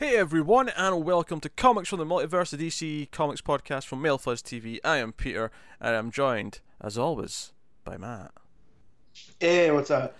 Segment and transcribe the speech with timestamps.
[0.00, 4.40] Hey everyone, and welcome to Comics from the Multiverse, the DC Comics podcast from Mailfuzz
[4.44, 4.78] TV.
[4.84, 8.30] I am Peter, and I'm joined, as always, by Matt.
[9.40, 10.16] Hey, what's up?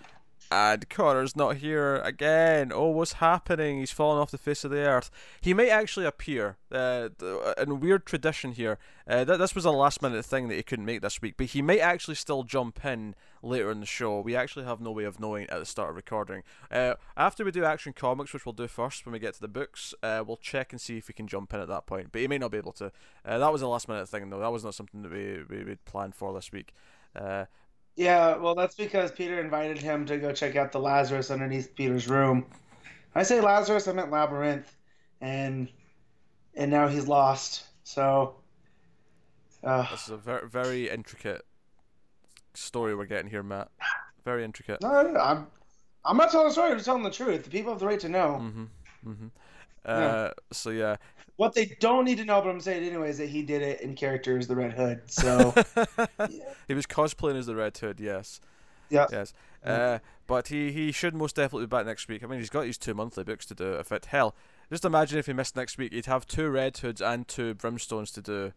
[0.51, 2.71] And Connor's not here again.
[2.73, 3.79] Oh, what's happening?
[3.79, 5.11] He's fallen off the face of the earth.
[5.41, 7.09] He might actually appear uh,
[7.55, 8.79] in weird tradition here.
[9.07, 11.47] Uh, th- this was a last minute thing that he couldn't make this week, but
[11.47, 14.21] he might actually still jump in later in the show.
[14.21, 16.41] We actually have no way of knowing at the start of recording.
[16.71, 19.47] Uh, after we do Action Comics, which we'll do first when we get to the
[19.47, 22.11] books, uh, we'll check and see if we can jump in at that point.
[22.11, 22.91] But he may not be able to.
[23.23, 24.39] Uh, that was a last minute thing, though.
[24.39, 26.73] That was not something that we, we, we planned for this week.
[27.15, 27.45] Uh,
[27.95, 32.07] Yeah, well, that's because Peter invited him to go check out the Lazarus underneath Peter's
[32.07, 32.45] room.
[33.13, 34.73] I say Lazarus, I meant labyrinth,
[35.19, 35.67] and
[36.55, 37.65] and now he's lost.
[37.83, 38.35] So,
[39.63, 41.43] uh, This is a very very intricate
[42.53, 43.69] story we're getting here, Matt.
[44.25, 44.81] Very intricate.
[44.81, 45.47] no, no, no, I'm
[46.05, 46.71] I'm not telling a story.
[46.71, 47.43] I'm telling the truth.
[47.43, 48.39] The people have the right to know.
[48.41, 49.09] Mm-hmm.
[49.09, 49.27] Mm-hmm.
[49.85, 50.95] Uh, so yeah.
[51.39, 53.61] What they don't need to know, but I'm saying it anyway, is that he did
[53.61, 55.03] it in character as the Red Hood.
[55.05, 55.53] So,
[56.67, 58.01] he was cosplaying as the Red Hood.
[58.01, 58.41] Yes.
[58.89, 59.05] yeah.
[59.09, 59.33] Yes.
[59.63, 62.25] Uh, but he he should most definitely be back next week.
[62.25, 63.71] I mean, he's got his two monthly books to do.
[63.75, 64.35] If it hell,
[64.69, 68.13] just imagine if he missed next week, he'd have two Red Hoods and two Brimstones
[68.15, 68.51] to do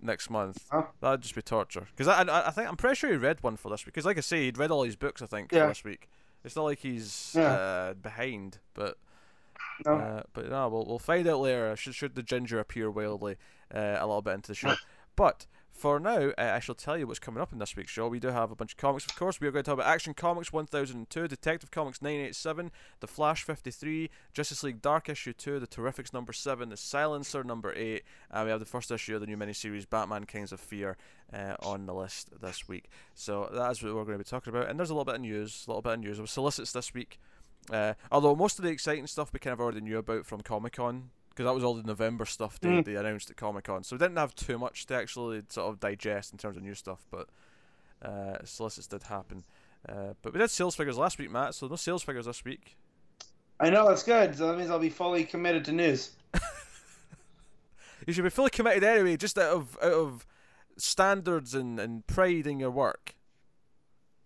[0.00, 0.64] next month.
[0.72, 0.84] Huh?
[1.02, 1.86] That'd just be torture.
[1.94, 3.92] Because I, I I think I'm pretty sure he read one for this week.
[3.92, 5.20] Because like I say, he'd read all his books.
[5.20, 5.64] I think Yeah.
[5.64, 6.08] for this week.
[6.44, 7.42] It's not like he's Yeah.
[7.52, 8.96] uh, behind, but
[9.84, 9.92] No.
[9.94, 11.74] uh, but no, we'll we'll find out later.
[11.76, 13.36] Should should the ginger appear wildly
[13.74, 14.74] uh, a little bit into the show,
[15.16, 15.46] but.
[15.74, 18.06] For now, uh, I shall tell you what's coming up in this week's show.
[18.06, 19.40] We do have a bunch of comics, of course.
[19.40, 24.10] We are going to talk about Action Comics 1002, Detective Comics 987, The Flash 53,
[24.34, 28.50] Justice League Dark Issue 2, The Terrifics number 7, The Silencer number 8, and we
[28.50, 30.98] have the first issue of the new miniseries Batman Kings of Fear
[31.32, 32.90] uh, on the list this week.
[33.14, 34.68] So that is what we're going to be talking about.
[34.68, 36.20] And there's a little bit of news, a little bit of news.
[36.20, 37.18] Was solicits this week.
[37.70, 40.74] Uh, although most of the exciting stuff we kind of already knew about from Comic
[40.74, 42.84] Con, because that was all the November stuff they, Mm.
[42.84, 43.84] they announced at Comic Con.
[43.84, 46.74] So we didn't have too much to actually sort of digest in terms of new
[46.74, 47.28] stuff, but
[48.02, 49.44] uh, solicits did happen.
[49.88, 52.76] Uh, but we did sales figures last week, Matt, so no sales figures this week.
[53.60, 54.36] I know that's good.
[54.36, 56.10] So that means I'll be fully committed to news.
[58.06, 60.26] You should be fully committed anyway, just out of out of
[60.76, 63.14] standards and, and pride in your work.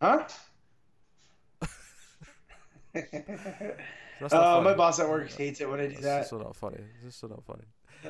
[0.01, 0.25] Huh?
[4.21, 6.27] Not Uh, my boss at work hates it when I do That's that.
[6.29, 6.81] so not funny.
[7.07, 7.65] It's so not funny.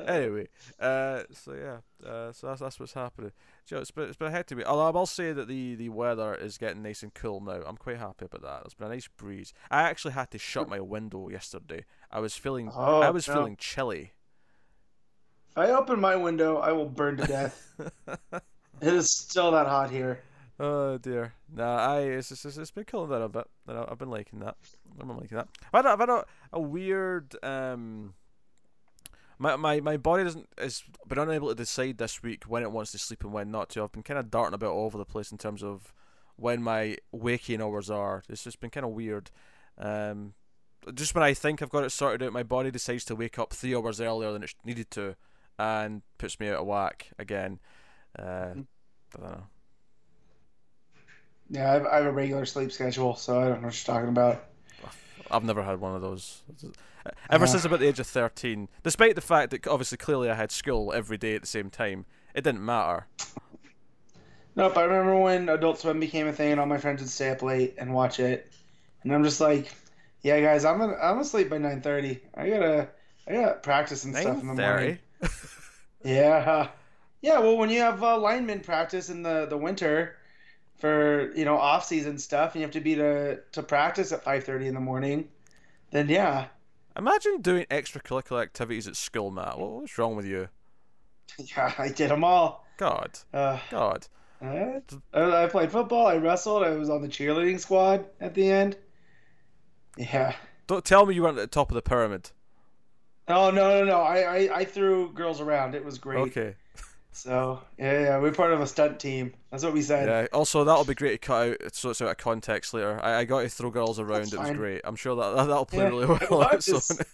[0.05, 0.47] Anyway,
[0.79, 3.31] uh, so yeah, uh, so that's that's what's happening.
[3.65, 4.67] Joe, it's been it's been a hectic week.
[4.67, 7.61] Although I will say that the the weather is getting nice and cool now.
[7.65, 8.63] I'm quite happy about that.
[8.63, 9.53] There's been a nice breeze.
[9.71, 11.85] I actually had to shut my window yesterday.
[12.11, 13.33] I was feeling Oh, I was no.
[13.33, 14.11] feeling chilly.
[15.51, 17.73] If I open my window, I will burn to death.
[18.81, 20.21] it is still that hot here.
[20.59, 21.33] Oh dear.
[21.53, 23.47] Nah, I it's it's, it's been cooling down a bit.
[23.67, 24.55] I've been liking that.
[24.91, 25.47] I've been liking that.
[25.71, 28.15] I've had a, I've had a, a weird um.
[29.39, 32.91] My, my my body doesn't has been unable to decide this week when it wants
[32.93, 33.83] to sleep and when not to.
[33.83, 35.93] I've been kind of darting about all over the place in terms of
[36.37, 38.23] when my waking hours are.
[38.27, 39.29] It's just been kind of weird.
[39.77, 40.33] Um,
[40.95, 43.53] just when I think I've got it sorted out, my body decides to wake up
[43.53, 45.15] three hours earlier than it needed to,
[45.59, 47.59] and puts me out of whack again.
[48.17, 48.53] Uh,
[49.13, 49.43] I don't know.
[51.49, 53.95] Yeah, I have, I have a regular sleep schedule, so I don't know what you're
[53.95, 54.43] talking about.
[55.29, 56.41] I've never had one of those.
[57.29, 57.47] Ever Uh.
[57.47, 60.93] since about the age of 13, despite the fact that obviously clearly I had school
[60.93, 63.07] every day at the same time, it didn't matter.
[64.55, 67.29] Nope, I remember when Adult Swim became a thing and all my friends would stay
[67.29, 68.51] up late and watch it.
[69.03, 69.71] And I'm just like,
[70.21, 72.19] yeah, guys, I'm gonna, I'm gonna sleep by 9:30.
[72.35, 72.89] I gotta
[73.27, 74.97] I gotta practice and stuff in the morning.
[75.21, 75.63] 9:30.
[76.03, 76.69] Yeah,
[77.21, 77.39] yeah.
[77.39, 80.16] Well, when you have uh, lineman practice in the the winter
[80.77, 84.23] for you know off season stuff, and you have to be to to practice at
[84.23, 85.29] 5:30 in the morning,
[85.91, 86.47] then yeah,
[86.97, 89.59] Imagine doing extracurricular activities at school, Matt.
[89.59, 90.49] What, what's wrong with you?
[91.37, 92.65] yeah, I did them all.
[92.77, 94.07] God, Uh, God.
[94.41, 94.81] I
[95.13, 96.07] I played football.
[96.07, 96.63] I wrestled.
[96.63, 98.77] I was on the cheerleading squad at the end.
[99.97, 100.35] Yeah.
[100.67, 102.29] Don't tell me you weren't at the top of the pyramid.
[103.27, 104.01] Oh no no no!
[104.01, 105.75] I, I I threw girls around.
[105.75, 106.19] It was great.
[106.19, 106.55] Okay.
[107.17, 109.33] So yeah yeah, we're part of a stunt team.
[109.49, 110.07] That's what we said.
[110.07, 110.27] Yeah.
[110.37, 112.99] Also, that'll be great to cut out so it's out of context later.
[113.01, 114.21] I, I got to throw girls around.
[114.21, 114.57] That's it was fine.
[114.57, 114.81] great.
[114.83, 116.17] I'm sure that, that that'll play Yeah, really well.
[116.21, 117.01] it on its was.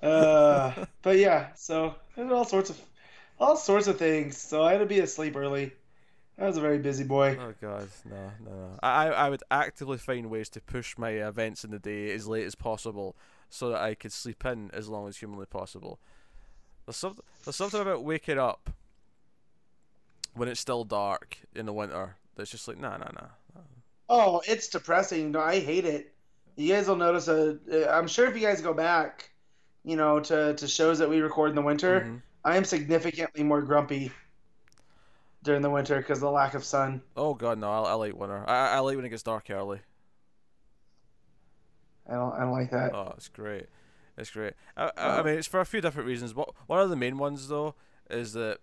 [0.00, 2.80] Uh, but yeah, so there's all sorts of
[3.40, 4.36] all sorts of things.
[4.36, 5.72] So I had to be asleep early.
[6.38, 7.36] I was a very busy boy.
[7.40, 8.78] Oh god, no, no, no.
[8.80, 12.46] I I would actively find ways to push my events in the day as late
[12.46, 13.16] as possible,
[13.50, 15.98] so that I could sleep in as long as humanly possible.
[16.88, 18.70] There's something there's something about waking up
[20.32, 23.60] when it's still dark in the winter that's just like nah nah nah.
[24.08, 25.32] Oh, it's depressing.
[25.32, 26.14] No, I hate it.
[26.56, 27.58] You guys will notice a.
[27.94, 29.30] I'm sure if you guys go back
[29.84, 32.22] you know, to, to shows that we record in the winter, Mhm.
[32.44, 34.10] I am significantly more grumpy
[35.42, 37.02] during the winter because of the lack of sun.
[37.16, 38.48] Oh god, no, I, I like winter.
[38.48, 39.80] I, I like when it gets dark early.
[42.08, 42.94] I don't, I don't like that.
[42.94, 43.66] Oh, it's great.
[44.18, 44.54] It's great.
[44.76, 46.34] I, I, I mean, it's for a few different reasons.
[46.34, 47.74] What one of the main ones though
[48.10, 48.58] is that,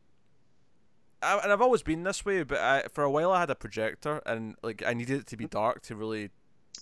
[1.24, 3.56] I, and I've always been this way, but I, for a while I had a
[3.56, 6.30] projector and like I needed it to be dark to really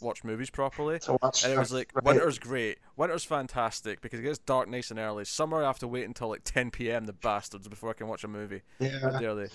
[0.01, 0.99] watch movies properly.
[1.01, 2.03] To watch, And it was like right.
[2.03, 2.79] winter's great.
[2.97, 5.23] Winter's fantastic because it gets dark nice and early.
[5.25, 7.05] Summer I have to wait until like 10 p.m.
[7.05, 8.63] The bastards before I can watch a movie.
[9.01, 9.19] How Yeah.
[9.19, 9.47] dare they?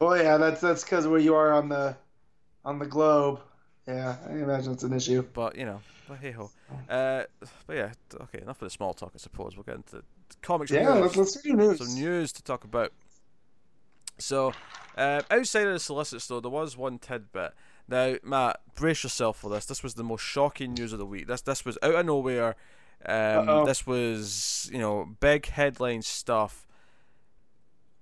[0.00, 1.96] Well, yeah, that's that's because where you are on the
[2.64, 3.40] on the globe.
[3.86, 5.22] Yeah, I imagine it's an issue.
[5.32, 6.50] But you know, but hey ho.
[6.88, 7.24] Uh,
[7.66, 8.40] but yeah, okay.
[8.42, 9.56] Enough of the small talk, I suppose.
[9.56, 10.02] We'll get into the
[10.40, 10.70] comics.
[10.70, 11.78] Yeah, let's, let's do news.
[11.78, 12.92] some news to talk about.
[14.18, 14.52] So,
[14.96, 17.54] uh, outside of the solicits, though, there was one tidbit.
[17.88, 19.66] Now, Matt, brace yourself for this.
[19.66, 21.26] This was the most shocking news of the week.
[21.26, 22.54] This this was out of nowhere.
[23.04, 26.68] Um, this was you know big headline stuff.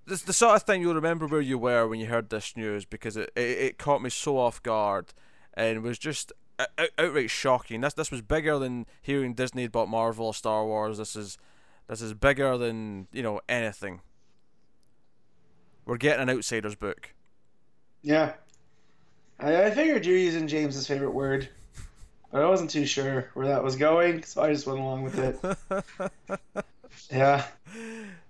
[0.07, 2.85] This the sort of thing you'll remember where you were when you heard this news
[2.85, 5.15] because it, it, it caught me so off guard
[5.61, 7.81] and was just out, out- outright shocking.
[7.83, 10.99] This this was bigger than hearing Disney bought Marvel or Star Wars.
[10.99, 11.39] This is
[11.89, 14.01] this is bigger than you know anything.
[15.85, 17.13] We're getting an outsider's book.
[18.03, 18.35] Yeah.
[19.39, 21.49] I, I figured you're using James's favorite word,
[22.31, 25.19] but I wasn't too sure where that was going, so I just went along with
[25.19, 26.39] it.
[27.11, 27.45] Yeah.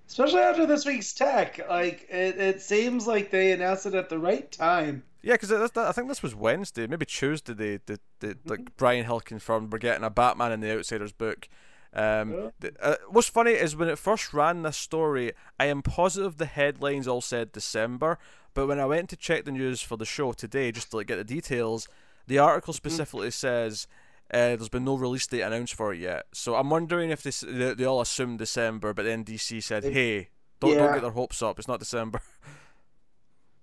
[0.09, 1.61] Especially after this week's tech.
[1.69, 5.03] Like, it, it seems like they announced it at the right time.
[5.23, 7.53] Yeah, because I think this was Wednesday, maybe Tuesday.
[7.53, 11.49] They, they, they like Bryan Hill confirmed we're getting a Batman in the Outsiders book.
[11.93, 12.71] Um, Yeah.
[12.81, 17.09] uh, what's funny is when it first ran this story, I am positive the headlines
[17.09, 18.19] all said December,
[18.55, 21.09] but when I went to check the news for the show today, just to like
[21.09, 21.89] get the details,
[22.27, 23.89] the article specifically says
[24.33, 26.27] uh, there's been no release date announced for it yet.
[26.33, 30.29] So I'm wondering if this they, they all assumed December, but then DC said, "Hey,
[30.61, 31.59] don't don't get their hopes up.
[31.59, 32.21] It's not December."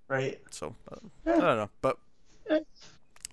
[0.08, 0.40] Right.
[0.52, 0.96] So uh,
[1.26, 1.98] I don't know, but
[2.50, 2.60] Yeah.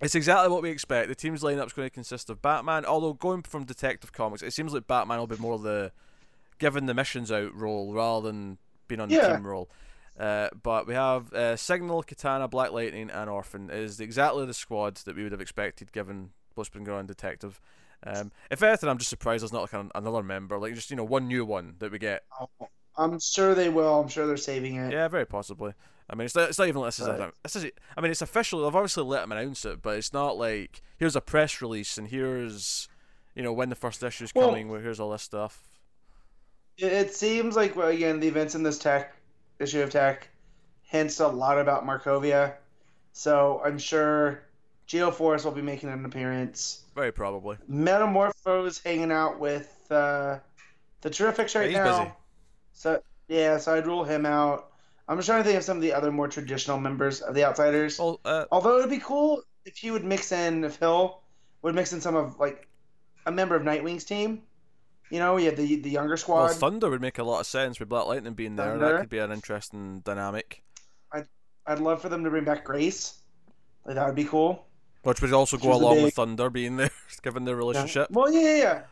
[0.00, 1.08] it's exactly what we expect.
[1.08, 4.72] The team's lineup's going to consist of Batman, although going from Detective Comics, it seems
[4.74, 5.92] like Batman will be more the
[6.58, 9.68] given the missions out role rather than being on the team role.
[10.18, 14.96] Uh, but we have uh, Signal, Katana, Black Lightning, and Orphan is exactly the squad
[14.98, 17.60] that we would have expected given what's been going on in Detective.
[18.06, 20.96] Um, if anything, I'm just surprised there's not like an, another member, like just you
[20.96, 22.22] know one new one that we get.
[22.96, 24.00] I'm sure they will.
[24.00, 24.92] I'm sure they're saving it.
[24.92, 25.72] Yeah, very possibly.
[26.08, 27.32] I mean, it's not, it's not even like this is, Right.
[27.42, 28.62] this is I mean, it's official.
[28.62, 32.08] They've obviously let them announce it, but it's not like here's a press release and
[32.08, 32.88] here's,
[33.34, 34.68] you know, when the first issue's Well- coming.
[34.68, 35.62] Where here's all this stuff.
[36.76, 39.14] It, seems like, well, again, the events in this tech
[39.60, 40.28] issue of tech
[40.82, 42.54] hints a lot about Markovia.
[43.12, 44.42] So I'm sure
[44.88, 46.82] Geoforce will be making an appearance.
[46.96, 47.56] Very probably.
[47.68, 50.38] Metamorpho's hanging out with uh,
[51.02, 51.98] the Terrifics right he's now.
[52.00, 52.12] busy.
[52.74, 54.70] So yeah, so I'd rule him out.
[55.08, 57.44] I'm just trying to think of some of the other more traditional members of the
[57.44, 57.98] Outsiders.
[57.98, 61.20] Well, uh, Although it'd be cool if he would mix in, if Hill
[61.62, 62.68] would mix in some of like
[63.26, 64.42] a member of Nightwing's team.
[65.10, 66.44] You know, yeah, the the younger squad.
[66.44, 66.54] well.
[66.54, 68.78] Thunder would make a lot of sense with Black Lightning being there.
[68.78, 70.62] That could be an interesting dynamic,
[71.66, 73.18] I'd love for them to bring back Grace.
[73.84, 74.66] Like that would be cool.
[75.02, 76.90] which would also go along big- with Thunder being there,
[77.22, 78.10] given their relationship.
[78.10, 78.82] Well, yeah, yeah,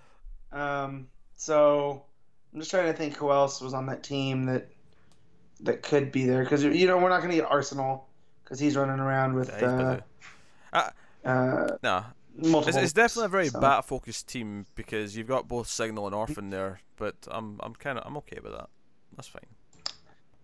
[0.53, 0.83] yeah.
[0.85, 2.05] Um, so
[2.52, 4.68] I'm just trying to think who else was on that team that
[5.61, 8.09] that could be there because you know we're not going to get Arsenal
[8.44, 10.00] because he's running around with Yeah,
[10.73, 10.80] uh.
[11.25, 12.04] Uh, uh, Nah,
[12.37, 12.68] multiple.
[12.68, 16.14] It's, it's definitely a very so- bat focused team because you've got both Signal and
[16.14, 18.68] Orphan there, but I'm I'm kind of I'm okay with that.
[19.16, 19.42] That's fine.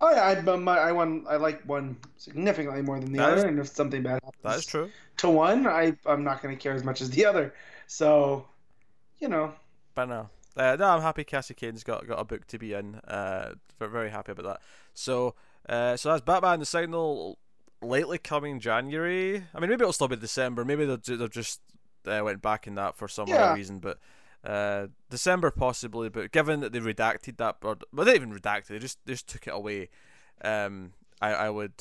[0.00, 3.36] Oh yeah, I, my, I one I like one significantly more than the That other,
[3.38, 4.90] is- and if something bad happens That is true.
[5.18, 7.52] to one, I I'm not going to care as much as the other.
[7.88, 8.46] So,
[9.18, 9.52] you know,
[9.96, 12.96] But no, uh, no, I'm happy Cassie Cain's got got a book to be in.
[13.06, 14.60] Uh, very happy about that.
[14.94, 15.34] So
[15.68, 17.38] uh, so that's Batman the Signal
[17.80, 19.44] lately coming January.
[19.54, 20.64] I mean maybe it'll still be December.
[20.64, 21.60] Maybe they've ju- they've just
[22.06, 23.36] uh, went back in that for some Yeah.
[23.36, 23.98] other reason, but.
[24.44, 28.78] Uh, December possibly, but given that they redacted that, or well, they even redacted, they
[28.78, 29.88] just they just took it away.
[30.44, 31.72] Um, I I would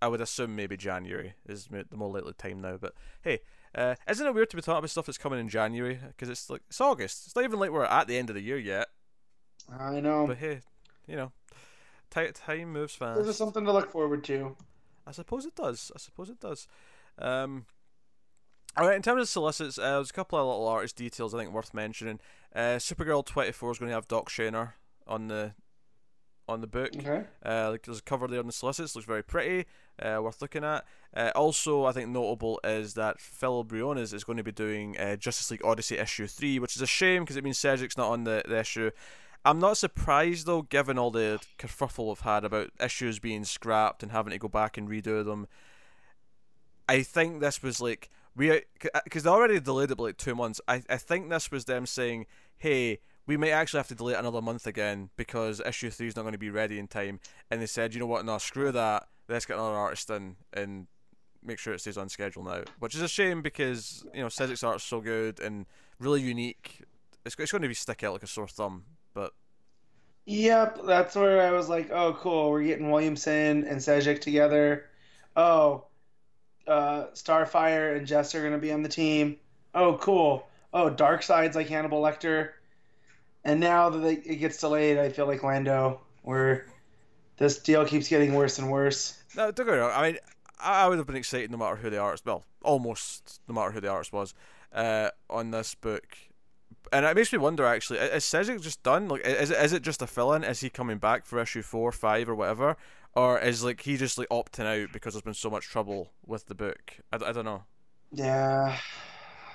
[0.00, 2.76] I would assume maybe January is the more likely time now.
[2.76, 3.40] But hey,
[3.78, 5.98] uh, isn't it weird to be talking about stuff that's coming in January?
[6.08, 7.26] Because it's like it's August.
[7.26, 8.88] It's not even like we're at the end of the year yet.
[9.78, 10.60] I know But hey,
[11.06, 11.32] you know,
[12.10, 13.24] ti time moves fast.
[13.24, 14.56] just something to look forward to.
[15.06, 15.92] I suppose it does.
[15.94, 16.66] I suppose it does.
[17.18, 17.66] Um,
[18.76, 18.96] all right.
[18.96, 21.72] In terms of solicits, uh, there's a couple of little artist details I think worth
[21.74, 22.20] mentioning.
[22.54, 24.72] Uh, Supergirl 24 is going to have Doc Shaner
[25.06, 25.52] on the
[26.48, 26.90] on the book.
[26.96, 27.24] Okay.
[27.44, 29.66] Uh, like there's a cover there on the solicits, looks very pretty,
[30.00, 30.84] uh, worth looking at.
[31.14, 35.16] Uh, also, I think notable is that Phil Briones is going to be doing uh,
[35.16, 38.24] Justice League Odyssey issue three, which is a shame because it means Sejic's not on
[38.24, 38.90] the, the issue.
[39.44, 44.12] I'm not surprised though, given all the kerfuffle we've had about issues being scrapped and
[44.12, 45.46] having to go back and redo them.
[46.88, 48.62] I think this was like we
[49.04, 50.60] because they already delayed it by like two months.
[50.66, 52.26] I I think this was them saying,
[52.56, 56.16] "Hey, we may actually have to delay it another month again because issue three is
[56.16, 57.20] not going to be ready in time."
[57.50, 58.24] And they said, "You know what?
[58.24, 59.06] No, screw that.
[59.28, 60.88] Let's get another artist in and
[61.44, 64.64] make sure it stays on schedule now." Which is a shame because you know Sejic's
[64.64, 65.66] art is so good and
[66.00, 66.82] really unique.
[67.24, 69.32] It's it's going to be stick out like a sore thumb, but.
[70.24, 74.86] Yep, that's where I was like, "Oh, cool, we're getting Williamson and Sejic together."
[75.36, 75.84] Oh,
[76.66, 79.36] uh, Starfire and Jess are going to be on the team.
[79.74, 80.46] Oh, cool.
[80.72, 82.50] Oh, Darkseid's like Hannibal Lecter.
[83.44, 86.66] And now that it gets delayed, I feel like Lando, where
[87.36, 89.22] this deal keeps getting worse and worse.
[89.36, 89.92] No, don't get me wrong.
[89.94, 90.18] I mean,
[90.60, 93.80] I would have been excited no matter who the artist, well, almost no matter who
[93.80, 94.34] the artist was,
[94.72, 96.18] uh, on this book.
[96.92, 99.08] And it makes me wonder actually, is Sejic just done?
[99.08, 100.42] Like, is it, is it just a fill in?
[100.42, 102.76] Is he coming back for issue four, five, or whatever?
[103.18, 106.46] or is like he just like opting out because there's been so much trouble with
[106.46, 106.98] the book?
[107.12, 107.64] I, I don't know.
[108.12, 108.76] Yeah,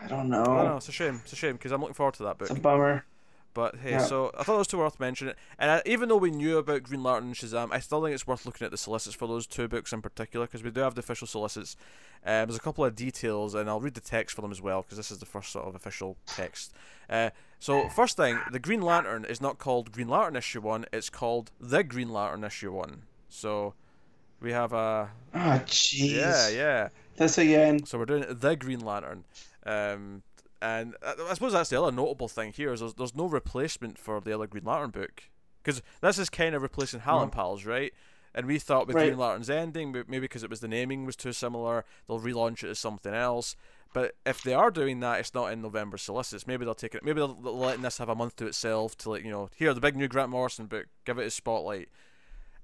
[0.02, 0.42] I don't know.
[0.42, 0.78] I don't know.
[0.78, 1.22] It's a shame.
[1.24, 2.50] It's a shame because I'm looking forward to that book.
[2.50, 3.06] It's a bummer.
[3.54, 4.06] But hey, Yeah.
[4.06, 5.36] so I thought those two were worth mentioning.
[5.60, 8.26] And I, even though we knew about Green Lantern and Shazam, I still think it's
[8.26, 10.96] worth looking at the solicits for those two books in particular because we do have
[10.96, 11.76] the official solicits.
[12.26, 14.82] Um, there's a couple of details, and I'll read the text for them as well
[14.82, 16.74] because this is the first sort of official text.
[17.10, 17.30] Uh,
[17.60, 21.52] so first thing, the Green Lantern is not called Green Lantern issue one; it's called
[21.60, 23.04] the Green Lantern issue one.
[23.30, 23.74] So
[24.42, 26.16] we have a Oh, jeez.
[26.16, 26.90] yeah, yeah.
[27.18, 27.86] This again.
[27.86, 29.26] So we're doing the Green Lantern,
[29.66, 30.24] um,
[30.64, 34.22] and I suppose that's the other notable thing here is there's, there's no replacement for
[34.22, 35.24] the other Green Lantern book
[35.62, 37.94] because this is kind of replacing Hal and Pals, right?
[38.34, 39.08] And we thought with Right.
[39.08, 42.70] Green Lantern's ending, maybe because it was the naming was too similar, they'll relaunch it
[42.70, 43.58] as something else.
[43.94, 46.48] But if they are doing that, it's not in November solicits.
[46.48, 47.04] Maybe they'll take it.
[47.04, 49.74] Maybe they'll, they'll letting this have a month to itself to like you know here
[49.74, 51.90] the big new Grant Morrison book, give it a spotlight.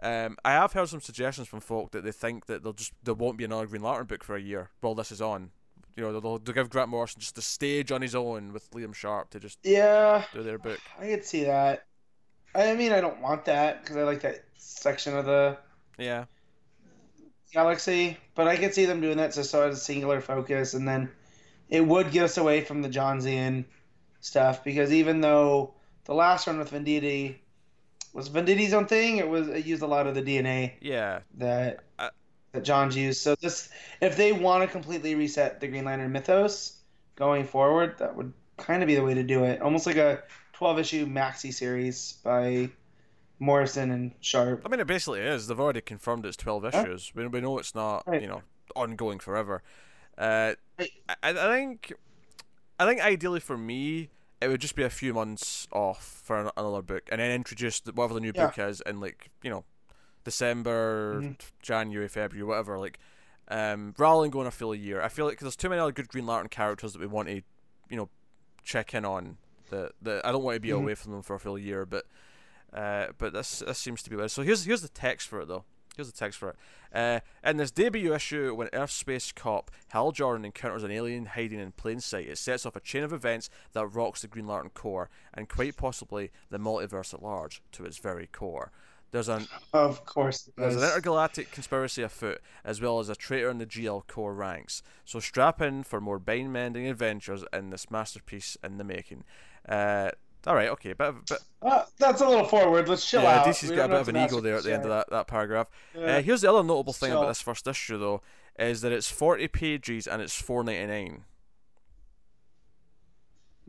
[0.02, 3.14] Um, I have heard some suggestions from folk that they think that they'll just there
[3.14, 5.52] won't be another Green Lantern book for a year while this is on.
[5.96, 8.94] You know, they'll, they'll give Grant Morrison just the stage on his own with Liam
[8.96, 10.92] Sharp to just Yeah, do their book.
[11.00, 11.86] I could see that.
[12.56, 15.60] I mean, I don't want that because I like that section of the
[15.98, 16.26] Yeah,
[17.54, 20.88] galaxy, but I could see them doing that just so as a singular focus, and
[20.88, 21.12] then
[21.70, 23.66] it would get us away from the Johnsian
[24.22, 25.74] stuff because even though
[26.06, 27.38] the last one with Venditti
[28.14, 31.84] was Venditti's own thing, it was it used a lot of the DNA yeah, that
[32.52, 33.22] that John's used.
[33.22, 33.70] So this,
[34.02, 36.78] if they want to completely reset the Green Lantern mythos
[37.16, 39.62] going forward, that would kind of be the way to do it.
[39.62, 42.70] Almost like a twelve issue maxi series by
[43.40, 44.64] Morrison and Sharp.
[44.66, 45.48] I mean, it basically is.
[45.48, 46.82] They've already confirmed it's twelve Huh?
[46.82, 47.12] issues.
[47.16, 48.22] We, we know it's not Right.
[48.22, 48.42] you know
[48.76, 49.62] ongoing forever.
[50.18, 50.92] Uh, Right.
[51.24, 51.94] I, I think,
[52.80, 54.10] I think ideally for me,
[54.42, 58.14] it would just be a few months off for another book, and then introduce whatever
[58.14, 58.48] the new Yeah.
[58.48, 59.64] book is in like you know,
[60.24, 61.38] December, Mhm.
[61.62, 62.78] January, February, whatever.
[62.78, 63.00] Like,
[63.48, 65.92] um, rather than going a full year, I feel like 'cause there's too many other
[65.92, 67.36] good Green Lantern characters that we want to,
[67.90, 68.10] you know,
[68.64, 69.38] check in on.
[69.70, 70.78] That that I don't want to be Mhm.
[70.82, 72.06] away from them for a full year, but.
[72.72, 74.30] Uh, but this this seems to be weird.
[74.30, 75.66] So here's here's the text for it though.
[75.96, 76.56] Here's the text for it.
[76.94, 81.60] Uh, in this debut issue, when Earth Space Cop Hal Jordan encounters an alien hiding
[81.60, 84.70] in plain sight, it sets off a chain of events that rocks the Green Lantern
[84.70, 88.72] Corps and quite possibly the multiverse at large to its very core.
[89.12, 93.58] There's an Of course, there's an intergalactic conspiracy afoot, as well as a traitor in
[93.58, 94.84] the GL Corps ranks.
[95.04, 99.24] So strap in for more bind-mending adventures in this masterpiece in the making.
[99.68, 100.12] Uh,
[100.48, 102.88] all right, okay, but but Uh, that's a little forward.
[102.88, 103.24] Let's chill out.
[103.24, 103.48] yeah, out.
[103.48, 105.28] DC's We got a bit of an ego there at the end of that, that
[105.28, 105.68] paragraph.
[105.94, 106.18] Yeah.
[106.18, 108.22] Uh, here's the other notable thing about this first issue, though,
[108.58, 111.22] is that it's 40 pages and it's 4.99.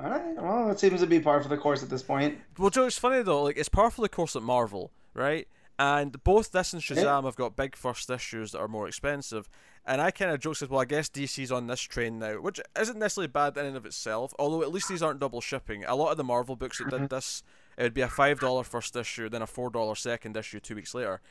[0.02, 0.36] All right.
[0.36, 2.38] Well, that seems to be par for the course at this point.
[2.58, 3.42] Well, Joe, it's funny though.
[3.42, 5.48] Like it's par for the course at Marvel, right?
[5.78, 9.48] And both this and Shazam have got big first issues that are more expensive.
[9.86, 12.60] And I kind of joke says, well, I guess DC's on this train now, which
[12.78, 14.34] isn't necessarily bad in and of itself.
[14.38, 15.84] Although at least these aren't double shipping.
[15.86, 17.06] A lot of the Marvel books that did mm-hmm.
[17.06, 17.42] this,
[17.78, 20.74] it would be a five dollar first issue, then a four dollar second issue two
[20.74, 21.22] weeks later.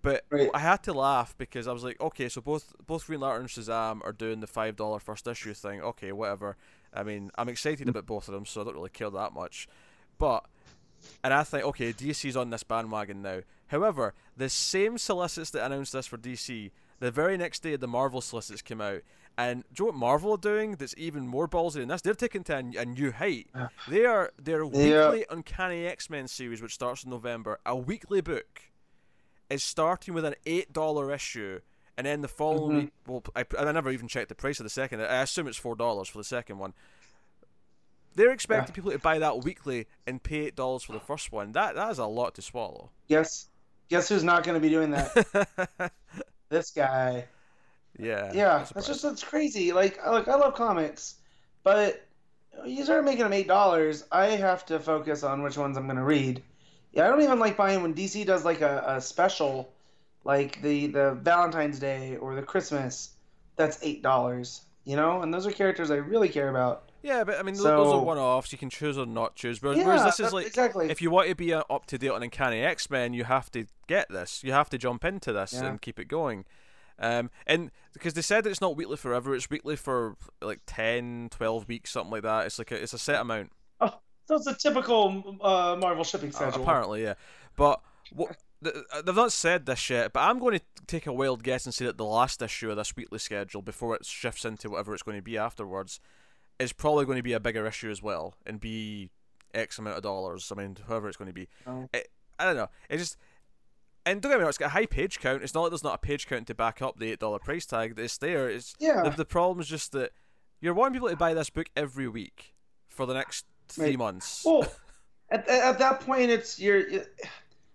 [0.00, 0.50] But Right.
[0.54, 3.50] I had to laugh because I was like, okay, so both both Green Lantern and
[3.50, 5.82] Shazam are doing the five dollar first issue thing.
[5.82, 6.56] Okay, whatever.
[6.94, 7.90] I mean, I'm excited mm.
[7.90, 9.68] about both of them, so I don't really care that much.
[10.16, 10.46] But
[11.24, 13.40] and I think, okay, DC's on this bandwagon now.
[13.68, 18.20] However, the same solicits that announced this for DC, the very next day the Marvel
[18.20, 19.02] solicits came out,
[19.38, 20.76] And do you know what Marvel are doing?
[20.76, 22.00] That's even more ballsy than this.
[22.00, 23.48] They're taking to a, new height.
[23.86, 25.10] They are their Yeah.
[25.10, 28.62] weekly Uncanny X Men series, which starts in November, a weekly book,
[29.50, 31.60] is starting with an eight dollar issue,
[31.98, 32.82] and then the following Mhm.
[32.84, 32.92] week.
[33.06, 35.02] Well, I, I never even checked the price of the second.
[35.02, 36.72] I assume it's four dollars for the second one.
[38.16, 41.52] They're expecting people to buy that weekly and pay eight dollars for the first one.
[41.52, 42.90] That that is a lot to swallow.
[43.08, 43.48] Guess
[43.88, 45.92] guess who's not going to be doing that?
[46.48, 47.26] this guy.
[47.98, 48.32] yeah.
[48.32, 49.72] Yeah, that's just that's crazy.
[49.72, 51.16] Like, look, I love comics,
[51.62, 52.06] but
[52.64, 54.04] you start making them eight dollars.
[54.10, 56.42] I have to focus on which ones I'm gonna read.
[56.92, 59.70] Yeah, I don't even like buying when DC does like a, a special,
[60.24, 63.10] like the the Valentine's Day or the Christmas.
[63.56, 64.62] That's eight dollars.
[64.84, 66.85] You know, and those are characters I really care about.
[67.06, 68.50] Yeah, but I mean, tho- those are one-offs.
[68.50, 69.62] You can choose or not choose.
[69.62, 70.90] Whereas, Yeah, whereas this is like, exactly.
[70.90, 73.50] if you want to be uh, up to date on Uncanny X Men, you have
[73.52, 74.42] to get this.
[74.42, 75.66] You have to jump into this Yeah.
[75.66, 76.44] and keep it going.
[76.98, 81.28] Um, and because they said that it's not weekly forever, it's weekly for like 10,
[81.30, 82.46] 12 weeks, something like that.
[82.46, 83.52] It's like a, it's a set amount.
[83.80, 86.62] Oh, so it's a typical uh, Marvel shipping Uh, schedule.
[86.62, 87.14] apparently, yeah.
[87.54, 87.80] But
[88.12, 90.12] what uh, they've not said this yet.
[90.12, 92.76] But I'm going to take a wild guess and say that the last issue of
[92.78, 96.00] this weekly schedule, before it shifts into whatever it's going to be afterwards,
[96.58, 99.10] is probably going to be a bigger issue as well and be
[99.54, 100.50] X amount of dollars.
[100.50, 101.48] I mean, whoever it's going to be.
[101.66, 101.88] Oh.
[101.92, 102.08] It,
[102.38, 102.68] I don't know.
[102.88, 103.16] It just.
[104.04, 105.42] And don't get me wrong, it's got a high page count.
[105.42, 107.66] It's not like there's not a page count to back up the eight dollar price
[107.66, 107.98] tag.
[107.98, 108.48] It's there.
[108.48, 109.02] It's Yeah.
[109.02, 110.12] the, the problem is just that
[110.60, 112.54] you're wanting people to buy this book every week
[112.88, 113.98] for the next three Right.
[113.98, 114.42] months.
[114.46, 114.62] Well,
[115.30, 116.84] at, at at that point, it's you're.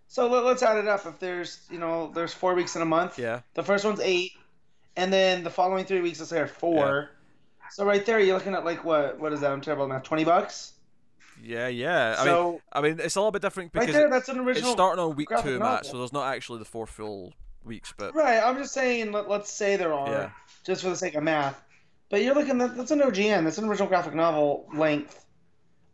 [0.07, 1.05] So let, let's add it up.
[1.05, 3.19] If there's you know there's four weeks in a month.
[3.19, 3.41] yeah.
[3.55, 4.31] The first one's eight,
[4.95, 7.09] and then the following three weeks, let's say, are four.
[7.71, 9.19] So right there, you're looking at like what?
[9.19, 9.51] What is that?
[9.51, 10.03] I'm terrible at math.
[10.03, 10.73] Twenty bucks.
[11.43, 12.15] Yeah, yeah.
[12.19, 14.37] I mean, so I mean, it's a little bit different right because there, that's an
[14.37, 14.73] it's original.
[14.73, 15.59] starting on week two, Matt.
[15.59, 15.83] novel.
[15.89, 18.39] So there's not actually the four full weeks, but Right.
[18.43, 19.11] I'm just saying.
[19.11, 20.29] Let, let's say there are, Yeah.
[20.65, 21.61] just for the sake of math.
[22.09, 23.43] But you're looking at that's an OGN.
[23.45, 25.25] That's an original graphic novel length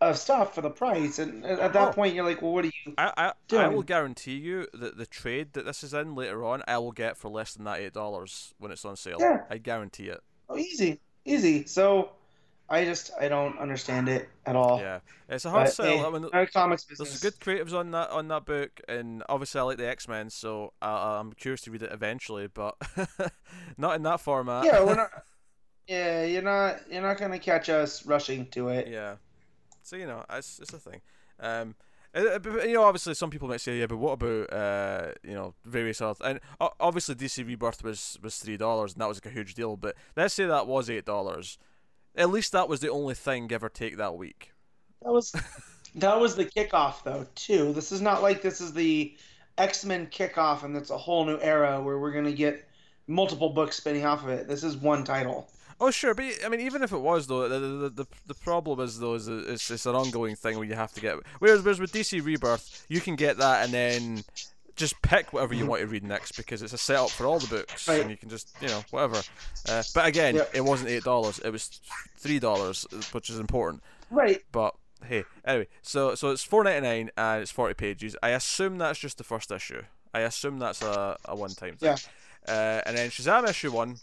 [0.01, 1.93] of stuff for the price, and at at that Oh.
[1.93, 2.93] point, you're like, well, what do you?
[2.98, 6.62] I, I, I will guarantee you that the trade that this is in later on,
[6.67, 9.17] I will get for less than that eight dollars when it's on sale.
[9.19, 9.43] Yeah.
[9.50, 10.19] I guarantee it.
[10.50, 11.65] Oh, easy, easy.
[11.65, 12.12] So,
[12.69, 14.79] I just I don't understand it at all.
[14.79, 15.86] Yeah, it's a hard But, sell.
[15.86, 17.20] hey, I mean, comics business.
[17.20, 20.29] there's good creatives on that on that book, and obviously I like the X Men,
[20.29, 22.75] so I, I'm curious to read it eventually, but
[23.77, 24.66] not in that format.
[24.66, 25.09] yeah, we're not.
[25.90, 26.81] Yeah, you're not.
[26.92, 28.90] You're not gonna catch us rushing to it.
[28.90, 29.16] Yeah.
[29.83, 31.00] So you know, it's it's a thing.
[31.40, 31.75] Um,
[32.15, 35.11] uh, uh, but, you know, obviously, some people might say, yeah, but what about uh,
[35.24, 39.07] you know, various other and o- obviously DC Rebirth was was three dollars, and that
[39.07, 39.77] was like a huge deal.
[39.77, 41.57] But let's say that was eight dollars.
[42.15, 44.53] At least that was the only thing, give or take, that week.
[45.03, 45.33] That was
[45.96, 47.74] that was the kickoff though too.
[47.74, 49.15] This is not like this is the
[49.57, 52.67] X Men kickoff, and it's a whole new era where we're gonna get
[53.07, 54.48] multiple books spinning off of it.
[54.48, 55.50] This is one title.
[55.79, 58.79] Oh sure, but I mean, even if it was though, the the, the, the problem
[58.79, 61.18] is though is it's it's an ongoing thing where you have to get.
[61.40, 64.24] Whereas whereas with DC Rebirth, you can get that and then
[64.75, 67.48] just pick whatever you want to read next because it's a setup for all the
[67.48, 68.01] books Right.
[68.01, 69.22] and you can just you know whatever.
[69.70, 70.51] Uh, but again, Yep.
[70.55, 71.79] it wasn't eight dollars; it was
[72.18, 73.83] three dollars, which is important.
[74.09, 74.42] Right.
[74.51, 78.16] But hey, anyway, so so it's four ninety nine and it's forty pages.
[78.24, 79.83] I assume that's just the first issue.
[80.13, 81.90] I assume that's a, a one time thing.
[81.90, 81.98] Yeah.
[82.48, 83.98] Uh, and then Shazam issue one,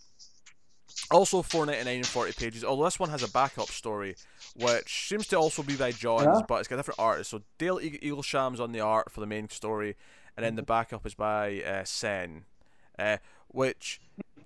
[1.10, 2.64] also four ninety nine and forty pages.
[2.64, 4.16] Although this one has a backup story,
[4.56, 6.40] which seems to also be by Johns, Yeah.
[6.48, 7.30] but it's got different artists.
[7.30, 9.96] So Dale Eagle Eaglesham's on the art for the main story,
[10.36, 12.44] and then the backup is by uh, Sen,
[12.98, 14.00] uh, which.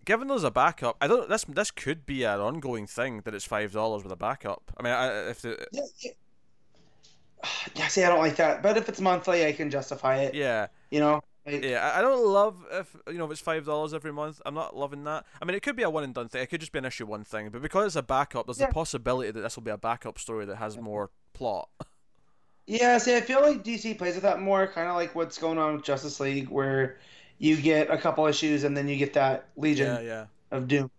[0.05, 1.29] Given there's a backup, I don't.
[1.29, 4.73] This this could be an ongoing thing that it's five dollars with a backup.
[4.79, 6.11] I mean, I, if the, Yeah, yeah.
[7.75, 8.62] Yeah, see, I don't like that.
[8.62, 10.35] But if it's monthly, I can justify it.
[10.35, 11.21] yeah, You know.
[11.49, 14.41] Yeah, I don't love if you know if it's five dollars every month.
[14.45, 15.25] I'm not loving that.
[15.41, 16.43] I mean, it could be a one and done thing.
[16.43, 17.51] It could just be an issue one thing.
[17.51, 18.67] But because it's a backup, there's Yeah.
[18.67, 21.69] the possibility that this will be a backup story that has more plot.
[22.67, 25.57] Yeah, see, I feel like DC plays with that more, kind of like what's going
[25.57, 26.99] on with Justice League, where
[27.39, 30.91] you get a couple issues and then you get that Legion Yeah, yeah, of Doom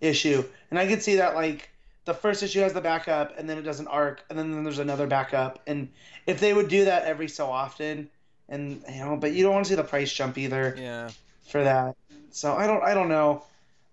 [0.00, 0.44] issue.
[0.70, 1.68] And I could see that, like,
[2.04, 4.78] the first issue has the backup, and then it does an arc, and then there's
[4.78, 5.60] another backup.
[5.66, 5.88] And
[6.26, 8.08] if they would do that every so often,
[8.50, 11.10] and, you know, but you don't want to see the price jump either yeah.
[11.48, 11.96] for that.
[12.30, 13.42] So I don't, I don't know.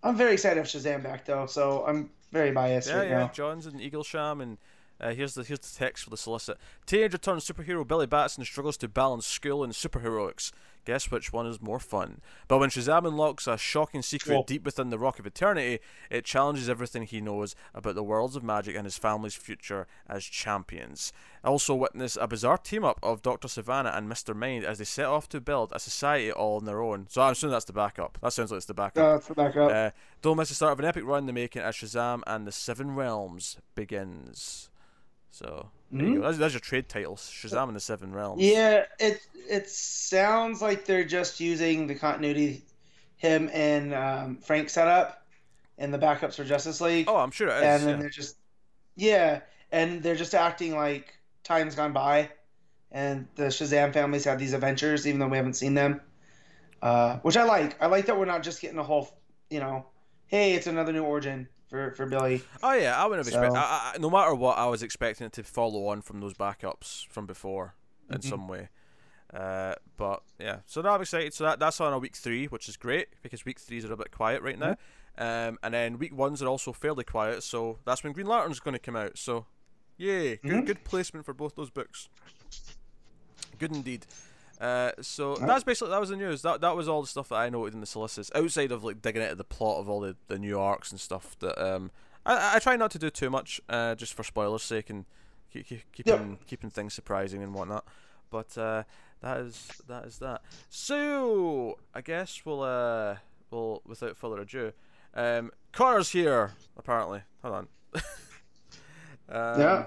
[0.03, 3.19] I'm very excited have Shazam back, though, so I'm very biased Yeah, right yeah.
[3.19, 3.31] now.
[3.33, 4.57] Johns and Eaglesham, and
[4.99, 6.57] uh, here's the here's the text for the solicit.
[6.85, 10.51] Teenager turned superhero Billy Batson struggles to balance school and superheroics.
[10.87, 12.21] Guess which one is more fun?
[12.47, 14.43] But when Shazam unlocks a shocking secret Cool.
[14.43, 18.43] deep within the Rock of Eternity, it challenges everything he knows about the worlds of
[18.43, 21.11] magic and his family's future as champions.
[21.43, 23.49] Also, witness a bizarre team up of Dr.
[23.49, 24.33] Sivana and Mr.
[24.33, 27.07] Mind as they set off to build a society all on their own.
[27.09, 28.17] So I'm assuming that's the backup.
[28.21, 29.15] That sounds like it's the backup.
[29.17, 29.69] Uh, for backup.
[29.69, 29.89] Uh,
[30.21, 32.53] don't miss the start of an epic run in the making as Shazam and the
[32.53, 34.69] Seven Realms begins.
[35.31, 36.15] So Mhm.
[36.15, 36.21] go.
[36.21, 38.41] That's, that's your trade titles: Shazam and the Seven Realms.
[38.41, 42.63] Yeah, it it sounds like they're just using the continuity
[43.17, 45.25] him and um, Frank setup
[45.77, 47.53] and the backups for Justice League, Oh, I'm sure is.
[47.63, 47.95] and then yeah.
[48.01, 48.37] they're just
[48.95, 49.39] yeah,
[49.71, 51.13] and they're just acting like
[51.43, 52.29] time's gone by,
[52.91, 56.01] and the Shazam families have these adventures even though we haven't seen them,
[56.81, 57.81] uh, which I like.
[57.81, 59.09] I like that we're not just getting a whole,
[59.49, 59.85] you know,
[60.27, 62.41] hey, it's another new origin for for Billy.
[62.63, 63.57] Oh yeah, I wouldn't have expected.
[63.57, 67.05] I, I, no matter what, I was expecting it to follow on from those backups
[67.07, 67.75] from before
[68.09, 68.23] in Mhm.
[68.29, 68.69] some way.
[69.33, 71.33] Uh, but yeah, so now I'm excited.
[71.33, 73.97] So that that's on a week three, which is great because week threes are a
[73.97, 74.75] bit quiet right now.
[75.17, 78.73] Um, and then week ones are also fairly quiet, so that's when Green Lantern's going
[78.73, 79.17] to come out.
[79.17, 79.47] So,
[79.97, 80.65] yay, good Mhm.
[80.67, 82.07] good placement for both those books.
[83.57, 84.05] Good indeed.
[84.59, 85.47] Uh, so Right.
[85.47, 86.41] that's basically that was the news.
[86.41, 88.31] That that was all the stuff that I noted in the solicits.
[88.33, 91.37] Outside of like digging into the plot of all the, the new arcs and stuff
[91.39, 91.91] that um
[92.25, 95.05] I, I try not to do too much uh just for spoilers' sake and
[95.53, 97.85] keep, keep, keeping keeping things surprising and whatnot.
[98.31, 98.83] But uh,
[99.21, 100.41] that is that is that.
[100.69, 103.17] So I guess we'll uh
[103.51, 104.73] we'll without further ado,
[105.13, 107.21] um Connor's here apparently.
[107.43, 107.67] Hold on.
[109.29, 109.85] um, yeah,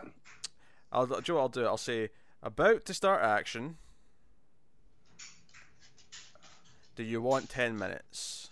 [0.93, 1.65] I'll do you know what I'll do.
[1.67, 2.11] I'll say
[2.43, 3.77] about to start action.
[6.97, 8.49] Do you want ten minutes?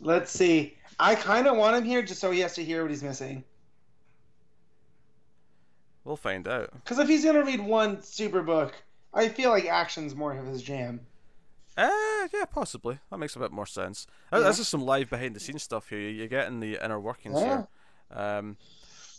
[0.00, 0.76] let's see.
[0.98, 3.44] I kind of want him here just so he has to hear what he's missing.
[6.04, 6.70] We'll find out.
[6.72, 8.74] Because if he's gonna read one super book,
[9.12, 11.00] I feel like action's more of his jam.
[11.76, 11.90] Uh,
[12.32, 12.98] yeah, possibly.
[13.10, 14.06] That makes a bit more sense.
[14.32, 14.48] Uh, Yeah.
[14.48, 15.98] This is some live behind the scenes stuff here.
[15.98, 17.66] You're getting the inner workings here.
[18.12, 18.58] Um,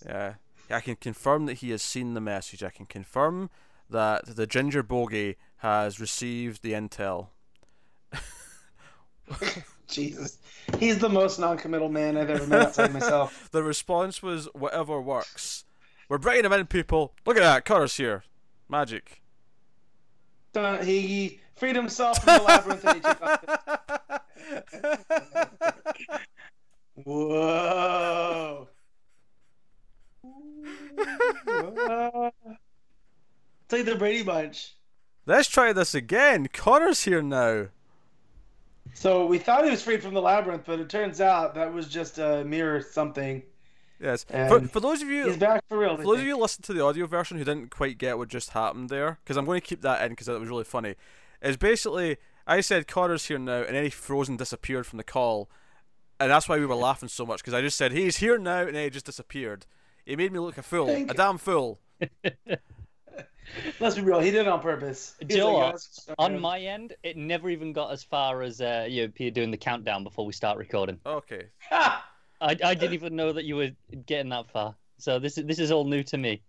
[0.06, 0.36] yeah,
[0.70, 2.64] I can confirm that he has seen the message.
[2.64, 3.50] I can confirm
[3.90, 7.28] that the ginger bogey has received the intel.
[9.88, 10.38] Jesus,
[10.80, 13.50] he's the most non-committal man I've ever met outside myself.
[13.52, 15.64] The response was whatever works.
[16.10, 17.14] We're bringing him in, people.
[17.26, 17.66] Look at that.
[17.66, 18.24] Cutter's here.
[18.70, 19.22] Magic.
[20.54, 23.44] Dun- He, he freed himself from the labyrinth and he took off.
[27.04, 28.68] Whoa.
[31.46, 32.32] Whoa.
[33.66, 34.76] It's like the Brady Bunch.
[35.26, 36.48] Let's try this again.
[36.54, 37.68] Connor's here now.
[38.94, 41.88] So we thought he was freed from the labyrinth, but it turns out that was
[41.88, 43.42] just a mere something.
[44.00, 44.24] Yes.
[44.24, 45.98] For, for those of you He's back for real.
[45.98, 48.28] For those of you who listened to the audio version who didn't quite get what
[48.28, 50.96] just happened there, because I'm going to keep that in because that was really funny,
[51.42, 55.04] is basically I said Connor's here now, and then he froze and disappeared from the
[55.04, 55.50] call,
[56.20, 58.62] and that's why we were laughing so much because I just said he's here now,
[58.62, 59.66] and then he just disappeared.
[60.06, 61.80] He made me look a fool, Thank a damn fool.
[63.80, 64.20] Let's be real.
[64.20, 65.16] He did it on purpose.
[65.20, 66.16] He Do you was know like, what?
[66.18, 69.52] On my end, it never even got as far as uh, you know, Peter doing
[69.52, 71.00] the countdown before we start recording.
[71.06, 71.46] Okay.
[71.72, 72.00] I,
[72.42, 73.72] I didn't even know that you were
[74.06, 74.76] getting that far.
[74.98, 76.42] So this is this is all new to me.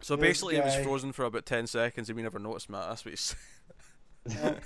[0.00, 2.88] So This basically, he was frozen for about ten seconds, and we never noticed, Matt.
[2.88, 3.36] That's what he's.
[4.28, 4.54] Yeah.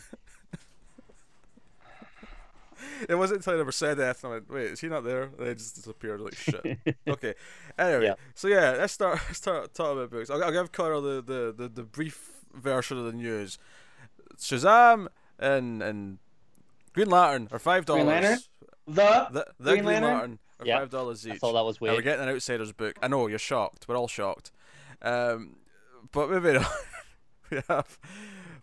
[3.09, 4.17] it wasn't until I never said that.
[4.25, 6.21] I went, "Wait, is he not there?" And he just disappeared.
[6.21, 6.79] Like shit.
[7.09, 7.35] okay.
[7.79, 8.15] Anyway, Yeah.
[8.35, 10.31] so yeah, let's start let's start talking about books.
[10.31, 13.59] I'll, I'll give Connor the, the, the, the brief version of the news.
[14.37, 16.19] Shazam and and
[16.93, 18.23] Green Lantern are five Green dollars.
[18.23, 18.39] Lantern?
[18.87, 18.93] The
[19.31, 20.39] The the Green, Green Lantern, Lantern?
[20.61, 21.39] are Yeah, five dollars I each.
[21.41, 22.97] thought that was And we're getting an outsider's book.
[23.03, 23.87] I know you're shocked.
[23.89, 24.51] We're all shocked.
[25.01, 25.57] Um,
[26.13, 26.65] but moving on,
[27.51, 27.99] we have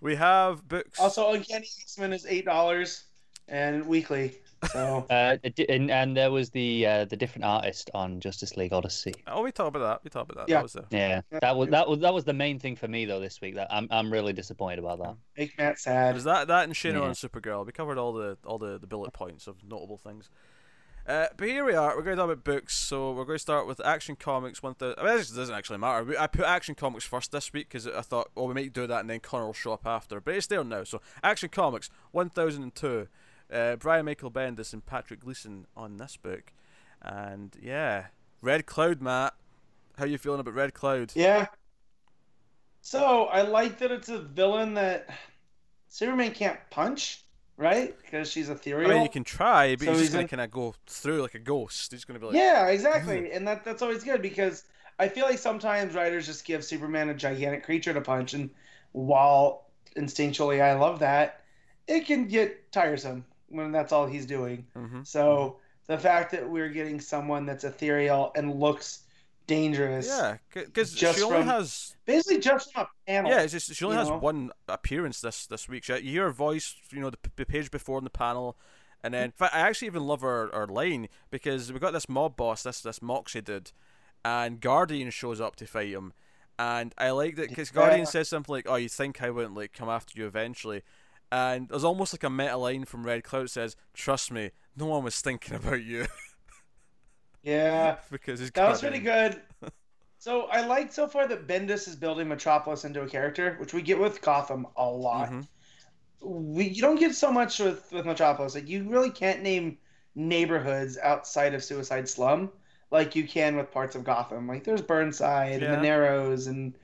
[0.01, 0.99] we have books.
[0.99, 3.03] also Uncanny X Men is eight dollars
[3.49, 4.35] and weekly.
[4.71, 5.37] So Uh,
[5.69, 9.13] and, and there was the uh, the different artist on Justice League Odyssey.
[9.27, 10.03] oh, we talked about that.
[10.03, 10.51] We talked about that.
[10.51, 10.57] Yeah.
[10.57, 11.39] That was the Yeah, Yeah.
[11.39, 13.55] that was that was that was the main thing for me though this week.
[13.55, 15.15] That I'm I'm really disappointed about that.
[15.37, 16.13] make Matt It sad.
[16.15, 17.05] was that that and Shane Yeah.
[17.05, 17.65] and Supergirl.
[17.65, 20.29] We covered all the all the, the bullet points of notable things.
[21.07, 21.95] Uh, but here we are.
[21.97, 22.77] We're going to talk about books.
[22.77, 24.61] So we're going to start with Action Comics.
[24.61, 24.99] One thousand.
[24.99, 26.03] I mean, this doesn't actually matter.
[26.03, 28.85] We- I put Action Comics first this week because I thought, well, we might do
[28.85, 30.19] that and then Connor will show up after.
[30.21, 30.83] But it's there now.
[30.83, 33.07] So Action Comics one thousand and two.
[33.51, 36.51] Uh, Brian Michael Bendis and Patrick Gleason on this book,
[37.01, 38.05] and yeah,
[38.41, 39.33] Red Cloud, Matt.
[39.97, 41.11] How you feeling about Red Cloud?
[41.15, 41.47] Yeah.
[42.81, 45.09] So I like that it's a villain that
[45.89, 47.23] Superman can't punch,
[47.57, 47.95] right?
[48.01, 48.89] Because she's I ethereal.
[48.89, 50.75] mean, you can try, but So he's he's just going in- to kind of go
[50.87, 51.91] through like a ghost.
[51.91, 54.63] He's going to be like, Yeah, exactly, and that that's always good because
[54.99, 58.49] I feel like sometimes writers just give Superman a gigantic creature to punch, and
[58.93, 59.65] while
[59.97, 61.41] instinctually I love that,
[61.87, 64.65] it can get tiresome when that's all he's doing.
[64.75, 65.05] Mhm.
[65.05, 69.03] So the fact that we're getting someone that's ethereal and looks
[69.47, 73.31] dangerous, Yeah, because she only from- has basically just from a panel.
[73.31, 74.17] yeah, just she only has know?
[74.17, 75.83] one appearance this this week.
[75.85, 78.57] She, you hear her voice, you know, the, the page before in the panel,
[79.03, 82.07] and then in fact, I actually even love her her line because we got this
[82.07, 83.71] mob boss, this this Moxie dude,
[84.23, 86.13] and Guardian shows up to fight him,
[86.59, 88.05] and I like that because Guardian Yeah.
[88.05, 90.83] says something like, "Oh, you think I wouldn't like come after you eventually."
[91.31, 94.87] And there's almost like a meta line from Red Cloud that says, "Trust me, no
[94.87, 96.07] one was thinking about you,"
[97.43, 97.97] yeah.
[98.11, 99.41] because That was pretty good.
[100.21, 103.81] So I like so far that Bendis is building Metropolis into a character, which we
[103.81, 105.29] get with Gotham a lot.
[105.29, 105.47] Mhm.
[106.21, 108.53] We you don't get so much with with Metropolis.
[108.53, 109.77] Like you really can't name
[110.15, 112.51] neighborhoods outside of Suicide Slum
[112.91, 114.47] like you can with parts of Gotham.
[114.47, 116.77] Like there's Burnside and the Narrows and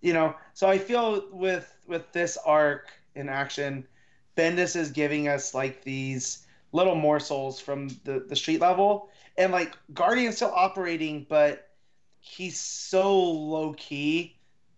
[0.00, 0.36] you know.
[0.54, 3.86] So I feel with with this arc in action,
[4.36, 9.76] Bendis is giving us like these little morsels from the the street level and like
[9.94, 11.70] Guardian's still operating, but
[12.20, 14.36] he's so low key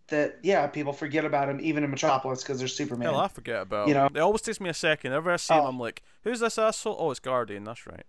[0.09, 3.09] that yeah, people forget about him even in Metropolis because they're Superman.
[3.09, 3.89] Hell, I forget about.
[3.89, 4.07] You know?
[4.07, 5.11] it always takes me a second.
[5.11, 5.67] Whenever I see him, Oh.
[5.67, 7.65] I'm like, "Who's this asshole?" Oh, it's Guardian.
[7.65, 8.05] That's right.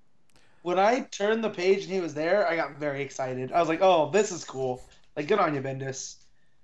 [0.62, 3.52] When I turned the page and he was there, I got very excited.
[3.52, 4.84] I was like, "Oh, this is cool!
[5.16, 6.16] Like, good on you, Bendis."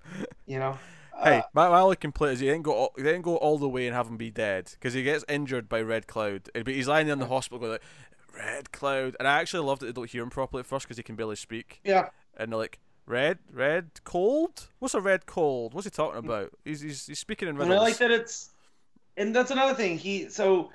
[0.46, 0.78] You know.
[1.22, 3.58] Hey, Uh, my, my only complaint is he didn't go all, he didn't go all
[3.58, 6.50] the way and have him be dead because he gets injured by Red Cloud.
[6.54, 7.84] But he's lying there in the hospital going like,
[8.36, 10.98] "Red Cloud," and I actually loved that they don't hear him properly at first because
[10.98, 11.80] he can barely speak.
[11.84, 12.10] yeah.
[12.38, 14.68] And they're like, "Red, red, cold?
[14.80, 15.74] What's a red cold?
[15.74, 17.74] What's he talking about?" He's he's, he's speaking in And.
[17.74, 18.50] I like that it's,
[19.16, 19.98] and that's another thing.
[19.98, 20.72] He so,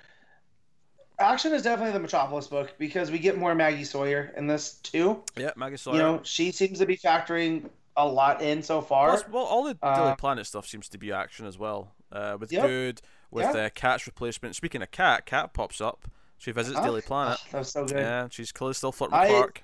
[1.19, 5.23] action is definitely the Metropolis book because we get more Maggie Sawyer in this too.
[5.37, 5.97] Yeah, Maggie Sawyer.
[5.97, 7.69] You know, she seems to be factoring
[8.07, 9.09] a lot in so far.
[9.11, 11.93] Plus, well, all the Uh, Daily Planet stuff seems to be action as well.
[12.13, 12.67] Uh, with Yep.
[12.67, 13.63] Good, with Yeah.
[13.67, 14.57] uh, Cat's replacement.
[14.57, 16.07] Speaking of Cat, Cat pops up.
[16.39, 17.39] She visits Ah, Daily Planet.
[17.41, 17.97] ah, that was so good.
[17.99, 19.63] Yeah, she's clearly still flirting with I- Clark.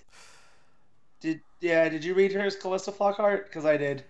[1.21, 1.89] Did yeah?
[1.89, 3.45] Did you read her as Calista Flockhart?
[3.45, 4.05] Because I did.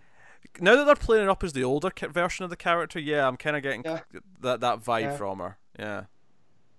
[0.60, 3.36] Now that they're playing it up as the older version of the character, yeah, I'm
[3.36, 4.00] kind of getting Yeah.
[4.40, 5.16] that that vibe Yeah.
[5.16, 5.58] from her.
[5.78, 6.04] Yeah.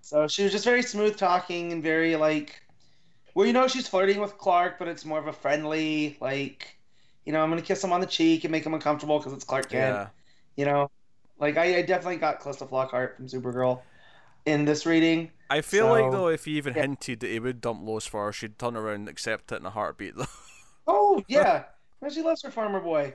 [0.01, 2.61] So she was just very smooth talking and very like,
[3.33, 6.76] well, you know, she's flirting with Clark, but it's more of a friendly like,
[7.27, 9.43] you know, I'm gonna kiss him on the cheek and make him uncomfortable because it's
[9.43, 9.95] Clark Kent.
[9.95, 10.07] Yeah.
[10.55, 10.89] You know,
[11.39, 13.81] like I, I definitely got Calista Flockhart from Supergirl
[14.45, 15.31] in this reading.
[15.49, 16.83] I feel like though, if he even yeah.
[16.83, 19.65] hinted that he would dump Lois for her, she'd turn around and accept it in
[19.65, 20.15] a heartbeat.
[20.15, 20.25] Though.
[20.89, 21.65] Oh yeah,
[21.99, 23.13] well, she loves her farmer boy.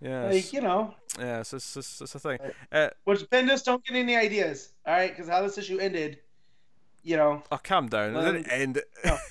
[0.00, 0.30] yeah.
[0.30, 1.40] Like you know, yeah.
[1.40, 2.38] It's, it's, it's, it's a thing.
[2.72, 4.70] Uh, which Bendis don't get any ideas.
[4.86, 6.20] All right, because how this issue ended,
[7.02, 8.16] you know, oh, calm down.
[8.16, 8.82] It didn't end.
[9.04, 9.18] no.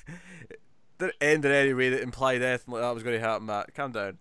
[1.00, 3.48] didn't end in any way that implied anything like that was going to happen.
[3.48, 4.18] Matt, calm down.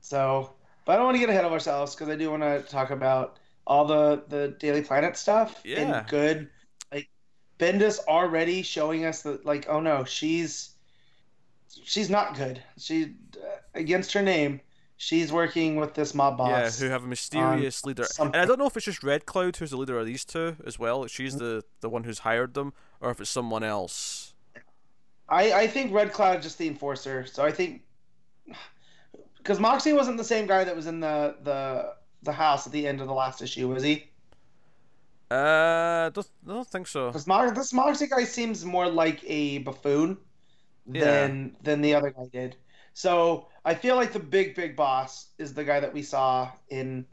[0.00, 0.52] So,
[0.84, 2.90] but I don't want to get ahead of ourselves because I do want to talk
[2.90, 5.60] about all the the Daily Planet stuff.
[5.64, 5.80] Yeah.
[5.80, 6.48] And good,
[6.92, 7.08] like
[7.58, 10.70] Bendis already showing us that, like, oh no, she's
[11.84, 12.62] she's not good.
[12.78, 14.60] She uh, against her name,
[14.96, 16.80] she's working with this mob boss.
[16.80, 18.34] Yeah, who have a mysterious leader, something.
[18.34, 20.56] and I don't know if it's just Red Cloud who's the leader of these two
[20.66, 21.06] as well.
[21.06, 24.29] She's the the one who's hired them, or if it's someone else.
[25.30, 27.26] I I think Red Cloud is just the enforcer.
[27.26, 27.82] So I think
[29.38, 32.86] because Moxie wasn't the same guy that was in the the the house at the
[32.86, 34.10] end of the last issue, was he?
[35.30, 37.12] Uh, don't, I don't think so.
[37.12, 40.18] Because Mo- this Moxie guy seems more like a buffoon
[40.86, 41.28] Yeah.
[41.28, 42.56] than than the other guy did.
[42.94, 47.06] So I feel like the big big boss is the guy that we saw in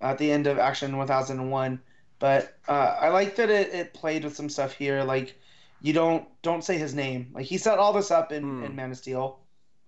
[0.00, 1.82] at the end of Action 1001.
[2.18, 5.04] But uh, I like that it, it played with some stuff here.
[5.04, 5.38] Like
[5.84, 7.30] you don't don't say his name.
[7.34, 8.64] Like he set all this up in, Hmm.
[8.64, 9.38] in Man of Steel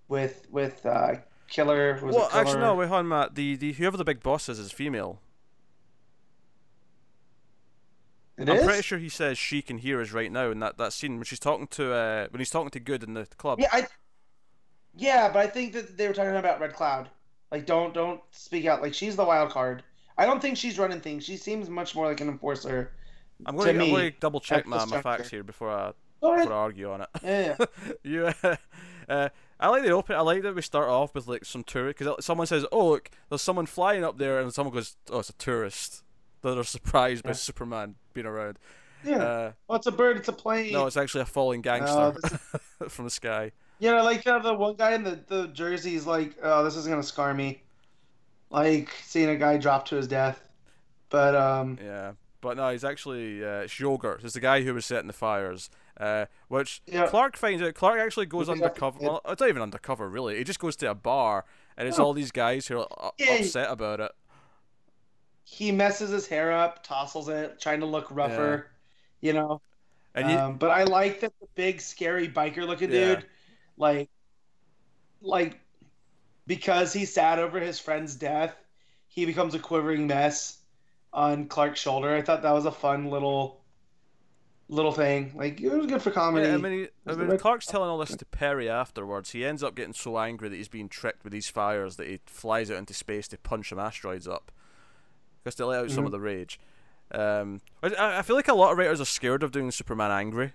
[0.09, 1.15] with with uh,
[1.49, 1.99] Killer.
[2.03, 2.75] Well, actually, no.
[2.75, 3.35] Wait, hold on, Matt.
[3.35, 5.21] The the whoever the big boss is is female.
[8.37, 8.65] It I'm is?
[8.65, 11.25] pretty sure he says she can hear us right now in that, that scene when
[11.25, 13.59] she's talking to uh when he's talking to Good in the club.
[13.59, 13.87] Yeah, I.
[14.99, 17.09] Yeah, but I think that they were talking about Red Cloud.
[17.51, 18.83] Like, don't don't speak out.
[18.83, 19.83] Like, she's the wild card.
[20.19, 21.25] I don't think she's running things.
[21.25, 22.93] She seems much more like an enforcer.
[23.44, 25.92] I'm going to to I'm going to double check my, my facts here before I
[26.20, 27.09] before I argue on it.
[27.22, 27.66] Yeah, yeah.
[28.03, 28.57] you, uh,
[29.09, 29.29] uh,
[29.61, 30.16] I like the open.
[30.16, 33.11] I like that we start off with like some tourist because someone says, "Oh, look,
[33.29, 36.03] there's someone flying up there," and someone goes, "Oh, it's a tourist."
[36.42, 38.59] That they're surprised by Superman being around.
[39.05, 39.16] yeah.
[39.16, 40.16] Uh, well, it's a bird.
[40.16, 40.72] It's a plane.
[40.72, 42.14] no, it's actually a falling gangster
[42.88, 43.53] from the sky.
[43.79, 46.77] Yeah, I like how the one guy in the, the jersey is like, oh, this
[46.77, 47.62] isn't gonna scar me.
[48.51, 50.40] Like seeing a guy drop to his death.
[51.09, 52.12] But um, Yeah,
[52.47, 54.23] but no, he's actually uh, it's Yogurt.
[54.23, 55.69] It's the guy who was setting the fires.
[55.99, 57.09] Uh, which Yeah.
[57.09, 57.75] Clark finds out.
[57.75, 59.01] Clark actually goes Because undercover.
[59.01, 60.39] Well, it's not even undercover really.
[60.39, 61.45] He just goes to a bar,
[61.77, 62.05] and it's No.
[62.05, 64.13] all these guys who are Yeah, upset about it.
[65.45, 68.71] He messes his hair up, tousles it, trying to look rougher,
[69.21, 69.61] you know.
[70.15, 73.17] And you, um, but I like that the big, scary biker looking Yeah.
[73.17, 73.27] dude,
[73.77, 74.09] like,
[75.21, 75.61] like,
[76.47, 78.55] because he's sad over his friend's death,
[79.09, 80.59] he becomes a quivering mess
[81.17, 82.15] on Clark's shoulder.
[82.15, 83.61] I thought that was a fun little,
[84.69, 85.33] little thing.
[85.35, 86.47] Like it was good for comedy.
[86.47, 89.31] Yeah, I mean, he, I mean Clark's telling all this to Perry afterwards.
[89.31, 92.21] He ends up getting so angry that he's being tricked with these fires that he
[92.27, 94.53] flies out into space to punch some asteroids up,
[95.43, 96.07] because to let out some Mhm.
[96.07, 96.61] of the rage.
[97.13, 100.53] Um, I, I feel like a lot of writers are scared of doing Superman angry.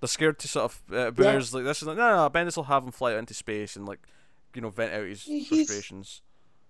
[0.00, 2.64] They're scared to sort of uh, Bears like this is like no, no, Bendis will
[2.64, 4.00] have him fly out into space and like,
[4.54, 6.20] you know, vent out his He's- frustrations.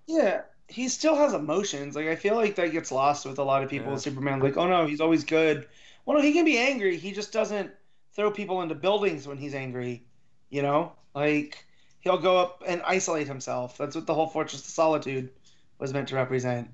[0.06, 1.94] Yeah, he still has emotions.
[1.96, 4.40] Like I feel like that gets lost with a lot of people with Superman.
[4.40, 5.66] Like, oh no, he's always good.
[6.04, 6.96] Well, no, he can be angry.
[6.96, 7.70] He just doesn't
[8.14, 10.04] throw people into buildings when he's angry.
[10.50, 11.64] You know, like
[12.00, 13.76] he'll go up and isolate himself.
[13.78, 15.30] That's what the whole Fortress of Solitude
[15.78, 16.68] was meant to represent.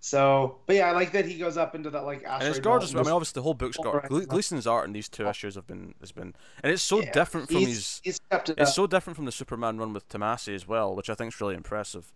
[0.00, 2.40] So, but yeah, I like that he goes up into that like asteroid.
[2.42, 2.90] And it's gorgeous.
[2.90, 5.56] and I mean, obviously the whole book's got Gle- Gleason's art in these two issues
[5.56, 8.00] have been has been, and it's so Yeah, different from he's, his.
[8.04, 8.74] he's it It's up.
[8.76, 11.56] so different from the Superman run with Tomasi as well, which I think is really
[11.56, 12.12] impressive.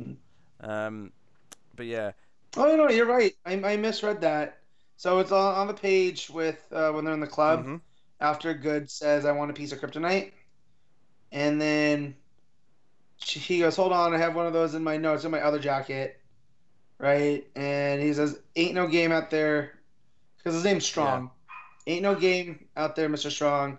[0.00, 0.16] Mhm.
[0.60, 1.12] Um,
[1.76, 2.12] but yeah,
[2.56, 3.34] Oh no, you're right.
[3.44, 4.60] I, I misread that.
[4.96, 7.64] So it's on, on the page with uh, when they're in the club.
[7.64, 7.80] mhm.
[8.20, 10.32] after Goode says, I want a piece of kryptonite.
[11.32, 12.14] And then
[13.18, 15.40] she- he goes, Hold on, I have one of those in my notes in my
[15.40, 16.20] other jacket.
[16.98, 17.44] Right?
[17.56, 19.72] And he says, Ain't no game out there.
[20.38, 21.30] Because his name's Strong.
[21.86, 23.30] Ain't no game out there, Mr.
[23.30, 23.78] Strong.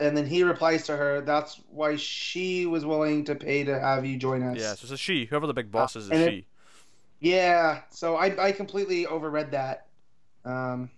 [0.00, 4.04] And then he replies to her, That's why she was willing to pay to have
[4.06, 4.56] you join us.
[4.58, 4.74] yeah.
[4.74, 5.24] So it's a she.
[5.26, 6.46] Whoever the big boss is, is and it- she.
[7.20, 9.86] Yeah, so I, I completely overread that.
[10.44, 10.88] Um,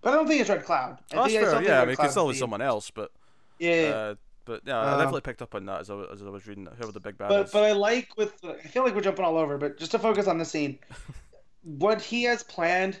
[0.00, 0.98] but I don't think it's Red Cloud.
[1.12, 1.50] I Oh, that's I fair.
[1.50, 3.10] think Yeah, I mean, it could Cloud's still someone else, but
[3.58, 4.14] Yeah, uh,
[4.44, 6.46] but yeah, I Um, definitely picked up on that as I, was- as I was
[6.46, 6.74] reading it.
[6.76, 7.50] Whoever the big bad But is.
[7.52, 10.28] but I like with I feel like we're jumping all over, but just to focus
[10.28, 10.78] on the scene,
[11.64, 13.00] what he has planned,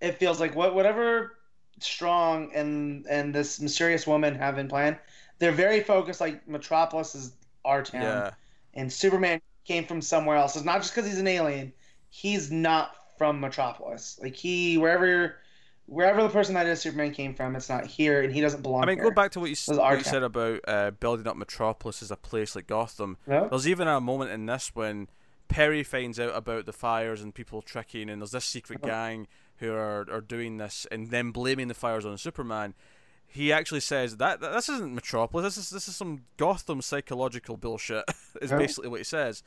[0.00, 1.36] it feels like what whatever
[1.82, 4.98] strong and and this mysterious woman have in plan,
[5.38, 6.20] they're very focused.
[6.20, 7.32] Like Metropolis is
[7.64, 8.30] our town, yeah,
[8.74, 10.56] and Superman came from somewhere else.
[10.56, 11.72] It's not just because he's an alien;
[12.10, 14.18] he's not from Metropolis.
[14.22, 15.36] Like he wherever
[15.86, 18.82] wherever the person that is Superman came from, it's not here, and he doesn't belong.
[18.82, 19.04] I mean, here.
[19.04, 22.16] go back to what you, what you said about uh, building up Metropolis as a
[22.16, 23.18] place like Gotham.
[23.26, 23.48] No?
[23.48, 25.08] There's even a moment in this when
[25.48, 28.90] Perry finds out about the fires and people tricking, and there's this secret Uh-huh.
[28.90, 29.28] gang
[29.62, 32.74] who are, are doing this and then blaming the fires on Superman.
[33.26, 35.54] He actually says that, that this isn't Metropolis.
[35.54, 38.04] This is this is some Gotham psychological bullshit.
[38.42, 38.58] is Yeah.
[38.58, 39.42] basically what he says.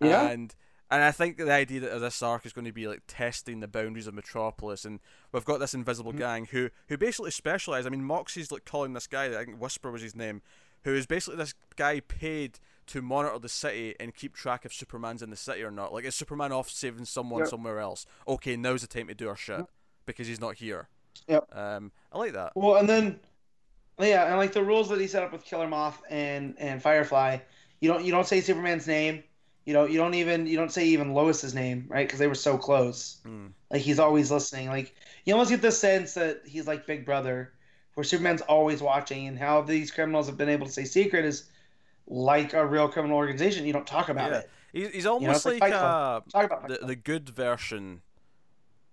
[0.00, 0.26] Yeah.
[0.28, 0.54] And
[0.90, 3.68] and I think the idea that this arc is going to be like testing the
[3.68, 4.98] boundaries of Metropolis, and
[5.30, 6.18] we've got this invisible Mhm.
[6.18, 7.86] gang who who basically specialize.
[7.86, 9.26] I mean, Moxie's like calling this guy.
[9.26, 10.42] I think Whisper was his name,
[10.84, 15.22] who is basically this guy paid to monitor the city and keep track if Superman's
[15.22, 15.92] in the city or not.
[15.92, 17.48] Like, is Superman off saving someone Yep.
[17.48, 18.06] somewhere else?
[18.26, 19.64] Okay, now's the time to do our shit
[20.06, 20.88] because he's not here.
[21.28, 21.48] Yep.
[21.56, 22.52] Um, I like that.
[22.54, 23.20] Well, and then
[24.00, 27.38] yeah, and like the rules that he set up with Killer Moth and and Firefly,
[27.80, 29.22] you don't you don't say Superman's name.
[29.64, 32.06] You know, you don't even you don't say even Lois's name, right?
[32.06, 33.18] Because they were so close.
[33.24, 33.52] Mm.
[33.70, 34.68] Like he's always listening.
[34.68, 37.52] Like you almost get the sense that he's like Big Brother,
[37.94, 41.44] where Superman's always watching, and how these criminals have been able to stay secret is
[42.06, 43.64] like a real criminal organization.
[43.66, 44.38] You don't talk about Yeah.
[44.38, 44.50] it.
[44.72, 46.20] He's, he's it's almost like like, uh,
[46.66, 48.02] the the good version.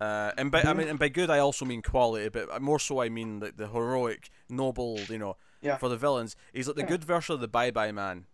[0.02, 0.78] Uh, and by I Mhm.
[0.78, 3.68] mean, and by good I also mean quality, but more so I mean the, the
[3.68, 5.76] heroic, noble, you know, Yeah.
[5.78, 6.36] for the villains.
[6.54, 6.88] He's like the Yeah.
[6.88, 8.26] good version of the Bye Bye Man.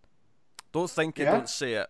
[0.71, 1.31] Don't think it, Yeah.
[1.31, 1.89] don't say it.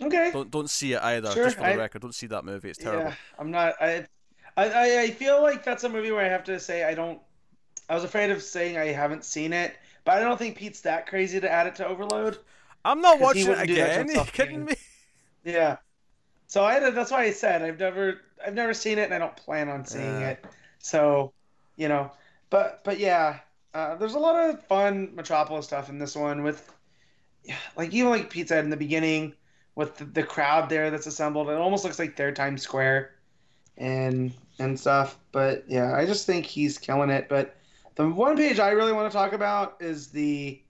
[0.00, 0.30] okay.
[0.32, 1.30] Don't don't see it either.
[1.32, 2.70] Sure, just for the I- record, don't see that movie.
[2.70, 3.10] It's terrible.
[3.10, 3.74] Yeah, I'm not.
[3.80, 4.06] I,
[4.56, 7.20] I- I feel like that's a movie where I have to say I don't.
[7.88, 9.76] I was afraid of saying I haven't seen it,
[10.08, 12.38] but I don't think Pete's that crazy to add it to Overload.
[12.82, 14.16] I'm not watching it wouldn't do that to again.
[14.16, 14.74] Are you kidding me?
[15.44, 15.76] Yeah.
[16.46, 19.18] So I had, that's why I said I've never I've never seen it and I
[19.18, 20.30] don't plan on seeing Yeah.
[20.30, 20.46] it.
[20.78, 21.34] So,
[21.76, 22.10] you know,
[22.48, 23.40] but but yeah,
[23.74, 26.72] uh, there's a lot of fun Metropolis stuff in this one with,
[27.76, 29.34] like even like Pete said in the beginning
[29.74, 31.50] with the, the crowd there that's assembled.
[31.50, 33.10] It almost looks like their Times Square,
[33.76, 35.18] and and stuff.
[35.32, 37.28] But yeah, I just think he's killing it.
[37.28, 37.57] But
[37.98, 40.62] the one page I really want to talk about is the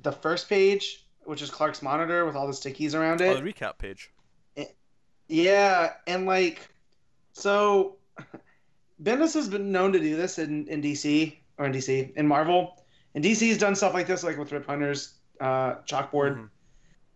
[0.00, 3.36] the first page, which is Clark's monitor with all the stickies around it.
[3.36, 4.10] Oh, the recap page.
[5.28, 6.68] Yeah, and like,
[7.32, 7.96] so
[9.02, 12.82] Bendis has been known to do this in, in DC or in DC in Marvel,
[13.14, 16.36] and DC's done stuff like this, like with Rip Hunter's uh, chalkboard.
[16.36, 16.50] Mhm.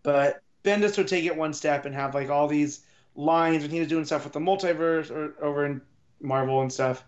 [0.01, 3.79] But Bendis would take it one step and have like all these lines when he
[3.79, 5.81] was doing stuff with the multiverse or over in
[6.21, 7.03] Marvel and stuff.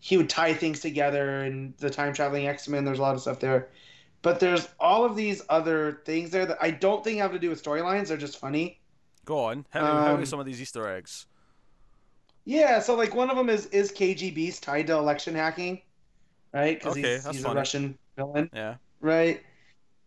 [0.00, 2.84] He would tie things together and the time traveling X Men.
[2.84, 3.68] There's a lot of stuff there,
[4.22, 7.50] but there's all of these other things there that I don't think have to do
[7.50, 8.08] with storylines.
[8.08, 8.80] They're just funny.
[9.26, 9.66] Go on.
[9.70, 11.26] How, me, hit me Um, some of these Easter eggs.
[12.46, 15.82] Yeah, so like one of them is is KGB's tied to election hacking,
[16.54, 16.78] right?
[16.78, 17.52] Because Okay, he's, he's a.
[17.52, 18.76] Russian villain, Yeah.
[19.00, 19.42] right?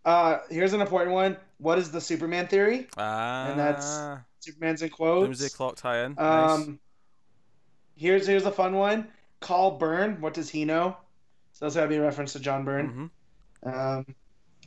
[0.03, 1.37] Uh, here's an important one.
[1.59, 2.87] What is the Superman theory?
[2.97, 3.51] Ah.
[3.51, 3.99] And that's
[4.39, 5.27] Superman's in quotes.
[5.27, 6.15] Doomsday Clock tie-in.
[6.15, 6.51] nice.
[6.51, 6.79] Um,
[7.95, 9.07] here's here's a fun one.
[9.43, 10.21] Call Byrne.
[10.21, 10.95] What does he know?
[11.51, 13.11] So that's gotta be a reference to John Byrne.
[13.63, 13.73] Mhm.
[13.73, 14.15] Um,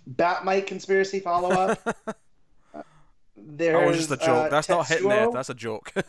[0.07, 1.81] Bat-Mite conspiracy follow up.
[3.37, 4.29] There's That was just a joke.
[4.29, 5.31] uh, That's not hitting there.
[5.33, 5.93] That's a joke.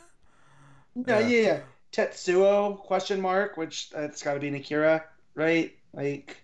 [1.05, 1.28] Yeah, Yeah.
[1.28, 1.59] yeah, yeah.
[1.91, 5.03] Tetsuo question mark, which uh, it's got to be an Akira,
[5.36, 5.76] right?
[5.93, 6.38] Like,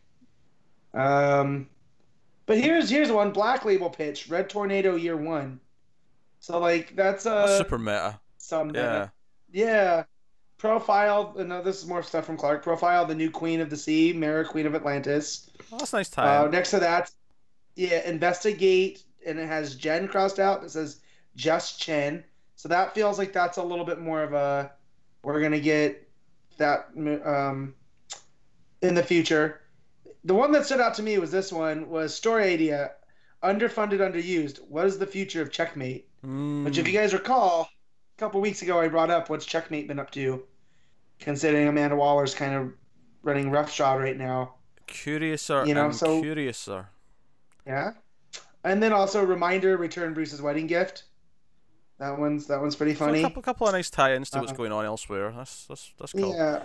[0.94, 1.68] um,
[2.46, 5.60] but here's here's one Black Label pitch: Red Tornado Year One.
[6.40, 8.20] So like that's uh That's super meta.
[8.38, 9.08] some Yeah.
[9.52, 10.04] yeah.
[10.64, 11.36] Profile.
[11.38, 12.64] No, this is more stuff from Clark.
[12.64, 15.50] Profile the new Queen of the Sea, Mera, Queen of Atlantis.
[15.74, 17.12] Oh, that's a nice Uh, next to that,
[17.76, 20.64] yeah, investigate, and it has Jen crossed out.
[20.64, 21.02] It says
[21.36, 22.24] just Chen,
[22.56, 24.72] so that feels like that's a little bit more of a
[25.22, 26.10] we're gonna get
[26.60, 26.88] that
[27.26, 27.76] um,
[28.82, 29.60] in the future.
[30.24, 32.92] The one that stood out to me was this one was story idea,
[33.44, 34.60] underfunded, underused.
[34.70, 36.08] What is the future of Checkmate?
[36.22, 37.70] Which, if you guys recall,
[38.18, 40.42] a couple weeks ago I brought up what's Checkmate been up to,
[41.24, 42.72] considering Amanda Waller's kind of
[43.24, 44.56] running roughshod right now.
[44.88, 46.88] Curiouser you know, and so- curiouser.
[47.66, 47.92] Yeah.
[48.66, 51.04] And then also reminder return Bruce's wedding gift.
[52.00, 53.22] That one's that one's pretty So a funny.
[53.22, 54.58] couple, couple of nice tie-ins to what's Uh-huh.
[54.58, 55.32] going on elsewhere.
[55.36, 56.36] That's that's that's cool.
[56.36, 56.64] Yeah.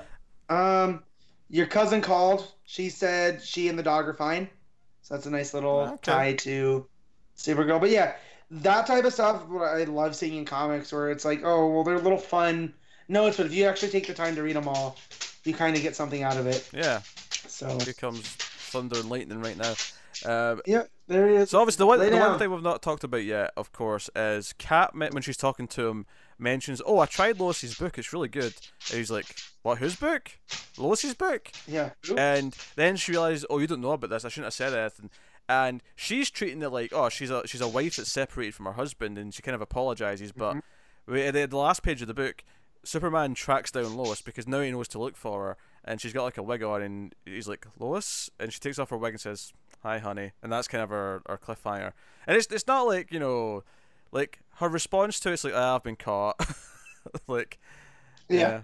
[0.48, 1.02] Um
[1.48, 2.52] your cousin called.
[2.64, 4.48] She said she and the dog are fine.
[5.02, 5.96] So that's a nice little Okay.
[6.02, 6.86] tie to
[7.36, 7.80] Supergirl.
[7.80, 8.16] But yeah,
[8.50, 11.84] that type of stuff what I love seeing in comics where it's like, oh well
[11.84, 12.74] they're a little fun
[13.08, 14.96] notes, but if you actually take the time to read them all,
[15.44, 16.68] you kind of get something out of it.
[16.72, 17.00] Yeah.
[17.30, 19.74] So Here comes thunder and lightning right now.
[20.24, 21.50] Um, yeah, there it is.
[21.50, 24.10] So obviously, the one, Lay the one thing we've not talked about yet, of course,
[24.16, 26.06] is Cat met when she's talking to him
[26.40, 27.98] mentions, "Oh, I tried Lois's book.
[27.98, 28.54] It's really good."
[28.90, 29.26] And he's like,
[29.62, 29.78] "What?
[29.78, 30.32] Whose book?
[30.76, 31.90] Lois's book?" Yeah.
[32.16, 34.24] And then she realizes, "Oh, you don't know about this.
[34.24, 35.10] I shouldn't have said anything."
[35.48, 38.72] And she's treating it like, "Oh, she's a she's a wife that's separated from her
[38.72, 40.32] husband," and she kind of apologizes.
[40.32, 40.56] But
[41.06, 42.42] we- at the, the last page of the book,
[42.88, 46.24] Superman tracks down Lois because now he knows to look for her, and she's got
[46.24, 49.20] like a wig on, and he's like, "Lois," and she takes off her wig and
[49.20, 51.92] says, "Hi, honey," and that's kind of her, her cliffhanger.
[52.26, 53.62] And it's it's not like you know,
[54.10, 56.36] like her response to it's like, ah, "I've been caught,"
[57.26, 57.58] like,
[58.28, 58.62] Yeah.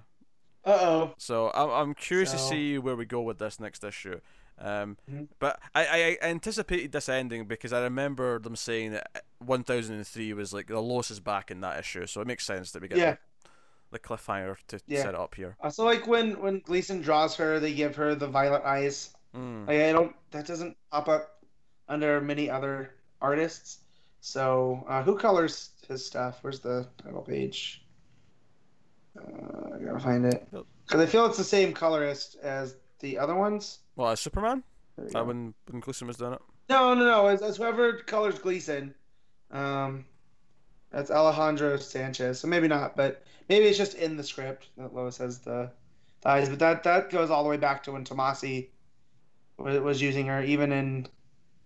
[0.65, 1.15] Uh oh.
[1.19, 4.21] so I'm I'm curious to see where we go with this next issue.
[4.59, 5.29] Um, Mhm.
[5.39, 10.53] but I, I I anticipated this ending because I remember them saying that 1003 was
[10.55, 12.97] like the Lois is back in that issue, so it makes sense that we get
[12.99, 13.17] Yeah.
[13.95, 15.03] The, the cliffhanger to Yeah.
[15.03, 15.57] set it up here.
[15.71, 19.15] So like when when Gleason draws her, they give her the violet eyes.
[19.35, 19.67] Mm.
[19.67, 21.45] Like I don't that doesn't pop up
[21.89, 22.91] under many other
[23.21, 23.79] artists.
[24.21, 26.39] So uh, who colors his stuff?
[26.43, 27.85] Where's the title page?
[29.19, 30.65] Uh, I gotta find it Yep.
[30.87, 33.79] because I feel it's the same colorist as the other ones.
[33.97, 34.63] Well, as Superman,
[34.97, 35.25] There we uh, go.
[35.25, 36.41] when when Gleason was doing it.
[36.69, 37.29] No, no, no.
[37.29, 38.95] It's, it's whoever colors Gleason.
[39.51, 40.07] Um,
[40.95, 42.41] that's Alejandro Sanchez.
[42.41, 45.71] So maybe not, but maybe it's just in the script that Lois has the,
[46.23, 46.49] the eyes.
[46.49, 48.69] But that that goes all the way back to when Tomasi
[49.59, 51.09] was, was using her, even in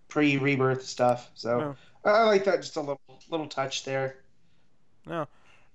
[0.07, 1.29] pre-rebirth stuff.
[1.35, 4.17] So I, I like that just a little little touch there.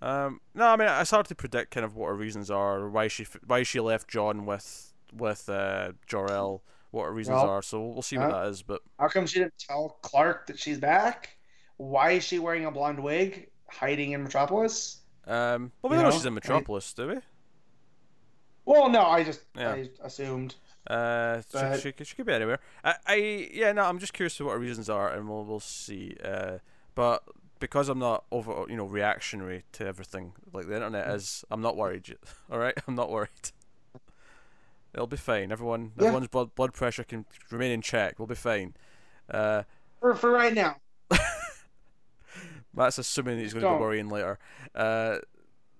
[0.03, 3.09] Um, no, I mean it's hard to predict kind of what her reasons are, why
[3.09, 7.63] she why she left Jon with with uh, Jor-El, what her reasons Well, are.
[7.63, 8.43] So we'll see what huh?
[8.43, 8.63] that is.
[8.63, 11.37] But How come she didn't tell Clark that she's back?
[11.85, 15.01] Why is she wearing a blonde wig, hiding in Metropolis?
[15.26, 17.14] um, well, we You know know, she's in I- Metropolis, do we?
[18.66, 19.72] Well, no, I just Yeah.
[19.72, 20.55] I assumed.
[20.87, 22.61] Uh, she, But- she, could- she could be anywhere.
[22.82, 23.14] I, I
[23.53, 26.16] yeah, no, I'm just curious to what her reasons are, and we'll we'll see.
[26.24, 26.59] Uh,
[26.95, 27.22] but
[27.61, 31.14] because I'm not over, you know, reactionary to everything like the internet Mm.
[31.16, 32.09] is, I'm not worried.
[32.11, 32.18] yet,
[32.51, 33.51] All right, I'm not worried.
[34.95, 35.51] It'll be fine.
[35.53, 36.05] Everyone, Yeah.
[36.05, 38.18] everyone's blood blood pressure can remain in check.
[38.18, 38.74] We'll be fine.
[39.28, 39.64] Uh,
[40.01, 40.76] For for right now.
[42.77, 44.39] That's assuming he's going to be worrying later.
[44.75, 45.18] Uh,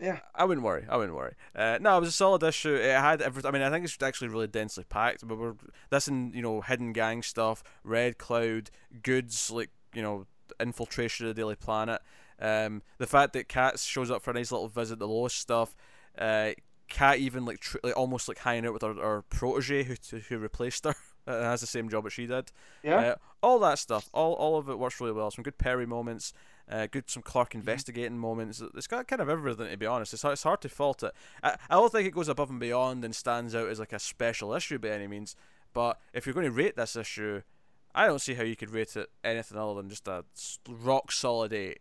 [0.01, 0.20] Yeah.
[0.34, 0.84] I wouldn't worry.
[0.88, 1.34] I wouldn't worry.
[1.55, 2.74] Uh, no, it was a solid issue.
[2.74, 3.49] It had everything.
[3.49, 5.26] I mean, I think it's actually really densely packed.
[5.26, 5.55] But we're
[5.90, 8.70] that's in you know hidden gang stuff, Red Cloud,
[9.03, 10.26] Goode's like you know
[10.61, 12.01] infiltration of the Daily Planet.
[12.40, 15.76] Um, the fact that Cat shows up for a nice little visit, the Lois stuff.
[16.18, 16.51] Uh,
[16.88, 19.95] Cat even like, tr- like almost like hanging out with her, her protege who
[20.28, 20.95] who replaced her.
[21.26, 22.53] Has the same job as she did.
[22.82, 22.97] Yeah.
[22.97, 25.30] Uh, all that stuff, all all of it works really well.
[25.30, 26.34] Some good Perry moments.
[26.70, 28.62] Uh, good some Clark investigating moments.
[28.74, 30.14] It's got kind of everything to be honest.
[30.14, 31.12] It's hard, it's hard to fault it.
[31.42, 33.98] I, I don't think it goes above and beyond and stands out as like a
[33.98, 35.36] special issue by any means.
[35.74, 37.42] But if you're going to rate this issue,
[37.94, 40.24] I don't see how you could rate it anything other than just a
[40.68, 41.80] rock solid eight.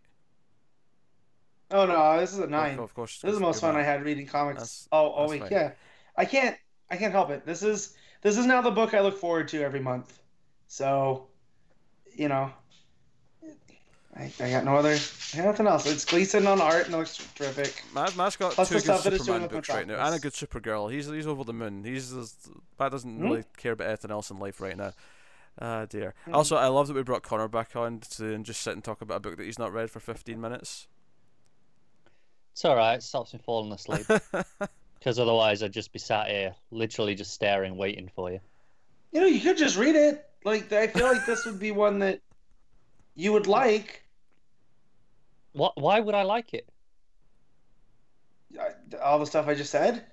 [1.71, 2.77] Oh no, this is a nine.
[2.77, 5.41] Of course, This is the most fun I had reading comics That's- all, all week.
[5.41, 5.51] fine.
[5.51, 5.71] Yeah,
[6.15, 6.57] I can't
[6.91, 7.45] I can't help it.
[7.45, 10.19] This is this is now the book I look forward to every month.
[10.67, 11.27] So,
[12.15, 12.51] you know,
[14.15, 14.91] I, I got no other,
[15.33, 15.87] I got nothing else.
[15.87, 17.83] It's Gleason on art and it looks terrific.
[17.95, 20.05] Matt, Matt's got Plus two good stuff that it's doing Superman with books right now,
[20.05, 20.91] and a good Supergirl.
[20.91, 21.83] He's he's over the moon.
[21.83, 22.13] He's
[22.79, 23.23] Matt doesn't Hmm?
[23.23, 24.93] really care about anything else in life right now.
[25.59, 26.13] Ah dear.
[26.25, 26.35] Hmm.
[26.35, 29.01] Also, I love that we brought Connor back on to and just sit and talk
[29.01, 30.87] about a book that he's not read for 15 minutes.
[32.51, 32.95] It's all right.
[32.95, 34.05] It stops me falling asleep
[34.99, 38.39] because otherwise I'd just be sat here, literally just staring, waiting for you.
[39.11, 40.23] You know, you could just read it.
[40.45, 42.19] Like I feel like this would be one that
[43.15, 44.02] you would like.
[45.53, 45.79] What?
[45.79, 46.67] Why would I like it?
[49.01, 50.05] All the stuff I just said.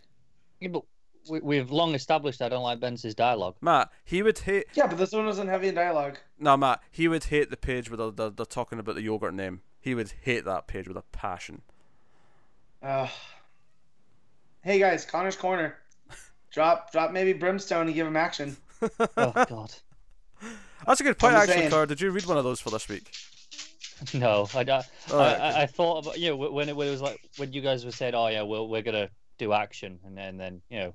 [0.60, 0.82] Yeah, but
[1.28, 3.56] we, we've long established I don't like Bendis's dialogue.
[3.60, 4.66] Matt, he would hate.
[4.74, 6.18] Yeah, but this one wasn't heavy in dialogue.
[6.38, 9.34] No, Matt, he would hate the page where they're, they're, they're talking about the yogurt
[9.34, 9.60] name.
[9.80, 11.62] He would hate that page with a passion.
[12.82, 13.08] Uh,
[14.62, 15.76] hey guys, Connor's corner.
[16.50, 18.56] Drop, drop maybe brimstone and give him action.
[19.18, 19.74] Oh God,
[20.86, 21.86] That's a good point, I'm actually, saying.
[21.88, 23.12] Did you read one of those for this week?
[24.14, 24.48] no!
[24.54, 27.20] I, I, right, I, I thought about you know when it, when it was like
[27.36, 30.62] when you guys were saying, "Oh yeah, we're we're gonna do action," and then then
[30.68, 30.94] you know,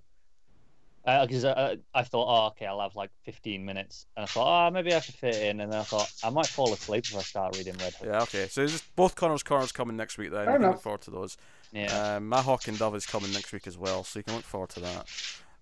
[1.22, 4.28] because I, uh, uh, I thought, "Oh okay, I'll have like 15 minutes," and I
[4.28, 7.06] thought, "Oh maybe I should fit in," and then I thought I might fall asleep
[7.06, 8.08] if I start reading Red Hood.
[8.10, 8.48] Yeah, okay.
[8.48, 10.46] So just both Connor's corners coming next week then.
[10.46, 11.38] Fair you can look forward to those.
[11.72, 12.14] Yeah.
[12.14, 14.36] Uh, um, my Hawk and Dove is coming next week as well, so you can
[14.36, 15.10] look forward to that.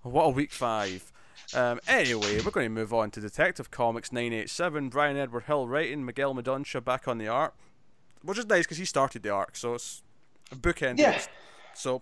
[0.02, 1.13] What a week five.
[1.56, 4.90] Um, anyway, we're going to move on to Detective Comics 987.
[4.90, 7.54] Bryan Edward Hill writing, Miguel Mendonça back on the art,
[8.24, 10.02] which is nice because he started the arc, so it's
[10.52, 10.98] a bookend.
[10.98, 11.22] Yeah.
[11.76, 12.02] So,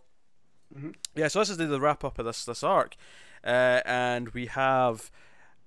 [0.73, 0.95] Mhm.
[1.15, 2.95] yeah, so this is the, the wrap up of this this arc,
[3.43, 5.11] uh, and we have.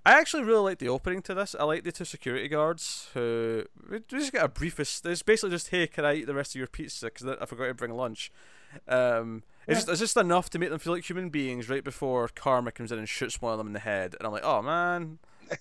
[0.06, 1.54] I actually really like the opening to this.
[1.58, 5.04] I like the two security guards who we just get a briefest.
[5.06, 7.06] It's basically just, "Hey, can I eat the rest of your pizza?
[7.06, 8.30] Because I forgot to bring lunch."
[8.88, 12.28] Um, it's, just, it's just enough to make them feel like human beings right before
[12.28, 14.62] Karma comes in and shoots one of them in the head, and I'm like, "Oh
[14.62, 15.18] man!"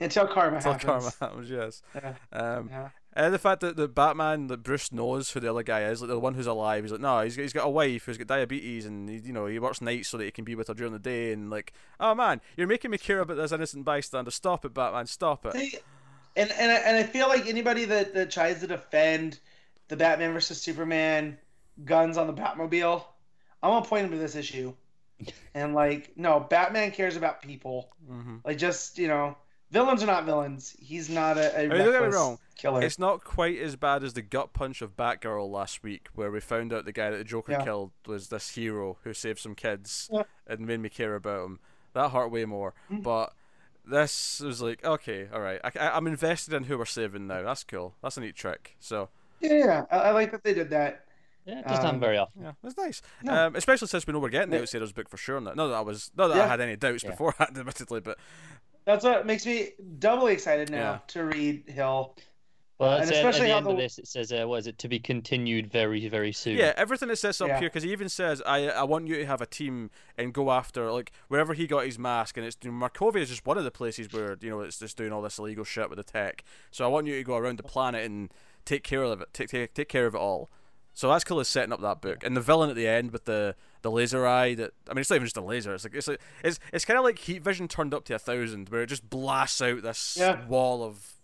[0.00, 0.84] Until karma Until happens.
[0.84, 1.82] Karma happens, yes.
[1.94, 2.88] Yeah, Um, yeah.
[3.12, 6.08] and the fact that the Batman, that Bruce knows who the other guy is, like
[6.10, 8.26] the one who's alive, he's like, no, he's got, he's got a wife who's got
[8.26, 10.74] diabetes, and he, you know he works nights so that he can be with her
[10.74, 14.32] during the day, and like, oh man, you're making me care about this innocent bystander.
[14.32, 15.52] Stop it, Batman, stop it.
[15.54, 15.78] See,
[16.34, 19.38] and and I, and I feel like anybody that, that tries to defend
[19.86, 21.38] the Batman versus Superman
[21.84, 23.02] guns on the Batmobile,
[23.62, 24.74] I'm gonna point him to this issue.
[25.54, 27.88] And like, no, Batman cares about people.
[28.10, 28.38] Mm-hmm.
[28.44, 29.36] Like, just you know,
[29.70, 30.74] villains are not villains.
[30.80, 32.38] He's not a, a mean, don't get me reckless wrong.
[32.56, 32.82] killer.
[32.82, 36.40] It's not quite as bad as the gut punch of Batgirl last week, where we
[36.40, 37.62] found out the guy that the Joker Yeah.
[37.64, 40.24] killed was this hero who saved some kids Yeah.
[40.48, 41.60] and made me care about him.
[41.92, 42.74] That hurt way more.
[42.90, 43.04] Mhm.
[43.04, 43.32] But
[43.86, 47.42] this was like, okay, all right, I, I, am invested in who we're saving now.
[47.42, 47.94] That's cool.
[48.02, 48.74] That's a neat trick.
[48.80, 49.10] So
[49.40, 49.84] Yeah, yeah.
[49.92, 51.04] I, I like that they did that.
[51.46, 52.42] Yeah, it doesn't happen Um, very often.
[52.42, 53.02] yeah, that's nice.
[53.22, 53.34] No.
[53.46, 54.62] Um, especially since we know we're getting the Yeah.
[54.62, 55.40] Outsiders book for sure.
[55.40, 55.52] Now.
[55.54, 57.10] Not that I was, not that I had any doubts Yeah.
[57.10, 58.18] beforehand, admittedly, but
[58.86, 60.98] That's what makes me doubly excited now Yeah.
[61.08, 62.16] to read Hill.
[62.76, 64.48] Well, and it's at, at especially the how end of the- this, it says, uh,
[64.48, 67.60] "Was it to be continued very, very soon?" Yeah, everything that says up Yeah.
[67.60, 70.50] here, because he even says, "I I want you to have a team and go
[70.50, 73.56] after like wherever he got his mask, and it's you know, Markovia is just one
[73.58, 76.02] of the places where you know it's just doing all this illegal shit with the
[76.02, 76.42] tech.
[76.72, 78.32] So I want you to go around the planet and
[78.64, 80.50] take care of it, take take take care of it all.
[80.94, 83.24] So that's cool as setting up that book, and the villain at the end with
[83.24, 84.54] the the laser eye.
[84.54, 85.74] That I mean, it's not even just a laser.
[85.74, 88.18] It's like it's like it's it's kind of like heat vision turned up to a
[88.18, 90.46] thousand, where it just blasts out this Yeah.
[90.46, 91.14] wall of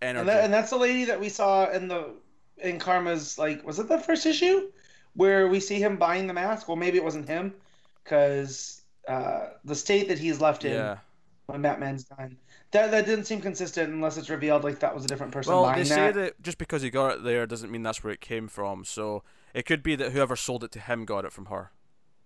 [0.00, 0.20] energy.
[0.20, 2.14] And, that, and that's the lady that we saw in the
[2.58, 4.70] in Karma's like was it the first issue
[5.14, 6.66] where we see him buying the mask?
[6.66, 7.54] Well, maybe it wasn't him
[8.02, 10.98] because uh, the state that he's left in yeah.
[11.46, 12.36] when Batman's done.
[12.72, 15.62] That that didn't seem consistent unless it's revealed like that was a different person Well,
[15.64, 16.14] buying they say that.
[16.14, 18.84] that just because he got it there doesn't mean that's where it came from.
[18.84, 19.22] So
[19.54, 21.70] it could be that whoever sold it to him got it from her.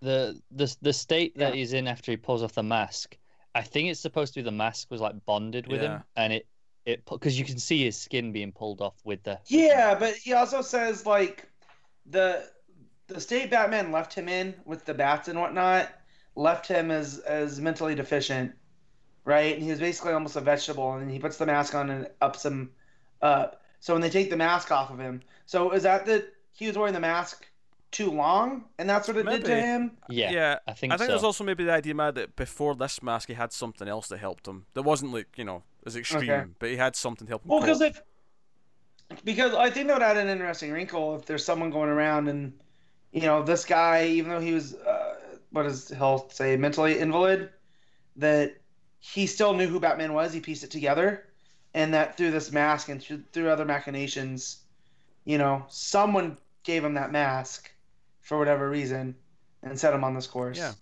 [0.01, 1.59] the the the state that Yeah.
[1.61, 3.17] he's in after he pulls off the mask.
[3.55, 5.97] I think it's supposed to be the mask was like bonded with Yeah.
[5.97, 6.47] him, and it
[6.85, 9.41] it because you can see his skin being pulled off with the.
[9.47, 11.51] Yeah, but he also says like
[12.05, 12.49] the
[13.09, 15.91] the state Batman left him in with the bats and whatnot
[16.37, 18.53] left him as as mentally deficient,
[19.27, 19.55] right?
[19.55, 22.47] And he was basically almost a vegetable, and he puts the mask on and ups
[22.47, 22.71] him
[23.21, 23.61] up.
[23.81, 26.79] So when they take the mask off of him, so is that that he was
[26.79, 27.47] wearing the mask
[27.91, 29.91] too long, and that's what it did to him?
[30.09, 31.13] Yeah, I think I think so.
[31.13, 34.19] there's also maybe the idea, Matt, that before this mask he had something else that
[34.19, 34.65] helped him.
[34.75, 36.51] That wasn't like you know as extreme, Okay.
[36.59, 37.51] but he had something to help him.
[37.51, 38.01] Well, because if
[39.25, 42.53] because I think that would add an interesting wrinkle if there's someone going around and
[43.13, 45.15] you know this guy, even though he was uh,
[45.51, 47.51] what does he'll say mentally invalid,
[48.17, 48.57] that
[48.99, 50.33] he still knew who Batman was.
[50.33, 51.25] He pieced it together,
[51.75, 54.59] and that through this mask and through, through other machinations,
[55.25, 57.71] you know, someone gave him that mask
[58.23, 59.15] for whatever reason
[59.63, 60.59] and set him on this course.
[60.59, 60.73] Yeah.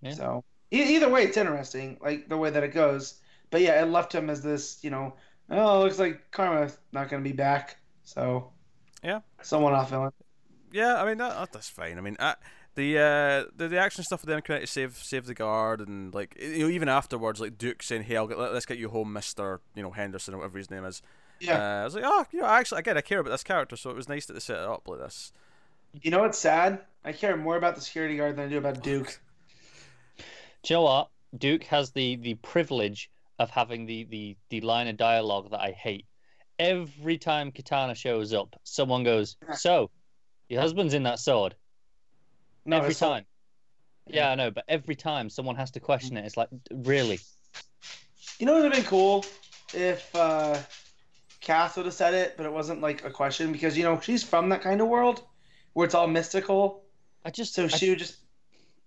[0.00, 0.12] Yeah.
[0.14, 3.20] So e- either way, it's interesting, like the way that it goes.
[3.50, 5.14] But yeah, it left him as this, you know,
[5.50, 7.76] oh, looks like Karma's not going to be back.
[8.04, 8.52] So
[9.02, 9.20] Yeah.
[9.42, 10.12] someone off villain.
[10.72, 11.98] Yeah, I mean that, that- that's fine.
[11.98, 12.34] I mean uh,
[12.78, 16.14] the uh the, the action stuff with them trying to save save the guard and
[16.14, 18.88] like you know even afterwards like Duke saying hey I'll get, let, us get you
[18.88, 21.02] home Mister you know Henderson or whatever his name is.
[21.40, 21.58] Yeah.
[21.58, 23.90] Uh, I was like oh you know actually again I care about this character so
[23.90, 25.32] it was nice that they set it up like this.
[26.02, 26.80] You know what's sad?
[27.04, 29.18] I care more about the security guard than I do about Duke.
[30.62, 31.08] Do you know what?
[31.36, 33.10] Duke has the the privilege
[33.40, 36.06] of having the the the line of dialogue that I hate.
[36.60, 39.90] Every time Katana shows up, someone goes, "So,
[40.48, 41.54] your husband's in that sword."
[42.68, 43.24] No, every it's not- time.
[44.10, 46.24] Yeah, I know, but every time someone has to question it.
[46.24, 47.18] It's like, really?
[48.38, 49.24] You know what would have been cool
[49.74, 50.58] if uh,
[51.42, 54.22] Cass would have said it, but it wasn't like a question because you know she's
[54.22, 55.24] from that kind of world
[55.74, 56.84] where it's all mystical.
[57.24, 58.16] I just, So I, she would just.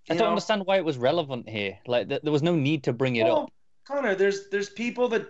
[0.09, 1.77] I don't know- understand why it was relevant here.
[1.85, 3.53] Like, th- there was no need to bring it Well, up.
[3.85, 5.27] Connor, there's there's people that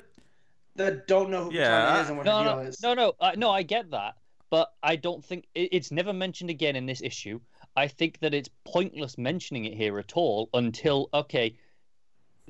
[0.77, 2.81] that don't know who Yeah, Katana is and what No, her no, deal is.
[2.81, 3.49] no, no, uh, no.
[3.51, 4.15] I get that,
[4.49, 7.41] but I don't think it, it's never mentioned again in this issue.
[7.75, 11.57] I think that it's pointless mentioning it here at all until okay.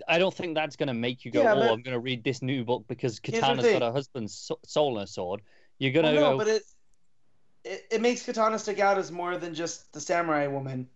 [0.07, 2.24] I don't think that's going to make you go, Yeah, "Oh, I'm going to read
[2.24, 5.41] this new book because Katana's got her husband's so- soul in a sword."
[5.78, 6.63] You're going Well, to no, go, but it,
[7.63, 10.88] it it makes Katana stick out as more than just the samurai woman.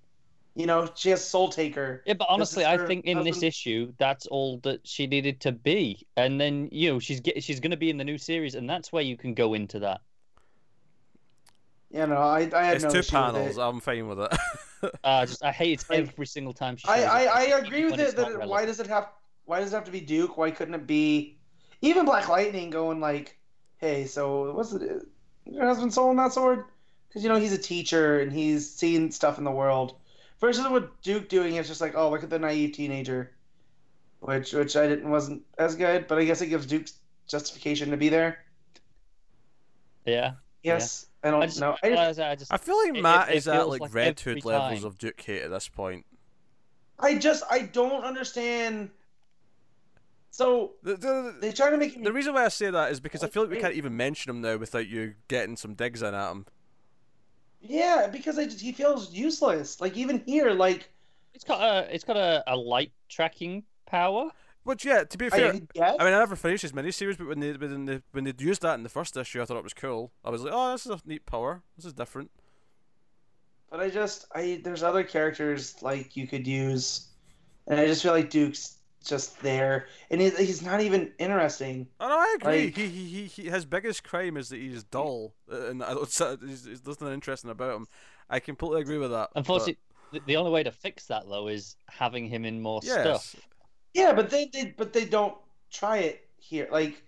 [0.55, 2.01] You know, she has Soul Taker.
[2.05, 6.07] Yeah, but honestly, I think in this issue, that's all that she needed to be.
[6.15, 8.69] And then you know, she's get, she's going to be in the new series, and
[8.69, 10.01] that's where you can go into that.
[11.91, 13.57] You know, I I had It's no two issue with panels.
[13.57, 14.37] I'm fine with it.
[15.03, 16.87] Uh, just I hate it every single time she.
[16.87, 18.15] I, I, I agree with it.
[18.15, 19.09] That it- why does it have
[19.45, 20.37] why does it have to be Duke?
[20.37, 21.37] Why couldn't it be
[21.81, 23.39] even Black Lightning going like,
[23.77, 25.01] hey, so what's it?
[25.45, 26.65] Your husband sold that sword?
[27.07, 29.95] Because you know he's a teacher and he's seen stuff in the world.
[30.39, 33.31] Versus what Duke doing is just like, oh, look at the naive teenager,
[34.19, 36.87] which which I didn't wasn't as good, but I guess it gives Duke
[37.27, 38.43] justification to be there.
[40.05, 41.75] Yeah, Yes, I don't I just, know.
[41.83, 43.81] I I, just, I just, I feel like It- Matt it- it is at like,
[43.81, 46.05] like Red every Hood levels of Duke hate at this point.
[46.99, 48.91] I just I don't understand.
[50.29, 52.99] So The, the, they try to make him the reason why I say that is
[52.99, 56.01] because I feel like we can't even mention him now without you getting some digs
[56.03, 56.45] in at him.
[57.61, 59.81] Yeah, because I just, he feels useless.
[59.81, 60.89] Like even here, like
[61.33, 64.29] it's got a, it's got a, a light tracking power.
[64.65, 65.49] Which, yeah, to be I, fair.
[65.51, 65.67] I mean,
[65.99, 68.83] I never finished his miniseries, but when they when they when they used that in
[68.83, 70.11] the first issue, I thought it was cool.
[70.25, 71.61] I was like, oh, this is a neat power.
[71.77, 72.31] This is different.
[73.69, 77.09] but I just I there's other characters like you could use,
[77.67, 81.87] and I just feel like Duke's just there, and he's he's not even interesting.
[81.99, 82.65] Oh no, I agree.
[82.65, 85.93] Like- he, he, he, he his biggest crime is that he's dull, uh, and I
[85.93, 87.85] don't- so- there's there's nothing interesting about him.
[88.31, 89.29] I completely agree with that.
[89.31, 89.77] but- Unfortunately,
[90.11, 93.35] the, the only way to fix that though is having him in more yes, stuff.
[93.95, 95.35] Yeah, but they, they but they don't
[95.71, 96.67] try it here.
[96.69, 97.01] Like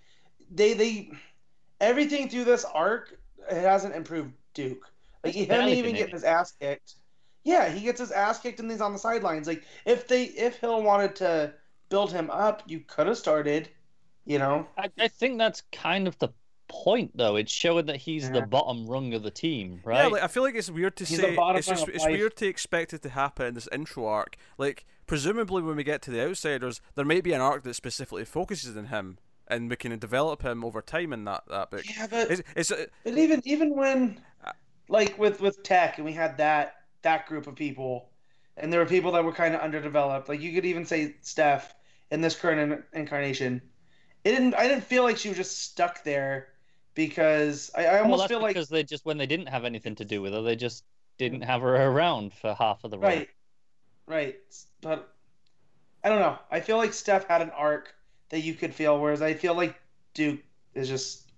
[0.50, 1.12] they they
[1.82, 3.20] everything through this arc
[3.52, 4.90] it hasn't improved Duke.
[5.24, 6.96] Like He's him barely even been in getting his ass kicked.
[7.44, 9.48] Yeah, he gets his ass kicked and he's on the sidelines.
[9.48, 11.54] Like if they if Hill wanted to
[11.90, 13.70] build him up, you could have started.
[14.26, 14.68] You know.
[14.78, 16.30] I, I think that's kind of the
[16.68, 17.36] point, though.
[17.38, 20.12] It's showing that he's the bottom rung of the team, Yeah, right?
[20.12, 21.36] like, I feel like it's weird to He's say.
[21.36, 24.36] bottom It's just it's weird to expect it to happen in this intro arc.
[24.58, 28.26] Like presumably when we get to the outsiders, there might be an arc that specifically
[28.26, 31.84] focuses on him, and we can develop him over time in that that book.
[31.90, 34.22] Yeah, but It's, it's uh, But even even when,
[34.90, 38.10] like with with tech, and we had that that group of people,
[38.58, 40.30] and there were people that were kind of underdeveloped.
[40.30, 41.74] Like you could even say Steph
[42.12, 43.62] in this current in- incarnation.
[44.24, 44.56] It didn't.
[44.56, 46.50] I didn't feel like she was just stuck there
[46.96, 49.66] because I, I well, almost that's feel like because they just when they didn't have
[49.66, 50.84] anything to do with her, they just
[51.18, 53.20] didn't have her around for half of the run.
[53.20, 53.30] right,
[54.08, 54.36] right.
[54.82, 55.14] But
[56.04, 56.38] I don't know.
[56.52, 57.94] I feel like Steph had an arc
[58.30, 59.80] that you could feel, whereas I feel like
[60.14, 60.40] Duke
[60.74, 61.32] is just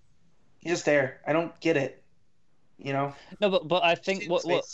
[0.59, 1.21] he's just there.
[1.27, 2.03] I don't get it.
[2.77, 3.13] You know.
[3.41, 4.65] No, but but I think what what.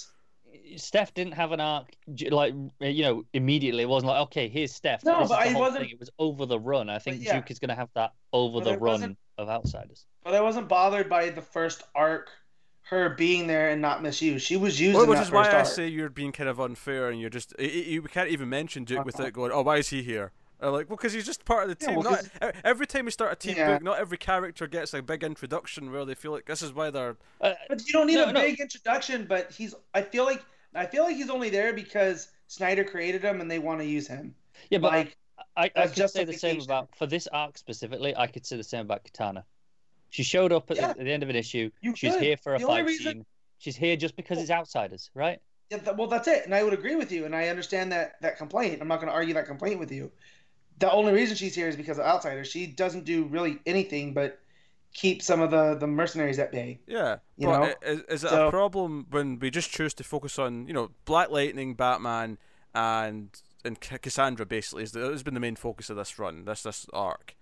[0.77, 1.93] Steph didn't have an arc
[2.29, 3.83] like you know immediately.
[3.83, 5.03] It wasn't like okay, here's Steph.
[5.03, 5.91] No, this but I wasn't- thing.
[5.91, 6.89] It was over the run.
[6.89, 7.35] I think yeah.
[7.35, 10.05] Duke is going to have that over But the run of outsiders.
[10.23, 12.29] But I wasn't bothered by the first arc,
[12.89, 14.45] her being there and not misused.
[14.45, 15.67] She was used Well, in which that is why first I arc.
[15.67, 18.83] say you're being kind of unfair, and you're just y- y- you can't even mention
[18.83, 19.05] Duke Uh-huh.
[19.05, 20.31] without going, "Oh, why is he here?"
[20.61, 22.03] Uh, like, well, because he's just part of the Yeah, team.
[22.03, 23.73] well, not, e- every time we start a team Yeah.
[23.73, 26.89] book, not every character gets a big introduction where they feel like this is why
[26.91, 27.17] they're.
[27.41, 28.41] Uh, But you don't need No, a no.
[28.41, 29.25] big introduction.
[29.25, 29.73] But he's.
[29.93, 30.43] I feel like.
[30.75, 34.07] I feel like he's only there because Snyder created him and they want to use
[34.07, 34.35] him.
[34.69, 35.17] yeah, but like,
[35.57, 38.13] I, I That's could say the same about for this arc specifically.
[38.15, 39.45] I could say the same about Katana.
[40.09, 40.93] She showed up at, Yeah.
[40.93, 41.69] the, at the end of an issue.
[41.81, 42.23] You She's could.
[42.23, 43.25] here for a The fight reason- scene.
[43.57, 45.39] She's here just because it's outsiders, right?
[45.71, 48.21] Yeah, th- well, that's it, and I would agree with you, and I understand that
[48.21, 48.81] that complaint.
[48.81, 50.11] I'm not going to argue that complaint with you.
[50.79, 52.47] The only reason she's here is because of outsiders.
[52.49, 54.39] She doesn't do really anything but
[54.93, 56.79] keep some of the the mercenaries at bay.
[56.85, 57.73] Yeah, You but know?
[57.89, 61.29] is, is it a problem when we just choose to focus on, you know, Black
[61.31, 62.37] Lightning, Batman,
[62.75, 63.29] and
[63.63, 66.85] and Cassandra basically is the, has been the main focus of this run, this this
[66.93, 67.35] arc,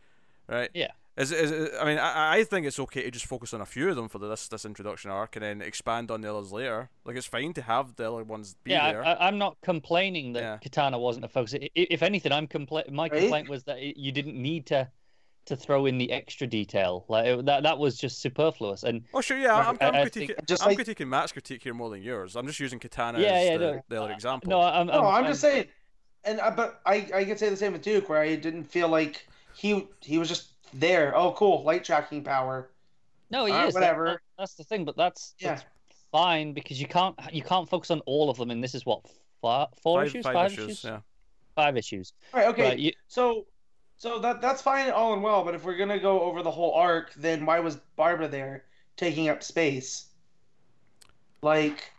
[0.48, 0.70] right?
[0.74, 0.92] Yeah.
[1.16, 3.62] Is, it- is it, I mean, I, I think it's okay to just focus on
[3.62, 6.34] a few of them for the, this this introduction arc and then expand on the
[6.34, 6.90] others later.
[7.06, 9.06] Like it's fine to have the other ones be yeah, there.
[9.06, 10.58] I, I, I'm not complaining that Yeah.
[10.58, 11.54] Katana wasn't a focus.
[11.54, 14.90] I- i- If anything, I'm compla- My complaint was that it, you didn't need to
[15.46, 17.06] to throw in the extra detail.
[17.10, 18.82] Like it, that that was just superfluous.
[18.84, 21.32] And oh sure, yeah, I'm, I- I'm I critiquing, think- Just I'm like- critiquing Matt's
[21.32, 22.36] critique here more than yours.
[22.36, 24.50] I'm just using Katana Yeah, as yeah, the, no, the other example.
[24.50, 25.66] no, I'm, No, I'm, I'm just saying,
[26.24, 28.88] and uh, but I I could say the same with Duke, where I didn't feel
[28.88, 31.16] like he he was just there.
[31.16, 32.70] Oh, cool, light tracking power.
[33.30, 33.74] No, he Alright, is.
[33.74, 34.06] Whatever.
[34.06, 35.56] that- that's the thing, but that's, Yeah.
[35.56, 35.66] that's
[36.12, 38.52] fine because you can't you can't focus on all of them.
[38.52, 39.02] And this is what
[39.42, 41.00] four, four five, issues, five five, issues, yeah.
[41.56, 42.14] five issues.
[42.34, 42.76] All right, okay.
[42.78, 43.46] You, So,
[43.98, 45.44] so that that's fine, all and well.
[45.44, 48.66] But if we're gonna go over the whole arc, then why was Barbara there
[48.98, 50.08] taking up space?
[51.42, 51.92] Like,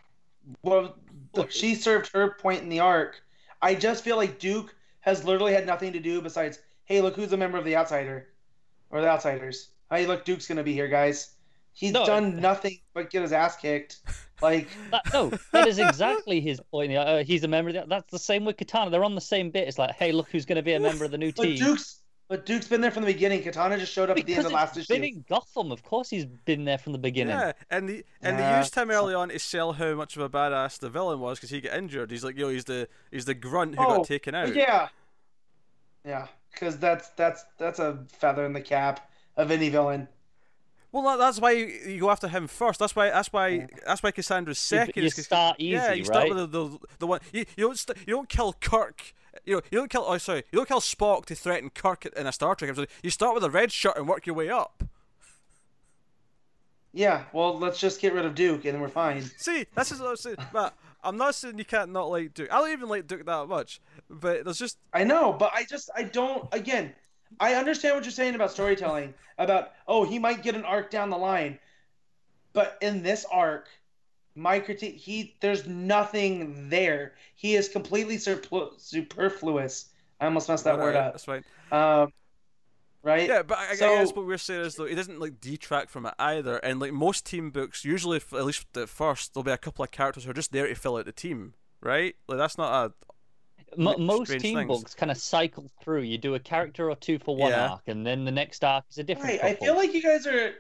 [0.62, 0.96] well,
[1.34, 3.22] Look- she served her point in the arc.
[3.62, 7.32] I just feel like Duke has literally had nothing to do besides, hey, look who's
[7.32, 8.28] a member of the Outsider,
[8.94, 9.68] or the Outsiders.
[9.90, 11.32] Hey, look, Duke's gonna be here, guys.
[11.72, 13.98] He's No, done nothing but get his ass kicked.
[14.40, 16.94] Like, that, no, that is exactly his point.
[16.94, 18.90] Uh, he's a member of the, That's the same with Katana.
[18.90, 19.66] They're on the same bit.
[19.66, 21.58] It's like, hey, look who's going to be a member of the new but team.
[21.58, 23.42] Duke's but Duke's been there from the beginning.
[23.42, 25.00] Katana just showed up at the end of last it's issue.
[25.00, 25.70] been in Gotham.
[25.72, 27.36] Of course, he's been there from the beginning.
[27.36, 30.28] Yeah, and the and they used him early on to sell how much of a
[30.30, 32.10] badass the villain was because he got injured.
[32.10, 34.54] He's like, yo, he's the he's the grunt who Oh, got taken out.
[34.54, 34.88] Yeah,
[36.04, 40.08] yeah, because that's that's that's a feather in the cap of any villain.
[40.92, 42.78] Well, that's why you, you go after him first.
[42.78, 45.02] That's why that's why that's why Cassandra's You- second.
[45.02, 46.34] you is 'cause- start yeah, you start right?
[46.34, 49.12] with the, the the one you, you don't st- you don't kill Kirk.
[49.44, 50.04] You know, you don't kill.
[50.06, 52.88] Oh, sorry, you don't kill Spock to threaten Kirk in a Star Trek episode.
[53.02, 54.84] You start with a red shirt and work your way up.
[56.92, 59.22] Yeah, well, let's just get rid of Duke and then we're fine.
[59.36, 60.36] See, that's is what I'm saying.
[60.52, 60.74] Matt,
[61.04, 62.52] I'm not saying you can't not like Duke.
[62.52, 65.90] I don't even like Duke that much, but there's just I know, but I just
[65.94, 66.48] I don't.
[66.52, 66.92] Again,
[67.40, 69.14] I understand what you're saying about storytelling.
[69.38, 71.58] About oh, he might get an arc down the line,
[72.52, 73.68] but in this arc,
[74.34, 77.14] my critique he there's nothing there.
[77.34, 79.90] He is completely superfluous.
[80.20, 81.12] I almost messed that word whatever, up.
[81.12, 81.44] That's right.
[81.72, 82.12] Um,
[83.04, 83.28] right?
[83.28, 86.06] Yeah, but I, I guess what we're saying is though he doesn't like detract from
[86.06, 86.56] it either.
[86.56, 89.84] And like most team books, usually f- at least at first, there'll be a couple
[89.84, 92.16] of characters who are just there to fill out the team, right?
[92.26, 92.92] Like that's not a
[93.76, 94.68] most strange team things.
[94.68, 96.02] books kind of cycle through.
[96.02, 97.70] You do a character or two for one Yeah.
[97.70, 99.42] arc, and then the next arc is a different.
[99.42, 99.52] Right.
[99.52, 100.54] I feel like you guys are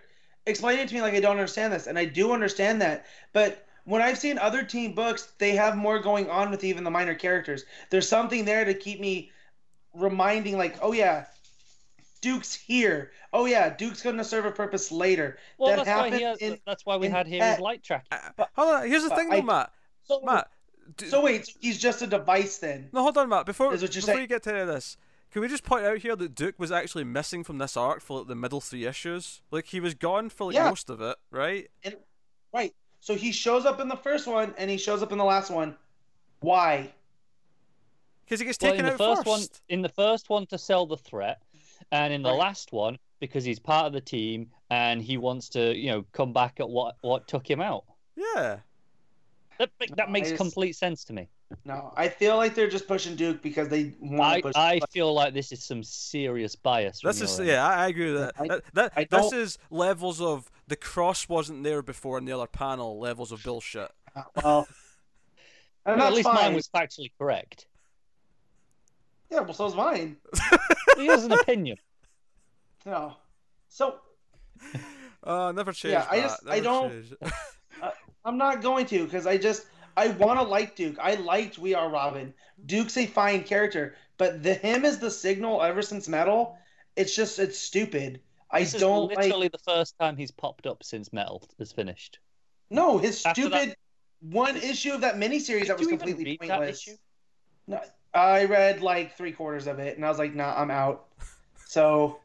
[0.46, 3.06] explaining it to me like I don't understand this, and I do understand that.
[3.32, 6.90] But when I've seen other team books, they have more going on with even the
[6.90, 7.64] minor characters.
[7.90, 9.30] There's something there to keep me
[9.94, 11.26] reminding, like, oh yeah,
[12.24, 13.12] Duke's here.
[13.34, 15.36] Oh yeah, Duke's going to serve a purpose later.
[15.58, 17.60] well, that that's why he has, in, that's why we had here Pet.
[17.60, 18.06] light tracking.
[18.38, 18.88] Uh, hold on.
[18.88, 19.72] Here's the thing, though, I- Matt.
[20.04, 20.48] So, Matt.
[20.96, 22.88] d- so wait, so he's just a device then?
[22.92, 23.44] no, hold on, Matt.
[23.46, 24.20] Before Is what you're before saying.
[24.22, 24.96] you get to any of this,
[25.30, 28.20] can we just point out here that Duke was actually missing from this arc for
[28.20, 29.42] like the middle three issues?
[29.50, 30.68] Like he was gone for like Yeah.
[30.70, 31.68] most of it, right?
[32.54, 32.74] Right.
[33.00, 35.50] So he shows up in the first one and he shows up in the last
[35.50, 35.76] one.
[36.40, 36.92] Why?
[38.24, 40.56] Because he gets Well, taken in the out first one, in the first one to
[40.56, 41.42] sell the threat,
[41.92, 42.38] and in the Right.
[42.38, 46.32] last one because he's part of the team and he wants to, you know, come
[46.32, 47.84] back at what what took him out.
[48.16, 48.58] Yeah.
[49.58, 51.28] That that I makes just- complete sense to me.
[51.64, 54.52] No, I feel like they're just pushing Duke because they want I, to push.
[54.56, 57.00] I feel like this is some serious bias.
[57.02, 58.34] from This is yeah, I I agree with that.
[58.40, 62.32] I- that, that I this is levels of the cross wasn't there before in the
[62.32, 62.98] other panel.
[62.98, 63.90] Levels of bullshit.
[64.16, 64.68] Uh, well,
[65.86, 66.36] Well, at least fine.
[66.36, 67.66] mine was factually correct.
[69.34, 70.16] Yeah, well, so's mine.
[70.96, 71.76] He has an opinion.
[72.86, 73.16] No.
[73.68, 73.96] So
[75.24, 75.92] Uh, never change.
[75.92, 77.14] Yeah, I Matt, just- I don't- change.
[78.26, 79.66] I'm not going to because I just
[79.96, 80.96] I want to like Duke.
[81.00, 82.32] I liked We Are Robin.
[82.66, 86.56] Duke's a fine character, but the him is the signal ever since Metal.
[86.96, 88.20] It's just it's stupid.
[88.50, 89.18] I This is don't like.
[89.18, 92.18] literally the first time he's popped up since Metal is finished.
[92.70, 93.76] No, his After that- stupid
[94.20, 96.82] one issue of that miniseries Did that was you even completely read that pointless.
[96.88, 96.96] issue?
[97.66, 97.80] No,
[98.14, 101.06] I read like three quarters of it, and I was like, "Nah, I'm out."
[101.66, 102.20] So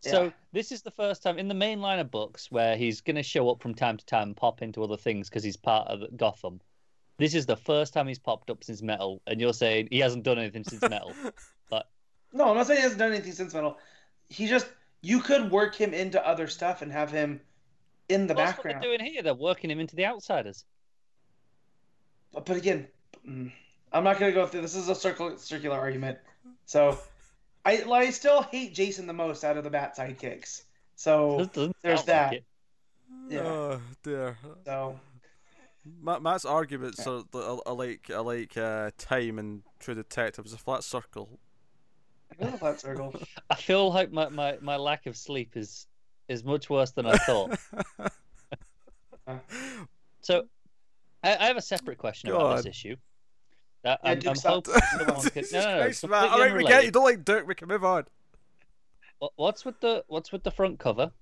[0.00, 3.16] So this is the first time in the main line of books where he's going
[3.16, 5.88] to show up from time to time, and pop into other things because he's part
[5.88, 6.60] of Gotham.
[7.16, 10.24] This is the first time he's popped up since Metal, and you're saying he hasn't
[10.24, 11.12] done anything since Metal.
[11.70, 11.88] But
[12.32, 13.78] no, I'm not saying he hasn't done anything since Metal.
[14.28, 14.66] He just
[15.00, 17.40] you could work him into other stuff and have him
[18.08, 18.76] in the Well, That's background.
[18.76, 19.22] what they're doing here.
[19.22, 20.64] They're working him into the outsiders.
[22.32, 22.88] But, but again,
[23.26, 23.52] mm,
[23.94, 24.62] I'm not gonna go through.
[24.62, 26.18] This is a circle, circular argument.
[26.66, 26.98] So,
[27.64, 30.64] I like, I still hate Jason the most out of the Bat sidekicks.
[30.96, 32.44] So Doesn't- doesn't there's sound like
[33.28, 33.34] that.
[33.34, 33.40] Yeah.
[33.40, 34.36] Oh dear.
[34.64, 34.98] so
[36.02, 40.44] Matt, Matt's arguments are, are, are like are like uh, time and True Detective.
[40.44, 41.38] It's a flat circle.
[42.40, 43.14] I know that circle.
[43.50, 45.86] I feel like my, my, my lack of sleep is
[46.28, 47.58] is much worse than I thought.
[50.20, 50.44] so,
[51.22, 52.96] I, I have a separate question Go about this issue.
[53.84, 55.46] That Yeah, I'm, Duke I'm hoping someone could.
[55.52, 55.82] No, no, no.
[55.82, 56.28] Christ, it's Matt.
[56.30, 56.84] All right, we get unrelated.
[56.86, 57.46] you don't like Dirk.
[57.46, 58.04] We can move on.
[59.36, 61.12] What's with the What's with the front cover?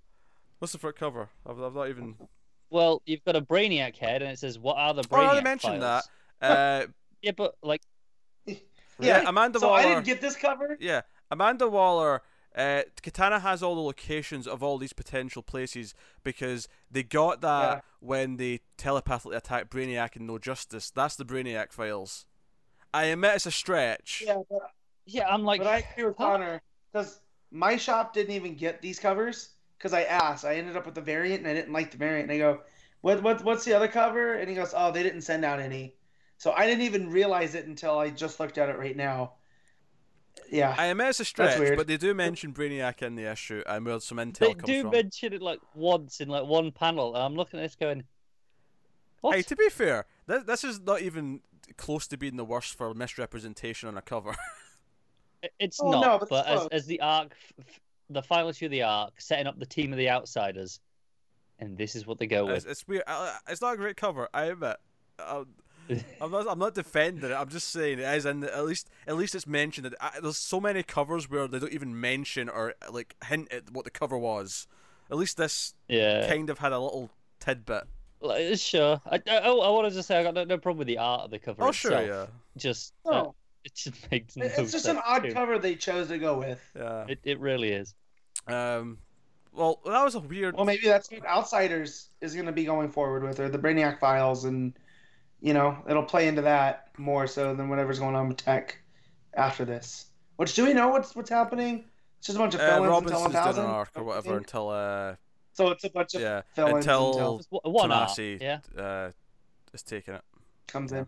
[0.58, 1.28] What's the front cover?
[1.46, 2.16] I've, I've not even.
[2.70, 5.34] Well, you've got a Brainiac head, and it says, "What are the Oh, Brainiac no,
[5.34, 6.08] they mentioned files?"
[6.40, 6.46] that.
[6.46, 6.86] Uh,
[7.22, 7.82] Yeah, but like,
[8.98, 9.80] yeah, Amanda so Waller.
[9.80, 10.76] I didn't get this cover.
[10.80, 12.22] Yeah, Amanda Waller.
[12.54, 15.94] Uh, Katana has all the locations of all these potential places
[16.24, 17.80] because they got that Yeah.
[18.00, 20.90] when they telepathically attacked Brainiac in No Justice.
[20.90, 22.26] That's the Brainiac files.
[22.94, 24.22] I admit it's a stretch.
[24.26, 24.60] Yeah, but,
[25.06, 26.16] yeah, I'm like, but I agree with?
[26.16, 26.62] Connor
[26.92, 27.20] because
[27.50, 30.44] my shop didn't even get these covers because I asked.
[30.44, 32.30] I ended up with the variant and I didn't like the variant.
[32.30, 32.60] And I go,
[33.00, 33.22] "What?
[33.22, 33.44] What?
[33.44, 35.96] What's the other cover?" And he goes, "Oh, they didn't send out any."
[36.38, 39.34] So I didn't even realize it until I just looked at it right now.
[40.50, 40.74] Yeah.
[40.76, 44.00] I admit it's a stretch, but they do mention Brainiac in the issue and where
[44.00, 44.90] some intel they comes do from.
[44.90, 48.04] mention it like once in like one panel, and I'm looking at this going,
[49.20, 51.40] "What?" Hey, to be fair, this, this is not even
[51.76, 54.34] close to being the worst for misrepresentation on a cover.
[55.58, 58.66] It's Oh, not, no, but but, as, as the arc, f- f- the final issue
[58.66, 60.78] of the arc, setting up the team of the outsiders,
[61.58, 62.64] and this is what they go with.
[62.64, 63.02] it's weird.
[63.08, 64.28] Uh, It's not a great cover.
[64.32, 64.76] I admit.
[65.18, 65.48] Um,
[66.20, 66.46] I'm not.
[66.48, 67.34] I'm not defending it.
[67.34, 70.36] I'm just saying it is, and at least at least it's mentioned that uh, there's
[70.38, 74.16] so many covers where they don't even mention or like hint at what the cover
[74.16, 74.68] was.
[75.10, 77.10] At least this yeah, kind of had a little
[77.40, 77.82] tidbit.
[78.22, 79.00] Like, sure.
[79.06, 81.22] I, I, I wanted to just say I got no, no problem with the art
[81.22, 81.94] of the cover Oh itself.
[81.94, 85.32] sure, yeah, Just uh, No, it just makes no it's just an odd too.
[85.32, 86.60] cover they chose to go with.
[86.76, 87.04] yeah.
[87.08, 87.94] It it really is.
[88.48, 88.98] Um,
[89.52, 90.56] well, that was a weird.
[90.56, 93.98] Well, maybe that's what Outsiders is going to be going forward with, or the Brainiac
[94.00, 94.72] Files, and
[95.40, 98.78] you know it'll play into that more so than whatever's going on with tech
[99.34, 100.06] after this.
[100.36, 101.84] Which do we know what's what's happening?
[102.18, 103.64] It's just a bunch of Uh, fill-ins until Robinson's doing 1000.
[103.64, 105.14] an arc or whatever until uh
[105.54, 109.10] So it's a bunch of yeah fill-ins until until one- one art, yeah, uh
[109.74, 110.22] is taking it.
[110.66, 111.06] comes in.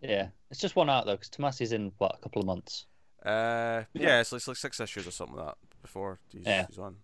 [0.00, 0.28] yeah.
[0.50, 2.86] It's just one art though, because Tomasi's in what a couple of months.
[3.24, 4.20] Uh, yeah, Yeah.
[4.20, 6.66] it's, like, it's like six issues or something like that before he's, Yeah.
[6.68, 6.96] he's on.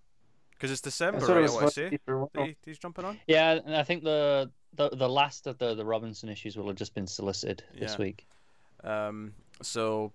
[0.52, 1.50] Because it's December, That's what it right?
[1.50, 1.88] What I supposed say?
[1.90, 2.30] be for a while.
[2.34, 3.20] That he- he's jumping on.
[3.26, 6.76] Yeah, and I think the the, the last of the, the Robinson issues will have
[6.76, 7.98] just been solicited this Yeah.
[8.04, 8.26] week.
[8.82, 10.12] Um, so,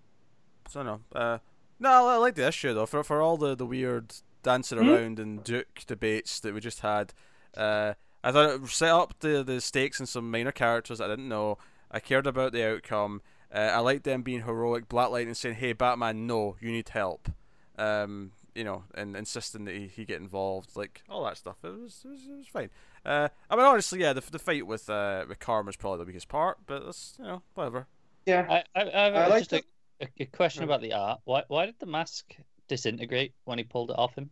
[0.70, 0.99] so no.
[1.16, 1.38] Uh,
[1.80, 2.86] no, I like the issue though.
[2.86, 4.14] For for all the, the weird
[4.44, 4.90] dancing Hmm?
[4.90, 7.14] around and Duke debates that we just had,
[7.58, 11.30] uh, I thought it set up the the stakes and some minor characters I didn't
[11.30, 11.58] know.
[11.92, 13.22] I cared about the outcome.
[13.54, 14.88] Uh, I liked them being heroic.
[14.90, 17.30] Black Lightning saying, "Hey, Batman, no, you need help."
[17.78, 21.58] Um, you know, and insisting that he, he get involved, like all that stuff.
[21.64, 22.70] It was it was, it was fine.
[23.06, 26.06] Uh, I mean, honestly, yeah, the the fight with uh with Karma is probably the
[26.06, 27.88] weakest part, but that's you know whatever.
[28.26, 28.46] Yeah.
[28.50, 29.64] I I, I I like just a,
[30.02, 30.70] a, a question Hmm.
[30.70, 31.22] about the art.
[31.24, 32.36] Why why did the mask
[32.70, 34.30] disintegrate when he pulled it off him?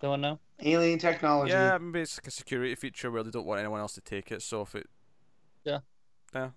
[0.00, 0.38] Do one know?
[0.60, 1.52] Alien technology.
[1.52, 4.30] Yeah, maybe it's like a security feature where they don't want anyone else to take
[4.30, 4.42] it.
[4.42, 4.88] So if it,
[5.64, 5.78] yeah,
[6.34, 6.50] yeah,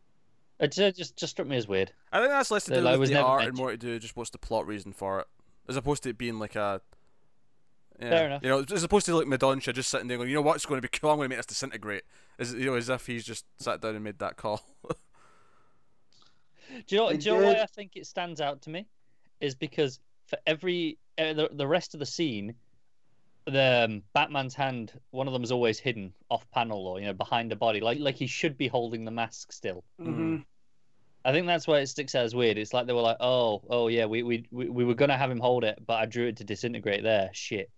[0.59, 1.91] It just just, just struck me as weird.
[2.11, 3.71] I think that's less to do I with was the never art meant and more
[3.71, 5.27] to do just what's the plot reason for it,
[5.67, 6.81] as opposed to it being like a.
[7.99, 8.43] Yeah, Fair enough.
[8.43, 10.79] You know, as opposed to like Mendonça just sitting there going, you know what's going
[10.79, 11.09] to be cool?
[11.09, 12.03] I'm going to make this disintegrate.
[12.37, 14.61] As you know, as if he's just sat down and made that call.
[16.87, 17.61] Do you know, They do you know why.
[17.61, 18.87] I think it stands out to me?
[19.39, 22.53] Is because for every uh, the the rest of the scene,
[23.45, 27.13] the um, Batman's hand, one of them is always hidden off panel or you know
[27.13, 29.84] behind the body, like like he should be holding the mask still.
[30.01, 30.38] hmm
[31.25, 32.57] I think that's why it sticks out as weird.
[32.57, 35.30] It's like they were like, oh, oh yeah, we we we, we were gonna have
[35.30, 37.30] him hold it, but I drew it to disintegrate there.
[37.34, 37.69] Shit.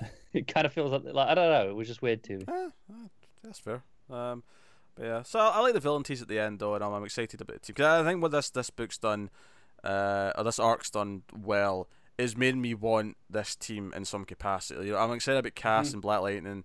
[0.32, 1.68] it kind of feels like, like I don't know.
[1.68, 2.44] It was just weird to me.
[2.48, 3.08] Eh, eh,
[3.42, 3.82] that's fair.
[4.08, 4.42] Um,
[4.94, 7.04] but yeah, so I like the villain tease at the end though, and I'm, I'm
[7.04, 7.74] excited about it too.
[7.74, 9.28] Because I think what this this book's done,
[9.84, 14.86] uh, or this arc's done well, is made me want this team in some capacity.
[14.86, 15.92] You know, I'm excited about Cass Mhm.
[15.94, 16.64] and Black Lightning,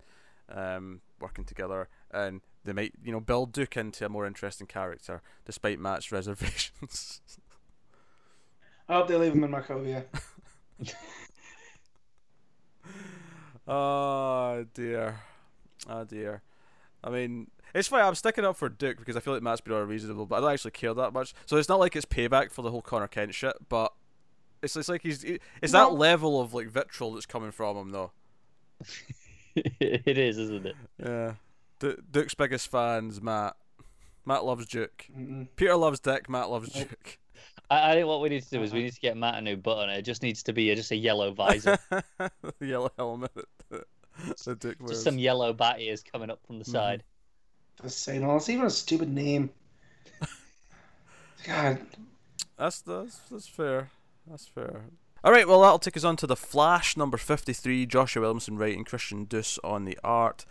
[0.50, 5.22] um, working together, and they might you know build Duke into a more interesting character,
[5.46, 7.22] despite Matt's reservations.
[8.90, 10.06] I hope they leave him in Markovia.
[13.68, 15.20] Oh dear,
[15.90, 16.42] oh dear.
[17.04, 18.02] I mean, it's funny.
[18.04, 20.52] I'm sticking up for Duke because I feel like Matt's been unreasonable, but I don't
[20.54, 21.34] actually care that much.
[21.46, 23.94] So it's not like it's payback for the whole Connor Kent shit, but
[24.64, 25.90] it's it's like he's it's No.
[25.90, 28.12] that level of like vitriol that's coming from him though.
[29.56, 30.76] it is, isn't it?
[31.04, 31.34] Yeah,
[31.80, 33.56] Du- Duke's biggest fans, Matt.
[34.26, 35.06] Matt loves Duke.
[35.16, 35.48] Mm-mm.
[35.56, 36.30] Peter loves Dick.
[36.30, 37.20] Matt loves Duke.
[37.70, 38.86] I, I think what we need to do is we Uh-huh.
[38.86, 39.90] need to get Matt a new button.
[39.90, 41.78] It just needs to be a, just a yellow visor,
[42.60, 43.32] yellow helmet.
[43.70, 43.86] that-
[44.46, 44.92] that Duke wears.
[44.92, 46.72] just some yellow bat ears coming up from the Mhm.
[46.72, 47.04] side.
[47.82, 49.50] Just saying, all it's even a stupid name.
[51.46, 51.80] God,
[52.58, 53.92] That's that's that's fair.
[54.28, 54.82] That's fair.
[55.24, 57.86] All right, well that'll take us on to the Flash number fifty-three.
[57.86, 60.46] Joshua Williamson writing, Christian Duce on the art,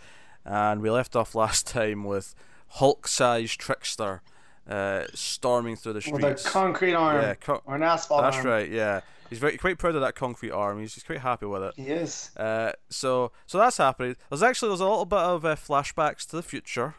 [0.45, 2.35] and we left off last time with
[2.69, 4.23] Hulk-sized trickster
[4.69, 6.49] uh, storming through the with a streets.
[6.49, 8.47] concrete arm yeah, co- or an asphalt that's arm.
[8.47, 8.71] right.
[8.71, 9.01] Yeah,
[9.31, 10.81] he's very quite proud of that concrete arm.
[10.81, 11.75] He's, he's quite happy with it.
[11.77, 12.31] He is.
[12.37, 14.15] Uh, so so that's happening.
[14.29, 16.95] There's actually there's a little bit of uh, flashbacks to the future,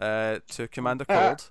[0.00, 1.14] uh, to Commander Ah.
[1.28, 1.50] Cold.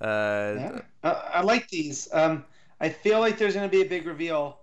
[0.00, 0.80] Uh, Yeah.
[1.02, 2.08] Uh, I like these.
[2.12, 2.44] Um,
[2.80, 4.60] I feel like there's going to be a big reveal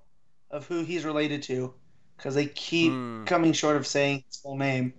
[0.51, 1.74] of who he's related to
[2.18, 3.24] because they keep Hmm.
[3.26, 4.93] coming short of saying his full name.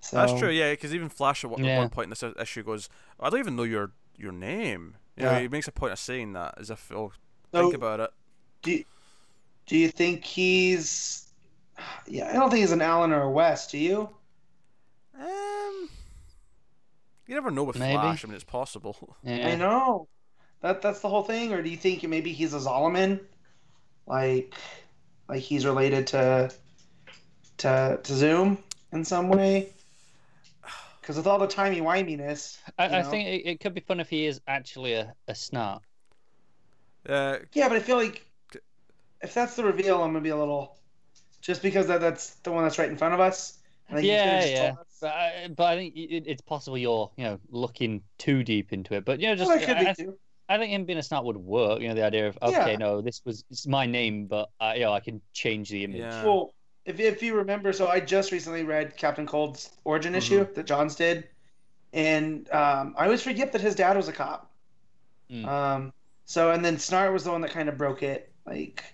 [0.00, 1.78] So, That's true, yeah, because even Flash at one, Yeah.
[1.78, 2.88] one point in this issue goes,
[3.18, 4.96] I don't even know your your name.
[5.16, 5.40] You know, Yeah.
[5.40, 7.12] he makes a point of saying that as if, oh,
[7.52, 8.10] So, think about it.
[8.62, 8.84] do,
[9.66, 11.24] do you think he's.
[12.06, 14.08] Yeah, I don't think he's an Allen or a West, do you?
[15.18, 15.26] Um,
[17.26, 17.94] you never know with Maybe.
[17.94, 18.24] Flash.
[18.24, 19.16] I mean, it's possible.
[19.22, 19.48] Yeah.
[19.48, 20.08] I know.
[20.60, 21.52] That that's the whole thing.
[21.52, 23.20] Or do you think maybe he's a Zolomon,
[24.06, 24.54] like,
[25.28, 26.50] like he's related to,
[27.58, 28.58] to to Zoom
[28.92, 29.70] in some way?
[31.00, 34.00] Because with all the timey wiminess, I, you I think it, it could be fun
[34.00, 35.80] if he is actually a, a snart.
[37.08, 38.26] Uh, yeah, but I feel like
[39.22, 40.76] if that's the reveal, I'm gonna be a little,
[41.40, 43.55] just because that that's the one that's right in front of us.
[43.88, 44.72] I think you could've Yeah, yeah.
[45.00, 48.94] But I, but I think it, it's possible you're you know looking too deep into
[48.94, 49.04] it.
[49.04, 50.18] But you know, just Well, could I, be I- too.
[50.48, 51.80] I think him being a snart would work.
[51.80, 52.76] You know, the idea of okay, Yeah.
[52.76, 55.98] no, this was it's my name, but uh, you know, I can change the image.
[55.98, 56.24] Yeah.
[56.24, 60.18] Well, if if you remember, so I just recently read Captain Cold's origin Mm-hmm.
[60.18, 61.28] issue that Johns did,
[61.92, 64.50] and um, I always forget that his dad was a cop.
[65.30, 65.44] Mm.
[65.46, 65.92] Um,
[66.26, 68.84] so and then Snart was the one that kind of broke it, like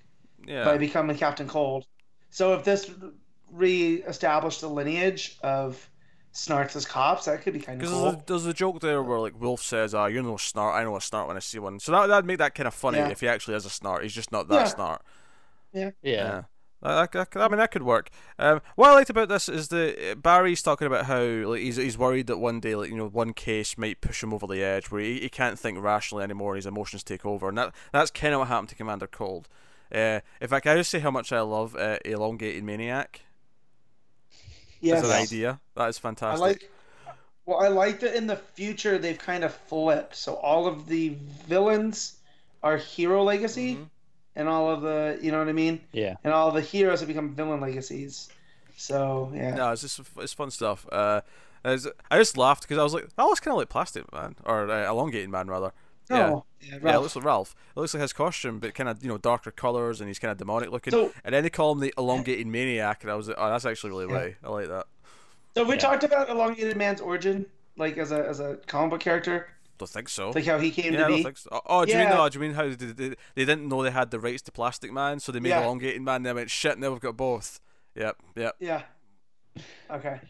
[0.47, 0.65] yeah.
[0.65, 1.85] by becoming Captain Cold.
[2.31, 2.91] So if this
[3.53, 5.89] re-established the lineage of
[6.35, 8.03] Snarts as cops, that could be kind of cool.
[8.03, 10.75] there's, a- there's a joke there where like Wolfe says, "Ah, you're no snart.
[10.75, 12.73] I know a snart when I see one." So that that'd make that kind of
[12.73, 13.09] funny Yeah.
[13.11, 14.03] if he actually is a snart.
[14.03, 14.73] He's just not that Yeah.
[14.73, 14.99] snart.
[15.75, 15.91] yeah.
[16.03, 16.43] Yeah.
[16.81, 18.09] That, that, that- I mean, that could work.
[18.39, 21.99] Um, what I liked about this is that Barry's talking about how like he's he's
[21.99, 24.91] worried that one day, like you know, one case might push him over the edge
[24.91, 26.53] where he, he can't think rationally anymore.
[26.55, 29.49] and His emotions take over, and that that's kind of what happened to Commander Cold.
[29.95, 33.21] Uh, in fact, I just say how much I love uh, Elongated Maniac
[34.83, 35.03] yes.
[35.05, 35.61] as an idea.
[35.77, 36.41] That is I fantastic.
[36.43, 36.71] like.
[37.47, 40.15] Well, I like that in the future they've kind of flipped.
[40.15, 41.17] So all of the
[41.49, 42.17] villains
[42.63, 43.89] are hero legacy, Mhm.
[44.37, 46.15] and all of the you know what I mean, Yeah.
[46.23, 48.29] and all the heroes have become villain legacies.
[48.77, 50.87] So yeah, No, it's just it's fun stuff.
[50.93, 51.23] Uh,
[51.65, 54.37] it's- I just laughed because I was like, that looks kind of like Plastic Man
[54.45, 55.73] or uh, Elongated Man rather.
[56.17, 56.31] Yeah.
[56.31, 57.55] Oh, yeah, Yeah, it looks like Ralph.
[57.77, 60.31] It looks like his costume, but kind of you know darker colors, and he's kind
[60.33, 60.93] of demonic looking.
[60.93, 63.65] So- and then they call him the elongated maniac, and I was like, oh, that's
[63.67, 64.13] actually really Yeah.
[64.21, 64.37] way.
[64.45, 64.87] I like that.
[65.55, 65.81] So we Yeah.
[65.81, 67.47] talked about Elongated Man's origin,
[67.77, 69.49] like as a as a comic book character,
[69.79, 70.31] Don't think so.
[70.31, 71.23] like how he came yeah, I to don't be.
[71.25, 71.61] think so.
[71.67, 72.15] Oh, do you mean Yeah.
[72.17, 72.29] no?
[72.29, 74.93] Do you mean how they, they, they didn't know they had the rights to Plastic
[74.93, 75.65] Man, so they made Yeah.
[75.65, 76.17] elongated man?
[76.17, 76.79] And they went shit.
[76.79, 77.61] Now we've got both.
[77.97, 78.57] Yep, yep.
[78.61, 78.83] Yeah.
[79.91, 80.21] Okay.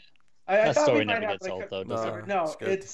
[0.48, 2.14] I, I That thought story we might never have, gets old, a- though, No.
[2.16, 2.26] it?
[2.26, 2.84] No, It's good.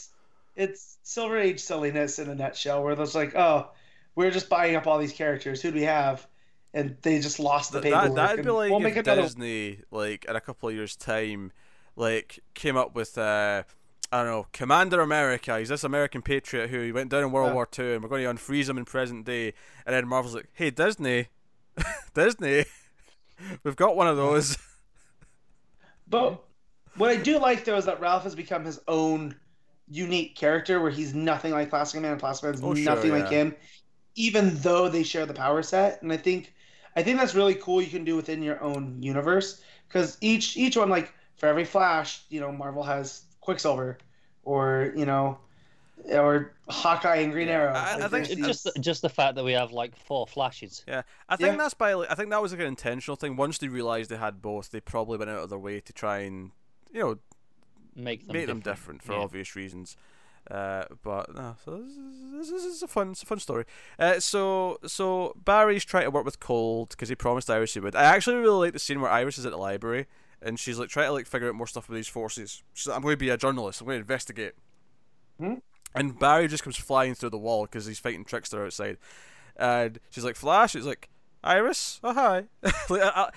[0.58, 3.70] It's Silver Age silliness in a nutshell, where it's like, oh,
[4.14, 5.62] we're just buying up all these characters.
[5.62, 6.26] Who do we have?
[6.74, 8.16] And they just lost the Th- paperwork.
[8.16, 9.04] that that'd be like we'll if.
[9.04, 11.52] Disney, like in a couple of years' time,
[11.96, 13.62] like came up with uh,
[14.12, 15.58] I don't know, Commander America.
[15.58, 17.54] He's this American patriot who went down in World Yeah.
[17.54, 19.54] War Two, and we're going to unfreeze him in present day.
[19.86, 21.28] And then Marvel's like, "Hey, Disney,
[22.14, 22.64] Disney,
[23.64, 24.58] we've got one of those."
[26.08, 26.42] But
[26.96, 29.36] what I do like though is that Ralph has become his own
[29.90, 33.24] unique character, where he's nothing like Plastic Man, and Plastic Man's Oh, sure, nothing like
[33.30, 33.38] yeah.
[33.38, 33.56] him,
[34.14, 36.02] even though they share the power set.
[36.02, 36.52] And I think,
[36.96, 37.80] I think that's really cool.
[37.80, 42.22] You can do within your own universe because each each one, like for every Flash,
[42.28, 43.98] you know, Marvel has Quicksilver,
[44.44, 45.38] or you know,
[46.12, 47.72] or Hawkeye and Green Arrow.
[47.72, 50.84] I- I think It's these- just just the fact that we have like four flashes.
[50.86, 51.56] Yeah, I think Yeah.
[51.56, 51.94] that's by.
[51.94, 53.36] I think that was like an intentional thing.
[53.36, 56.18] Once they realized they had both, they probably went out of their way to try
[56.20, 56.50] and,
[56.92, 57.18] you know,
[57.98, 59.00] Make them make them different.
[59.00, 59.18] different for Yeah.
[59.18, 59.96] obvious reasons.
[60.50, 61.92] Uh, but no, so this
[62.46, 63.64] is, this is a fun, it's a fun story.
[63.98, 67.94] Uh, so so Barry's trying to work with Cold because he promised Iris he would.
[67.94, 70.06] I actually really like the scene where Iris is at the library
[70.40, 72.62] and she's like trying to like figure out more stuff with these forces.
[72.72, 73.80] She's like, I'm going to be a journalist.
[73.80, 74.52] I'm going to investigate.
[75.38, 75.54] Hmm?
[75.94, 78.98] And Barry just comes flying through the wall because he's fighting Trickster outside.
[79.56, 80.72] And she's like, Flash.
[80.74, 81.08] He's like,
[81.44, 82.00] Iris.
[82.02, 82.44] Oh hi.
[82.88, 83.30] like, I,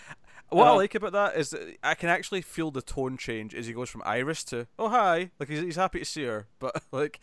[0.51, 0.75] I, what I Uh.
[0.75, 3.89] like about that is that I can actually feel the tone change as he goes
[3.89, 5.31] from Iris to oh hi.
[5.39, 7.19] Like he's, he's happy to see her, but like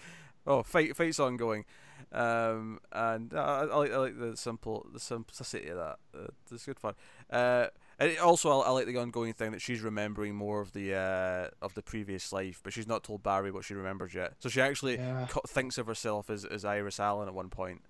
[0.47, 1.65] oh fight fight's ongoing.
[2.11, 5.99] Um, and I, I, I like I like the simple the simplicity of that.
[6.17, 6.95] Uh, it's good fun.
[7.31, 7.67] Uh,
[8.01, 10.95] and it also, I, I like the ongoing thing that she's remembering more of the
[10.95, 14.35] uh, of the previous life, but she's not told Barry what she remembers yet.
[14.39, 15.27] So she actually Yeah.
[15.29, 17.83] co- thinks of herself as, as Iris Allen at one point,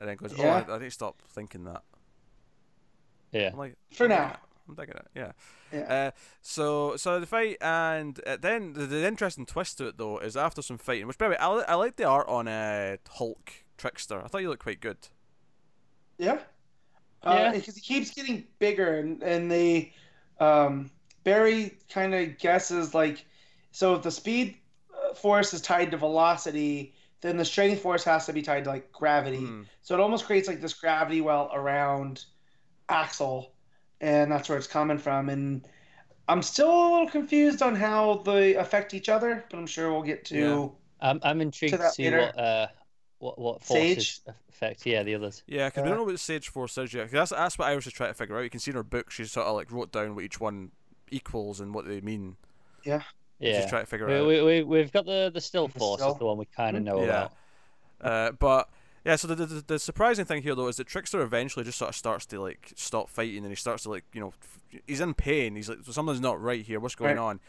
[0.00, 0.64] and then goes, Yeah.
[0.66, 1.82] "Oh, I, I need to stop thinking that."
[3.32, 3.50] Yeah.
[3.52, 4.36] I'm like, For I'm now.
[4.70, 4.80] It.
[4.80, 5.08] I'm digging it.
[5.14, 5.32] Yeah.
[5.72, 5.92] Yeah.
[5.92, 6.10] Uh,
[6.42, 10.36] so so the fight and uh, then the, the interesting twist to it though is
[10.36, 13.52] after some fighting, which by the way I, I like the art on uh, Hulk
[13.76, 14.22] Trickster.
[14.24, 14.98] I thought you looked quite good.
[16.18, 16.38] Yeah.
[17.24, 17.52] Yeah.
[17.52, 19.92] Because he keeps getting bigger, and and they,
[20.38, 20.90] um,
[21.24, 23.24] Barry kind of guesses like,
[23.72, 24.56] so if the speed
[24.94, 28.70] uh, force is tied to velocity, then the strength force has to be tied to
[28.70, 29.44] like gravity.
[29.44, 29.62] Hmm.
[29.82, 32.24] So it almost creates like this gravity well around
[32.88, 33.49] Axel,
[34.00, 35.28] and that's where it's coming from.
[35.28, 35.66] And
[36.28, 40.02] I'm still a little confused on how they affect each other, but I'm sure we'll
[40.02, 40.38] get to.
[40.38, 40.68] Yeah.
[41.08, 42.18] I'm I'm intrigued to, that see later.
[42.34, 42.66] what uh
[43.18, 43.96] what what Sage?
[43.96, 44.86] forces affect.
[44.86, 45.42] Yeah, the others.
[45.46, 47.04] Yeah, because we don't know what Sage Force is yet.
[47.04, 48.42] 'cause that's that's what Iris is trying to figure out.
[48.42, 50.70] You can see in her book, she sort of like wrote down what each one
[51.10, 52.36] equals and what they mean.
[52.84, 53.02] Yeah.
[53.38, 53.66] Yeah.
[53.68, 54.26] trying to figure We, out.
[54.26, 56.12] we, we, we've got the, the still The force, still.
[56.12, 57.04] is the one we kind of know Yeah.
[57.06, 57.32] about.
[58.02, 58.68] Uh, but
[59.04, 61.88] yeah, so the, the the surprising thing here though is that Trickster eventually just sort
[61.90, 65.00] of starts to like stop fighting and he starts to like you know f- he's
[65.00, 65.56] in pain.
[65.56, 66.80] He's like something's not right here.
[66.80, 67.22] What's going Right.
[67.22, 67.40] on?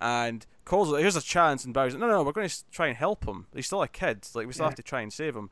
[0.00, 2.70] And calls like, here's a chance, and Barry's like, no, no, no, we're going to
[2.70, 3.46] try and help him.
[3.54, 4.26] He's still a kid.
[4.34, 4.70] Like we still Yeah.
[4.70, 5.50] have to try and save him.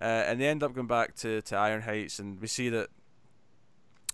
[0.00, 2.88] Uh, and they end up going back to, to Iron Heights, and we see that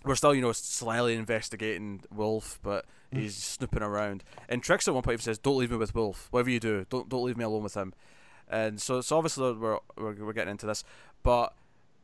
[0.05, 3.19] we're still, you know, slyly investigating Wolfe, but Mm.
[3.21, 4.23] he's snooping around.
[4.49, 6.27] And Trickster at one point says, "Don't leave me with Wolfe.
[6.31, 7.93] Whatever you do, don't don't leave me alone with him."
[8.49, 10.83] And so, so obviously we're, we're we're getting into this,
[11.23, 11.53] but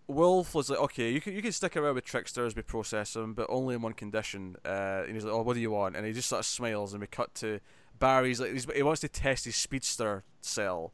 [0.07, 3.15] Wolfe was like, "Okay, you can you can stick around with Trickster as we process
[3.15, 5.95] him, but only in one condition." Uh, and he's like, "Oh, what do you want?"
[5.95, 7.59] And he just sort of smiles, and we cut to
[7.99, 10.93] Barry's like he's, he wants to test his speedster cell,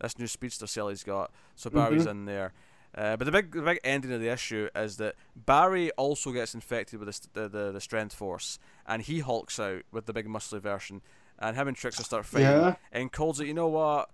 [0.00, 1.30] this new speedster cell he's got.
[1.54, 2.52] So Barry's in there.
[2.96, 6.54] Uh, but the big, the big ending of the issue is that Barry also gets
[6.54, 10.14] infected with the, st- the, the, the strength force, and he hulks out with the
[10.14, 11.02] big muscly version,
[11.38, 12.48] and him and Trickster start fighting.
[12.48, 12.76] Yeah.
[12.92, 14.08] And Cold's like, you know what?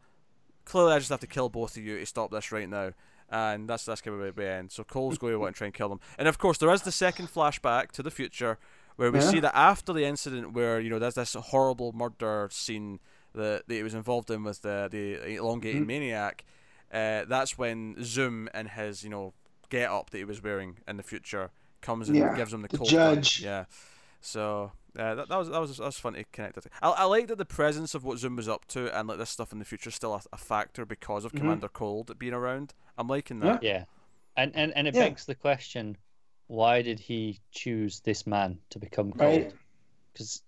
[0.65, 2.93] Clearly, I just have to kill both of you to stop this right now.
[3.31, 4.73] And that's that's going to be the end.
[4.73, 6.01] So Cold's going to to try and kill them.
[6.19, 8.59] And of course, there is the second flashback to the future
[8.97, 9.31] where we Yeah.
[9.31, 13.01] see that after the incident where you know there's this horrible murder scene
[13.35, 15.87] that, that he was involved in with the the elongated Mhm.
[15.87, 16.45] maniac.
[16.93, 19.33] Uh, that's when Zoom and his you know
[19.71, 21.51] get up that he was wearing in the future
[21.81, 23.41] comes and Yeah, gives him the, the cold judge.
[23.41, 23.65] Yeah.
[24.21, 26.67] So uh, that, that was that was that was fun to connect it.
[26.83, 29.31] I I like that the presence of what Zoom was up to and like this
[29.31, 31.39] stuff in the future is still a, a factor because of Mhm.
[31.39, 32.75] Commander Cold being around.
[32.99, 33.63] I'm liking that.
[33.63, 33.85] Yeah.
[34.37, 35.05] And and, and it Yeah.
[35.09, 35.97] begs the question,
[36.47, 39.53] why did he choose this man to become cold?
[40.13, 40.43] Because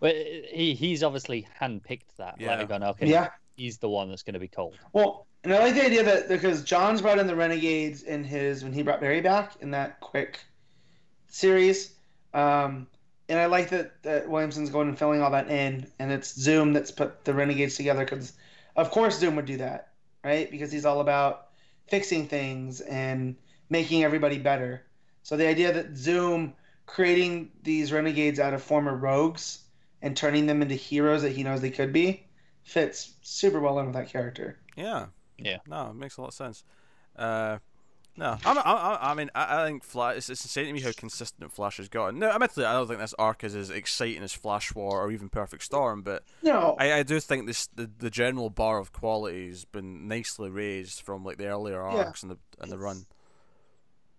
[0.00, 2.40] well, he he's obviously handpicked that.
[2.40, 2.56] Yeah.
[2.56, 3.28] Like, going, okay, Yeah.
[3.56, 4.78] he's the one that's going to be cold.
[4.94, 8.62] Well, and I like the idea that because Johns brought in the Renegades in his
[8.64, 10.40] when he brought Barry back in that quick
[11.28, 11.94] series,
[12.34, 12.86] um,
[13.30, 16.72] and I like that that Williamson's going and filling all that in, and it's Zoom
[16.72, 18.32] that's put the Renegades together because,
[18.76, 19.92] of course, Zoom would do that,
[20.24, 20.50] right?
[20.50, 21.46] Because he's all about
[21.88, 23.36] fixing things and
[23.70, 24.82] making everybody better.
[25.22, 26.54] So the idea that Zoom
[26.86, 29.60] creating these Renegades out of former rogues
[30.02, 32.26] and turning them into heroes that he knows they could be
[32.64, 34.58] fits super well in with that character.
[34.76, 35.06] Yeah.
[35.38, 35.58] Yeah.
[35.68, 36.64] No, it makes a lot of sense.
[37.16, 37.58] Uh,
[38.20, 40.18] no, I'm, I, I, I mean, I, I think Flash.
[40.18, 42.18] It's, it's insane to me how consistent Flash has gotten.
[42.18, 45.30] No, admittedly, I don't think this arc is as exciting as Flash War or even
[45.30, 49.48] Perfect Storm, but No, I, I do think this the, the general bar of quality
[49.48, 52.04] has been nicely raised from like the earlier Yeah.
[52.04, 53.06] arcs and the and the run.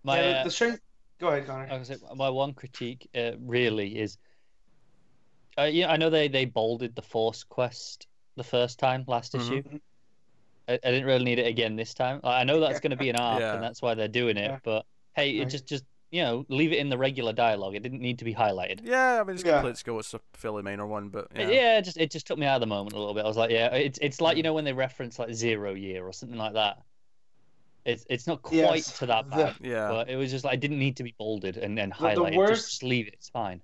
[0.03, 0.81] My yeah, the, uh, the strength.
[1.19, 1.67] Go ahead, Connor.
[1.71, 4.17] I was say, my one critique uh, really is,
[5.59, 9.41] uh, yeah, I know they they bolded the Force quest the first time last Mhm.
[9.41, 9.79] issue.
[10.67, 12.19] I, I didn't really need it again this time.
[12.23, 13.53] Like, I know that's going to be an arc, Yeah.
[13.55, 14.49] and that's why they're doing it.
[14.51, 14.59] Yeah.
[14.63, 14.85] But
[15.15, 17.75] hey, it just just you know leave it in the regular dialogue.
[17.75, 18.81] It didn't need to be highlighted.
[18.83, 19.53] Yeah, I mean, it's Yeah.
[19.59, 19.99] complete skill.
[19.99, 21.49] It's a fairly minor one, but Yeah.
[21.49, 21.77] yeah.
[21.77, 23.23] it just it just took me out of the moment a little bit.
[23.23, 26.05] I was like, yeah, it's it's like you know when they reference like zero year
[26.05, 26.81] or something like that.
[27.83, 28.99] It's it's not quite Yes.
[28.99, 29.87] to that The- bad, Yeah.
[29.89, 32.35] but it was just like it didn't need to be bolded and then the highlighted.
[32.35, 33.13] worst- Just, just leave it.
[33.15, 33.61] It's fine.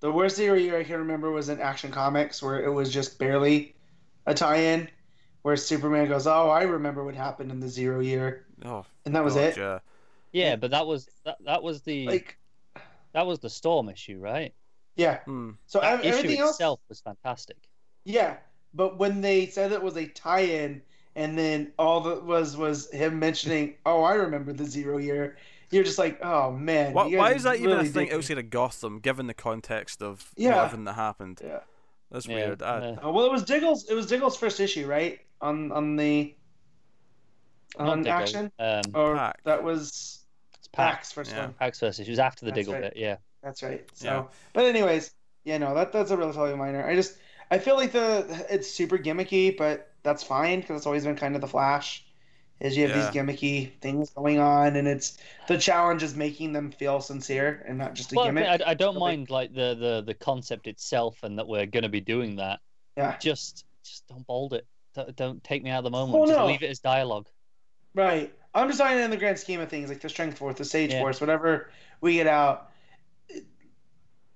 [0.00, 3.18] The worst zero year I can remember was in Action Comics, where it was just
[3.18, 3.74] barely
[4.26, 4.88] a tie-in,
[5.42, 9.24] where Superman goes, "Oh, I remember what happened in the Zero Year," Oh, and that
[9.24, 9.56] was God, it.
[9.56, 9.78] Yeah.
[10.32, 12.38] Yeah, but that was that, that was the Like,
[13.12, 14.54] that was the storm issue, right?
[14.96, 15.18] yeah.
[15.24, 15.52] Hmm.
[15.66, 17.56] So That ev- issue everything else, itself was fantastic.
[18.04, 18.36] yeah.
[18.72, 20.82] But when they said it was a tie-in,
[21.16, 25.36] and then all that was was him mentioning, "Oh, I remember the Zero Year,"
[25.72, 28.38] you're just like, "Oh man." Why, why is that even a really thing dig- outside
[28.38, 30.62] of Gotham, given the context of Yeah.
[30.62, 31.40] everything that happened?
[31.42, 31.60] Yeah.
[32.12, 32.62] That's Yeah, weird.
[32.62, 33.88] I, uh, Uh, well, it was Diggle's.
[33.90, 35.18] It was Diggle's first issue, right?
[35.40, 36.34] On on the
[37.76, 39.42] on Diggle, action, Um, or Pak.
[39.44, 40.24] that was
[40.58, 40.94] it's Pak.
[40.96, 41.46] Pak's first Yeah.
[41.46, 41.54] one.
[41.54, 42.06] Pak's versus.
[42.06, 42.82] It was after the That's Diggle right.
[42.82, 42.96] bit.
[42.96, 43.16] Yeah.
[43.42, 43.88] That's right.
[43.94, 44.24] So, Yeah.
[44.52, 45.14] but anyways,
[45.44, 46.84] yeah, no, that that's a relatively minor.
[46.86, 47.16] I just
[47.50, 51.34] I feel like the it's super gimmicky, but that's fine because it's always been kind
[51.34, 52.04] of the Flash.
[52.60, 53.10] Is you have Yeah.
[53.10, 55.16] these gimmicky things going on, and it's
[55.48, 58.46] the challenge is making them feel sincere and not just a Well, gimmick.
[58.46, 61.64] I, I don't But, like- mind like the, the the concept itself and that we're
[61.64, 62.60] going to be doing that.
[62.98, 64.66] yeah, Just just don't bold it.
[65.14, 66.18] Don't, take me out of the moment.
[66.18, 66.46] Well, just no.
[66.46, 67.28] leave it as dialogue.
[67.94, 68.32] right.
[68.52, 70.92] I'm just talking in the grand scheme of things, like the Strength Force, the Sage
[70.92, 71.00] Yeah.
[71.00, 72.70] Force, whatever we get out.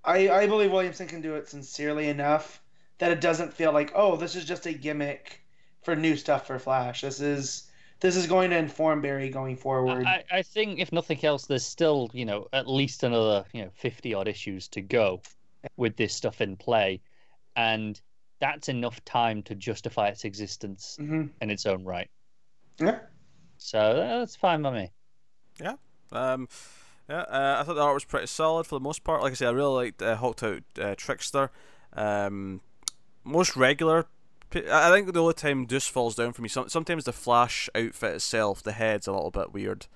[0.05, 2.63] I I believe Williamson can do it sincerely enough
[2.99, 5.45] that it doesn't feel like oh this is just a gimmick
[5.83, 7.01] for new stuff for Flash.
[7.01, 7.71] This is
[8.01, 10.05] this is going to inform Barry going forward.
[10.05, 13.71] I, I think if nothing else, there's still you know at least another you know
[13.75, 15.23] fifty odd issues to go
[15.77, 17.01] with this stuff in play,
[17.57, 18.01] and
[18.45, 22.11] that's enough time to justify its existence hmm in its own right.
[22.79, 22.99] Yeah.
[23.57, 24.93] So that's fine by me.
[26.13, 26.49] Um,
[27.09, 29.23] yeah, uh, I thought the art was pretty solid for the most part.
[29.23, 31.51] Like I said, I really liked uh, Hulked Out uh, Trickster.
[31.93, 32.61] Um,
[33.25, 34.07] most regular.
[34.55, 36.49] I think the only time Duce falls down for me.
[36.49, 39.87] Some, sometimes the Flash outfit itself, the head's a little bit weird.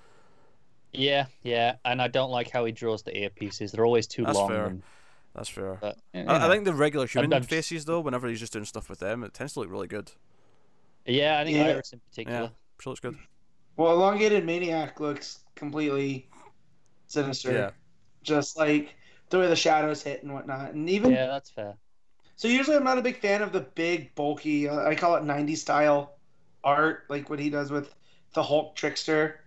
[0.93, 3.71] Yeah, yeah, and I don't like how he draws the earpieces.
[3.71, 4.83] They're always too That's long.
[5.35, 5.35] Fair.
[5.35, 5.79] And, That's fair.
[5.81, 8.53] but, you I, I think the regular human I'm just- faces though, whenever he's just
[8.53, 10.13] doing stuff with them, it tends to look really good.
[11.07, 11.65] yeah, I think Yeah.
[11.67, 12.41] Iris in particular.
[12.41, 12.49] Yeah.
[12.81, 13.17] Sure looks good.
[13.77, 16.29] Well, elongated maniac looks completely
[17.07, 17.53] sinister.
[17.53, 17.71] Yeah.
[18.23, 18.95] Just like
[19.31, 21.77] the way the shadows hit and whatnot, and even Yeah, that's fair.
[22.37, 22.49] so.
[22.49, 24.69] Usually, I'm not a big fan of the big, bulky.
[24.69, 26.17] Uh, I call it '90s style
[26.65, 27.95] art, like what he does with
[28.35, 29.41] the Hulk trickster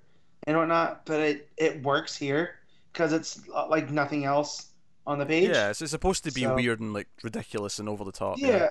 [0.48, 1.06] and whatnot.
[1.06, 2.56] But it it works here
[2.94, 4.71] because it's uh, like nothing else
[5.08, 5.50] on the page.
[5.50, 8.38] Yeah, it's, it's supposed to be So- weird and like ridiculous and over the top.
[8.40, 8.70] Yeah.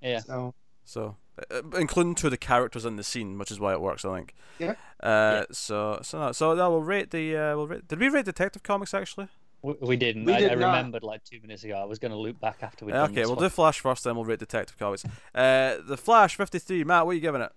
[0.00, 0.20] Yeah.
[0.20, 0.54] So
[0.84, 1.16] So,
[1.50, 4.14] uh, including two of the characters in the scene, which is why it works, I
[4.16, 4.34] think.
[4.58, 4.74] Yeah.
[5.00, 7.88] Uh, so so no, so no, we'll rate the uh, we'll rate.
[7.88, 9.28] Did we rate Detective Comics actually?
[9.62, 10.24] We, we didn't.
[10.26, 11.74] We I, did I remembered like two minutes ago.
[11.74, 12.92] I was going to loop back after we.
[12.92, 13.44] Uh, okay, we'll one.
[13.44, 15.04] do Flash first, then we'll rate Detective Comics.
[15.34, 16.84] Uh, the Flash fifty three.
[16.84, 17.52] Matt, what are you giving it?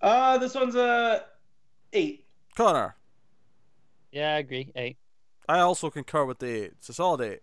[0.00, 1.24] uh, this one's a
[1.92, 2.24] eight.
[2.56, 2.96] Connor.
[4.10, 4.70] Yeah, I agree.
[4.74, 4.96] Eight.
[5.48, 6.72] I also concur with the eight.
[6.78, 7.40] It's a solid eight.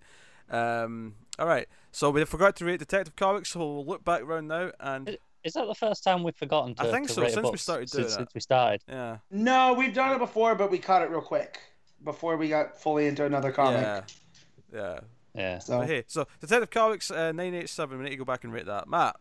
[0.53, 1.67] Um, all right.
[1.91, 5.53] So we forgot to rate Detective Comics, so we'll look back around now and Is
[5.53, 6.83] that the first time we've forgotten to?
[6.83, 8.19] I think to so, rate since we started doing since, that.
[8.19, 8.81] since we started.
[8.87, 11.59] yeah, No, we've done it before, but we caught it real quick
[12.03, 13.81] before we got fully into another comic.
[13.81, 14.01] yeah,
[14.73, 14.99] yeah.
[15.35, 15.59] Yeah.
[15.59, 17.97] So But hey, so Detective Comics uh, nine eight seven.
[17.97, 18.87] We need to go back and rate that.
[18.89, 19.15] Matt,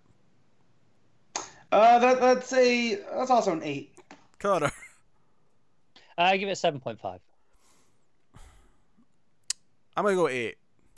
[1.70, 3.94] uh, that that's a that's also an eight.
[4.38, 4.70] Connor.
[6.18, 7.20] I give it seven point five.
[9.98, 10.56] I'm gonna go eight.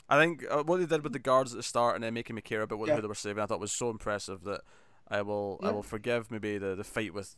[0.09, 2.35] I think uh, what they did with the guards at the start and then making
[2.35, 2.95] me care about what Yeah.
[2.95, 4.61] who they were saving, I thought was so impressive that
[5.07, 7.35] I will I will forgive maybe the, the fight with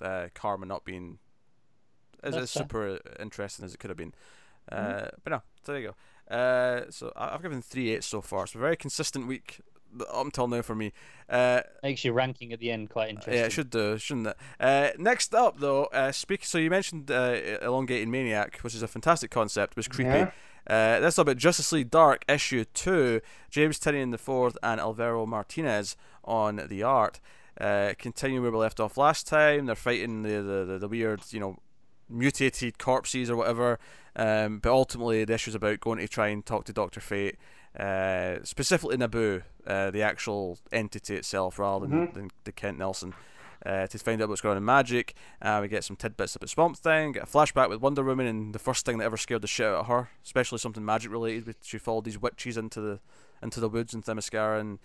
[0.00, 1.18] uh, Karma not being
[2.22, 4.14] as, as super interesting as it could have been.
[4.70, 5.06] Uh, Mm-hmm.
[5.24, 5.94] But no, so there you
[6.30, 6.34] go.
[6.36, 8.44] Uh, so I've given three eights so far.
[8.44, 9.60] It's a very consistent week
[10.08, 10.92] up until now for me.
[11.28, 13.34] Uh, Makes your ranking at the end quite interesting.
[13.34, 14.36] yeah, it should do, shouldn't it?
[14.60, 16.44] Uh, next up, though, uh, speak.
[16.44, 19.76] So you mentioned uh, elongated maniac, which is a fantastic concept.
[19.76, 20.10] Was creepy.
[20.10, 20.30] Yeah.
[20.66, 23.20] Uh, this is about Justice League Dark issue two.
[23.50, 27.20] James Tynion the fourth and Alvaro Martinez on the art.
[27.60, 31.20] Uh, continuing where we left off last time, they're fighting the the, the, the weird,
[31.30, 31.58] you know,
[32.08, 33.78] mutated corpses or whatever.
[34.16, 37.36] Um, but ultimately, the issue's about going to try and talk to Doctor Fate,
[37.78, 42.14] uh, specifically Nabu, uh, the actual entity itself, rather than, Mhm.
[42.14, 43.14] than the Kent Nelson.
[43.64, 46.48] Uh, to find out what's going on in magic, uh, we get some tidbits about
[46.48, 49.42] Swamp Thing, get a flashback with Wonder Woman, and the first thing that ever scared
[49.42, 51.46] the shit out of her, especially something magic related.
[51.46, 53.00] with- She followed these witches into the
[53.42, 54.78] into the woods in Themyscira and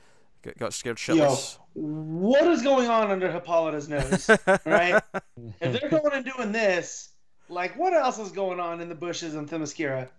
[0.43, 1.57] got, got scared Yo, shitless.
[1.73, 4.29] what is going on under Hippolyta's nose?
[4.65, 5.01] right?
[5.61, 7.09] if they're going and doing this,
[7.49, 10.09] like, what else is going on in the bushes in Themyscira?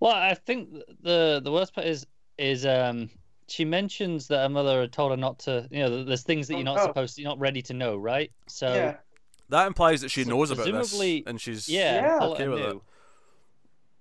[0.00, 0.70] Well, I think
[1.02, 2.06] the the worst part is
[2.38, 3.10] is um
[3.48, 5.68] she mentions that her mother had told her not to.
[5.70, 6.86] You know, there's things that you're not Oh.
[6.88, 8.30] supposed to, you're not ready to know, right?
[8.46, 8.96] So yeah,
[9.48, 12.18] That implies that she So knows about this, and she's yeah, Yeah.
[12.26, 12.82] Okay with knew.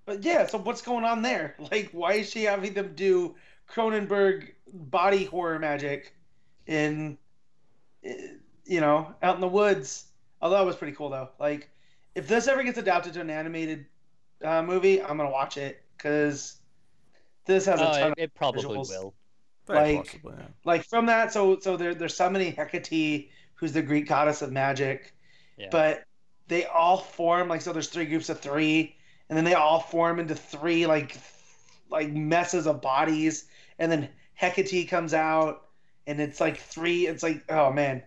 [0.06, 0.46] but yeah.
[0.48, 1.56] So what's going on there?
[1.72, 3.36] Like, why is she having them do
[3.70, 6.16] Cronenberg body horror magic
[6.68, 7.18] in
[8.04, 8.28] eh,
[8.66, 10.06] you know, out in the woods.
[10.42, 11.30] Although it was pretty cool though.
[11.40, 11.70] Like,
[12.16, 13.86] if this ever gets adapted to an animated
[14.44, 16.58] uh, movie, I'm gonna watch it because
[17.46, 18.90] this has a Oh, ton it, of it probably visuals.
[18.90, 19.14] will.
[19.68, 20.36] Very like- possibly.
[20.38, 20.46] Yeah.
[20.64, 21.34] like from that.
[21.34, 25.14] So so there, there's summoning Hecate, who's the Greek goddess of magic,
[25.58, 25.70] Yeah.
[25.72, 26.04] but
[26.48, 27.74] they all form like so.
[27.74, 28.96] There's three groups of three,
[29.30, 31.18] and then they all form into three like
[31.90, 33.46] like messes of bodies,
[33.80, 35.66] and then Hecate comes out,
[36.08, 37.08] and it's like three.
[37.08, 38.04] It's like oh man,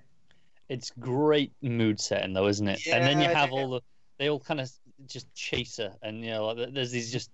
[0.68, 2.86] It's great mood setting though, isn't it?
[2.86, 3.56] and then you have yeah.
[3.56, 3.80] all the
[4.18, 4.70] they all kind of
[5.06, 7.30] just chase her, and you know like, there's these just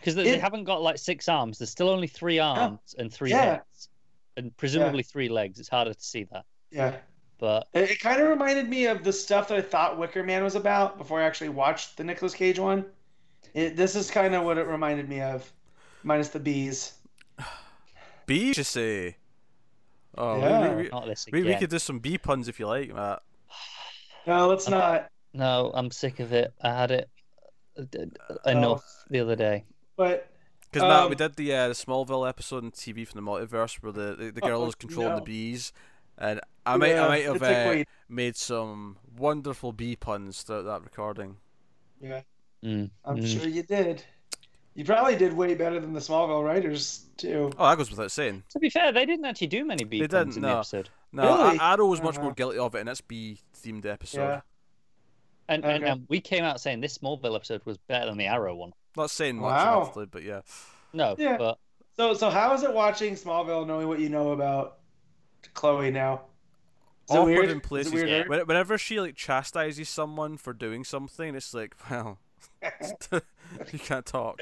[0.00, 1.58] because they, they It- haven't got like six arms.
[1.58, 3.44] There's still only three arms and three Yeah.
[3.56, 3.88] heads,
[4.36, 5.58] and presumably three legs.
[5.60, 6.96] It's harder to see that, yeah.
[7.38, 10.42] but It, it kind of reminded me of the stuff that I thought Wicker Man
[10.44, 12.84] was about before I actually watched the Nicolas Cage one.
[13.54, 15.50] It, this is kind of what it reminded me of,
[16.02, 16.94] minus the bees.
[18.26, 19.16] Bees, you say?
[20.16, 20.74] Oh, we- Yeah.
[20.74, 21.52] we, we, not this we, again.
[21.54, 23.22] we could do some bee puns if you like, Matt.
[24.26, 25.08] No, let's not.
[25.32, 26.52] No, I'm sick of it.
[26.62, 27.08] I had it
[27.78, 29.64] uh, enough the other day.
[29.98, 30.30] But
[30.72, 33.82] Because Matt, we Um, did the, uh, the Smallville episode on TV from the multiverse
[33.82, 35.72] where the the, the girl Oh, is controlling the bees,
[36.16, 40.82] and I might yeah, I might have uh, made some wonderful bee puns throughout that
[40.84, 41.36] recording.
[42.00, 42.22] yeah,
[42.64, 43.26] Mm, I'm mm.
[43.40, 44.02] sure you did.
[44.74, 47.50] You probably did way better than the Smallville writers too.
[47.58, 48.44] Oh, that goes without saying.
[48.50, 50.56] To be fair, they didn't actually do many beat They puns didn't, in the no.
[50.58, 50.88] episode.
[51.10, 51.58] No, Really?
[51.58, 52.24] Arrow was much Uh-huh.
[52.24, 54.20] more guilty of it in its bee themed episode.
[54.20, 54.40] Yeah.
[55.48, 58.54] And, and and we came out saying this Smallville episode was better than the Arrow
[58.54, 58.72] one.
[58.98, 59.80] Not saying much, Wow.
[59.80, 60.40] admittedly, but yeah.
[60.92, 61.36] No, Yeah.
[61.38, 61.58] but
[61.96, 64.78] So, so how is it watching Smallville, knowing what you know about
[65.54, 66.22] Chloe now?
[67.08, 67.50] Is it Awkward weird?
[67.50, 67.92] in Is places.
[67.92, 68.08] weird?
[68.30, 68.42] Yeah.
[68.44, 72.18] Whenever she like chastises someone for doing something, it's like, well,
[73.72, 74.40] you can't talk.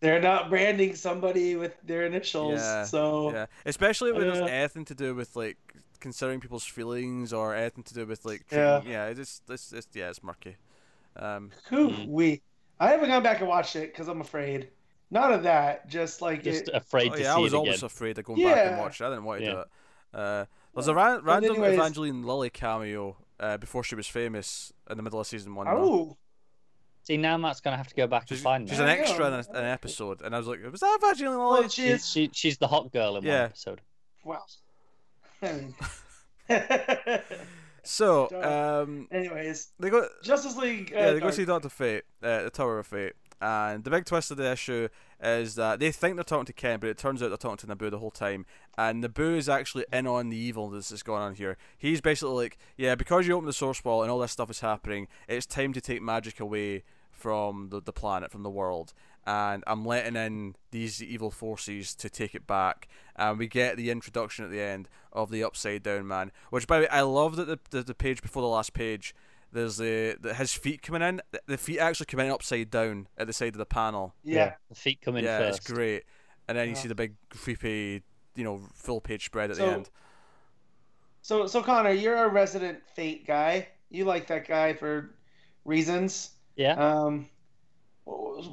[0.00, 4.46] They're not branding somebody with their initials, Yeah, so Yeah, especially when it's Yeah.
[4.46, 5.58] anything to do with like
[6.00, 8.78] considering people's feelings or anything to do with like Yeah.
[8.78, 10.56] treating, yeah, it's it's, it's yeah, it's murky.
[11.16, 12.42] Um, who we?
[12.80, 14.68] I haven't gone back and watched it because I'm afraid.
[15.10, 17.76] Not of that, just like just it, afraid oh, to yeah, I was it always
[17.78, 17.86] again.
[17.86, 18.80] afraid of going back and Yeah.
[18.80, 19.04] watch it.
[19.04, 19.66] I didn't want to do it.
[20.12, 20.44] Uh,
[20.74, 24.96] there's a ran- But random anyways- Evangeline Lilly cameo uh, before she was famous in
[24.96, 25.66] the middle of season one.
[25.66, 25.72] though.
[25.76, 26.16] oh,
[27.04, 28.74] See, now Matt's gonna have to go back She's, and find her.
[28.74, 28.88] she's that.
[28.88, 31.60] an extra in a- an episode, and I was like, was that Evangeline Lilly?
[31.60, 32.08] well, she She's, is.
[32.08, 33.32] she, she's the hot girl in Yeah.
[33.34, 33.80] one episode.
[34.24, 34.42] Wow.
[35.42, 35.74] I mean-
[37.88, 38.28] So,
[38.84, 40.06] um, Anyways, they go.
[40.22, 40.92] Justice League.
[40.94, 41.34] Uh, Yeah, they go Dark.
[41.34, 44.88] see Doctor Fate, uh, the Tower of Fate, and the big twist of the issue
[45.22, 47.66] is that they think they're talking to Ken, but it turns out they're talking to
[47.66, 48.44] Nabu the whole time,
[48.76, 51.56] and Nabu is actually in on the evil that's going on here.
[51.78, 54.60] He's basically like, yeah, because you opened the source wall and all this stuff is
[54.60, 58.92] happening, it's time to take magic away from the, the planet, from the world,
[59.28, 63.90] and I'm letting in these evil forces to take it back, and we get the
[63.90, 67.36] introduction at the end of the Upside Down Man, which by the way, I love
[67.36, 69.14] that the, the, the page before the last page
[69.52, 71.20] there's the, the his feet coming in.
[71.30, 74.14] The- The feet actually come in upside down at the side of the panel.
[74.22, 74.54] Yeah.
[74.68, 75.58] The feet come in yeah, first.
[75.60, 76.04] it's great.
[76.48, 78.02] And then you see the big creepy,
[78.34, 79.90] you know, full page spread at So- the end.
[81.22, 83.68] So, so Connor, you're a resident Fate guy.
[83.90, 85.10] You like that guy for
[85.64, 86.30] reasons.
[86.56, 86.72] Yeah.
[86.74, 87.28] Um,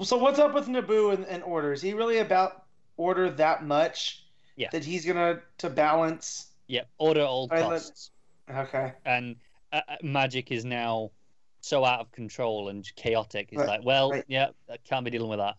[0.03, 1.73] so what's up with Nabu and, and Order?
[1.73, 2.65] Is he really about
[2.97, 4.25] Order that much?
[4.55, 4.69] Yeah.
[4.71, 6.47] That he's gonna to balance.
[6.67, 8.11] Yeah, Order at all I let- costs.
[8.49, 8.93] Okay.
[9.05, 9.35] And
[9.73, 11.11] uh, uh, magic is now
[11.61, 13.49] so out of control and chaotic.
[13.51, 14.23] It's Right, like, well, right.
[14.27, 15.55] yeah, I can't be dealing with that.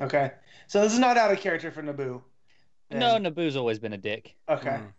[0.00, 0.30] Okay.
[0.68, 2.22] So this is not out of character for Nabu.
[2.90, 3.24] No, then.
[3.24, 4.34] Nabu's always been a dick.
[4.48, 4.68] Okay.
[4.70, 4.92] Mm.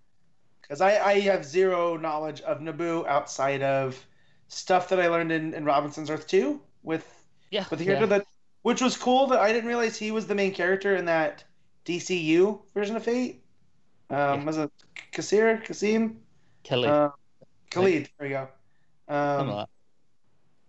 [0.62, 4.06] Because I, I have zero knowledge of Nabu outside of
[4.50, 7.66] stuff that I learned in, in Robinson's Earth 2 with Yeah.
[7.70, 7.96] with the yeah.
[7.96, 8.28] character that
[8.62, 11.44] which was cool that I didn't realize he was the main character in that
[11.86, 13.44] DCU version of Fate.
[14.10, 14.44] Um, Yeah.
[14.44, 14.72] was it
[15.12, 16.20] Kasir, Kasim?
[16.64, 16.90] Kelly.
[16.90, 17.10] Uh,
[17.72, 18.10] Khalid.
[18.18, 18.48] There you go.
[19.14, 19.66] Um,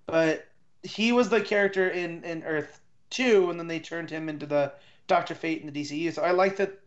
[0.06, 0.48] but
[0.82, 2.80] he was the character in, in Earth
[3.10, 4.72] 2, and then they turned him into the
[5.06, 6.12] Doctor Fate in the DCU.
[6.12, 6.78] So I like that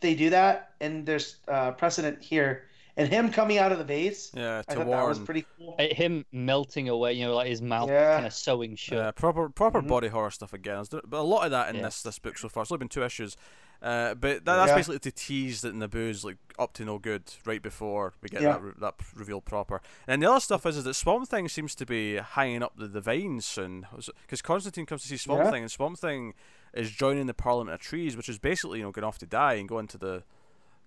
[0.00, 2.64] they do that, and there's uh, precedent here.
[2.96, 5.24] And him coming out of the vase, Yeah, I to thought that was warn.
[5.24, 5.76] pretty cool.
[5.78, 8.14] Uh, Him melting away, you know, like his mouth Yeah.
[8.16, 8.98] kind of sewing shut.
[8.98, 9.88] Yeah, proper proper Mhm.
[9.88, 10.84] body horror stuff again.
[10.90, 11.82] But a lot of that in Yeah.
[11.84, 12.64] this this book so far.
[12.64, 13.36] It's only been two issues.
[13.80, 14.76] Uh, but that, that's Yeah.
[14.76, 18.52] basically to tease that Nabu's like up to no good right before we get Yeah.
[18.52, 19.80] that re- that reveal proper.
[20.06, 22.86] And the other stuff is, is that Swamp Thing seems to be hanging up the,
[22.88, 23.86] the vines soon
[24.20, 25.50] because Constantine comes to see Swamp Yeah.
[25.50, 26.34] Thing and Swamp Thing
[26.74, 29.54] is joining the Parliament of Trees, which is basically you know going off to die
[29.54, 30.22] and go into the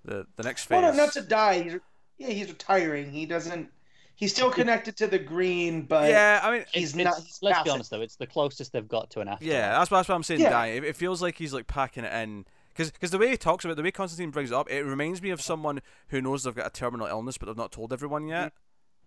[0.06, 0.84] the, the next phase.
[0.84, 1.80] Well, not to die.
[2.18, 3.12] He's, yeah, he's retiring.
[3.12, 3.70] He doesn't.
[4.18, 7.54] He's still connected to the green, but yeah, I mean, he's it's- not- he's let's
[7.58, 7.66] passive.
[7.66, 9.52] be honest though, it's the closest they've got to an afterlife.
[9.54, 10.40] Yeah, that's, that's what I'm saying.
[10.40, 10.52] Yeah.
[10.52, 10.68] Die.
[10.68, 12.46] It, it feels like he's like packing it in
[12.78, 15.22] Because the way he talks about it, the way Constantine brings it up, it reminds
[15.22, 18.26] me of someone who knows they've got a terminal illness but they've not told everyone
[18.30, 18.54] yet.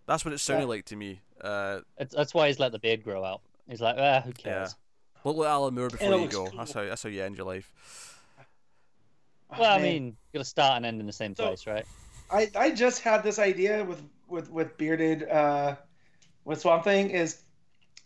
[0.07, 0.69] That's what it sounded Yeah.
[0.69, 1.21] like to me.
[1.41, 3.41] Uh, It's, that's why he's let the beard grow out.
[3.67, 4.75] He's like, ah, who cares?
[5.25, 6.47] look like Alan Moore before you go.
[6.49, 6.59] cool.
[6.59, 7.71] That's how that's how you end your life.
[9.51, 11.67] Oh, Well, I mean, you got to start and end in the same So- place,
[11.67, 11.87] right?
[12.31, 15.77] I, I just had this idea with with with bearded uh
[16.45, 17.43] with Swamp Thing is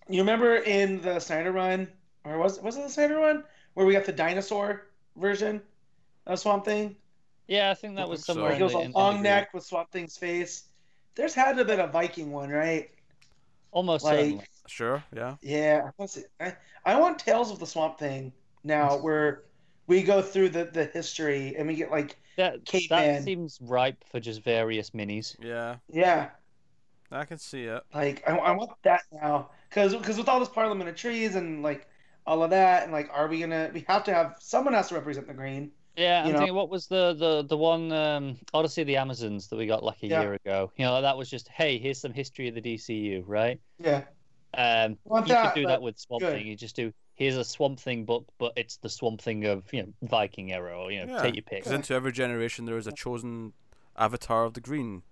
[0.09, 1.89] you remember in the Snyder run
[2.25, 3.45] or was was it the Snyder run
[3.75, 4.87] where we got the dinosaur
[5.17, 5.61] version
[6.27, 6.97] of Swamp Thing?
[7.49, 8.33] Yeah, I think that was think so.
[8.35, 8.51] somewhere.
[8.53, 9.23] Like in it was the, a in- in the long group.
[9.25, 10.65] neck with Swamp Thing's face.
[11.15, 12.91] There's had to have been a Viking one, right?
[13.73, 14.45] Almost like- certainly.
[14.69, 15.37] Sure, yeah.
[15.43, 16.19] Yeah, let's.
[16.41, 16.55] I,
[16.85, 18.33] I want Tales of the Swamp Thing
[18.63, 19.43] now, where
[19.93, 23.15] we go through the, the history and we get like, That, Caveman.
[23.15, 25.37] that seems ripe for just various minis.
[25.41, 26.31] Yeah, yeah,
[27.11, 27.83] I can see it.
[27.95, 31.63] like I, I want that now, because because with all this Parliament of Trees and
[31.63, 31.87] like
[32.27, 33.71] all of that, and like, are we gonna?
[33.75, 35.71] We have to have someone has to represent the green.
[35.97, 38.97] Yeah, I'm You know- thinking, what was the the the one um, Odyssey of the
[38.97, 40.23] Amazons that we got like a Yeah.
[40.23, 40.73] year ago?
[40.77, 43.61] You know, that was just, hey, here's some history of the DCU, right?
[43.79, 44.05] Yeah,
[44.55, 46.33] Um, you that, could do that with Swamp good.
[46.33, 46.47] Thing.
[46.47, 49.83] You just do here's a Swamp Thing book, but it's the Swamp Thing of you
[49.83, 51.61] know Viking era, or you know, Yeah, take your pick.
[51.61, 53.53] Because into every generation there is a chosen
[53.97, 55.03] avatar of the green,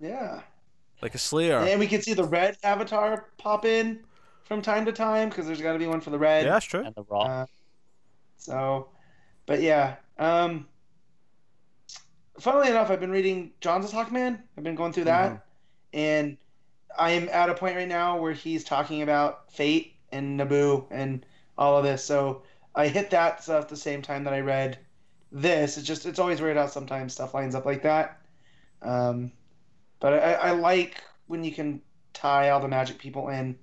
[0.00, 0.40] yeah,
[1.02, 1.58] like a Slayer.
[1.58, 4.00] and we can see the red Avatar pop in
[4.44, 6.44] from time to time because there's got to be one for the red.
[6.44, 6.84] Yeah, that's true.
[6.84, 7.28] And the Rock.
[7.28, 7.46] Uh,
[8.36, 8.88] so,
[9.46, 9.96] but yeah.
[10.18, 10.66] Um,
[12.40, 14.40] funnily enough, I've been reading Johns's Hawkman.
[14.56, 15.40] I've been going through that, Mhm.
[15.92, 16.36] and
[16.98, 21.24] I am at a point right now where he's talking about fate and Nabu and
[21.56, 22.04] all of this.
[22.04, 22.42] So
[22.74, 24.78] I hit that stuff at the same time that I read
[25.32, 25.76] this.
[25.78, 28.20] It's just it's always weird how sometimes stuff lines up like that.
[28.82, 29.32] Um,
[30.00, 31.82] but I, I like when you can
[32.14, 33.58] tie all the magic people in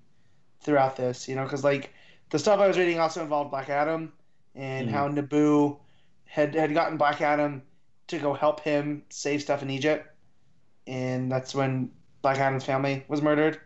[0.62, 1.94] throughout this, you know, because like
[2.30, 4.14] the stuff I was reading also involved Black Adam
[4.56, 4.92] and Mhm.
[4.92, 5.78] how Nabu
[6.26, 7.64] had had gotten Black Adam
[8.08, 10.08] to go help him save stuff in Egypt,
[10.88, 11.92] and that's when
[12.22, 13.60] Black Adam's family was murdered.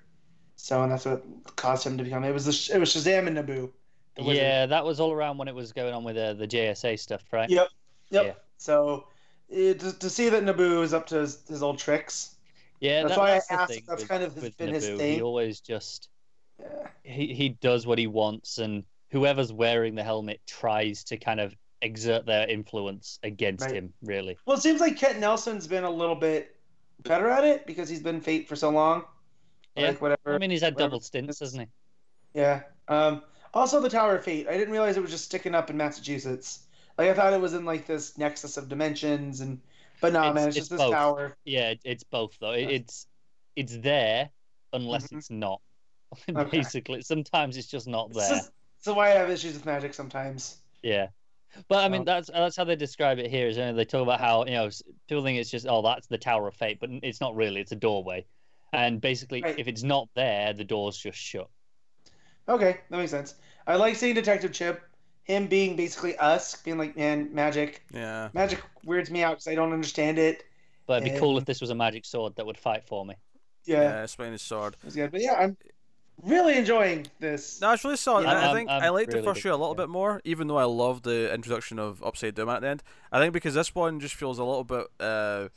[0.62, 1.24] So, and that's what
[1.56, 2.26] caused him to become.
[2.26, 3.72] It was the, it was Shazam and Nabu.
[4.18, 7.24] yeah, that was all around when it was going on with uh, the JSA stuff,
[7.32, 7.50] right?
[7.50, 7.70] Yep.
[8.10, 8.26] Yep.
[8.26, 8.34] Yeah.
[8.58, 9.06] So,
[9.48, 12.36] it, to, to see that Nabu is up to his, his old tricks.
[12.82, 14.74] Yeah, That's that, why I that's the asked- thing that's with, kind of his- been
[14.74, 14.98] his Nabu.
[14.98, 15.14] thing.
[15.16, 16.10] He always just
[16.60, 16.88] Yeah.
[17.04, 21.56] he he does what he wants, and whoever's wearing the helmet tries to kind of
[21.82, 23.76] exert their influence against Right.
[23.76, 23.94] him.
[24.02, 26.58] Really, Well, it seems like Kent Nelson's been a little bit
[27.04, 29.06] better at it because he's been Fate for so long.
[29.80, 29.88] Yeah.
[29.90, 30.34] Like whatever.
[30.36, 31.64] I mean, he's had whatever double stints, hasn't
[32.34, 32.40] he?
[32.40, 32.62] Yeah.
[32.88, 33.24] Um,
[33.54, 34.48] also, the Tower of Fate.
[34.48, 36.64] I didn't realize it was just sticking up in Massachusetts.
[36.98, 39.60] Like I thought it was in like this nexus of dimensions, and
[40.02, 41.36] but no, It's- man, it's, it's just this tower.
[41.46, 42.52] Yeah, it's both though.
[42.52, 43.08] It, it's
[43.56, 44.30] it's there
[44.74, 45.18] unless Mhm.
[45.18, 45.62] it's not.
[46.30, 46.58] Okay.
[46.58, 48.28] Basically, sometimes it's just not there.
[48.30, 50.58] just, so why I have issues with magic sometimes.
[50.82, 51.10] Yeah,
[51.68, 53.48] but I mean Um, that's that's how they describe it here.
[53.48, 54.70] Is you know, they talk about how you know
[55.08, 57.62] people think it's just oh that's the Tower of Fate, but it's not really.
[57.62, 58.26] It's a doorway,
[58.74, 59.58] and basically Right.
[59.58, 61.48] if it's not there, the door's just shut.
[62.48, 63.36] Okay, that makes sense.
[63.68, 64.80] I like seeing Detective Chimp.
[65.24, 67.84] Him being basically us, being like, man, magic.
[67.94, 68.30] Yeah.
[68.34, 70.44] Magic weirds me out because I don't understand it.
[70.88, 73.06] But it'd be cool Um, if this was a magic sword that would fight for
[73.06, 73.14] me.
[73.66, 74.76] Yeah, Yeah, swinging his sword.
[74.84, 75.12] it's good.
[75.12, 75.56] But yeah, I'm
[76.24, 77.62] really enjoying this.
[77.62, 78.24] No, it's really solid.
[78.24, 79.76] Yeah, I, I I'm- think I'm I liked really the first big show a little
[79.76, 79.84] fan.
[79.86, 82.82] bit more, even though I love the introduction of Upside Down at the end.
[83.12, 85.50] I think because this one just feels a little bit, uh,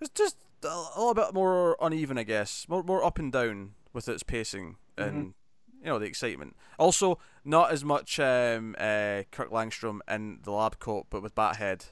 [0.00, 3.74] it's just a, a little bit more uneven, I guess, more more up and down
[3.92, 5.34] with its pacing and
[5.80, 6.56] you know the excitement.
[6.78, 11.86] Also, not as much um, uh, Kirk Langstrom in the lab coat, but with Bathead.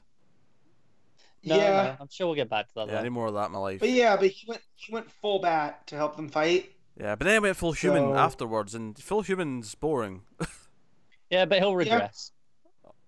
[1.45, 2.87] No, yeah, no, I'm sure we'll get back to that.
[2.89, 3.01] Yeah, though.
[3.01, 3.79] any more of that in my life.
[3.81, 6.73] but yeah, but he went he went full bat to help them fight.
[6.99, 10.23] Yeah, but then I went full human So- afterwards, and full human's boring.
[11.31, 12.31] Yeah, but he'll regress.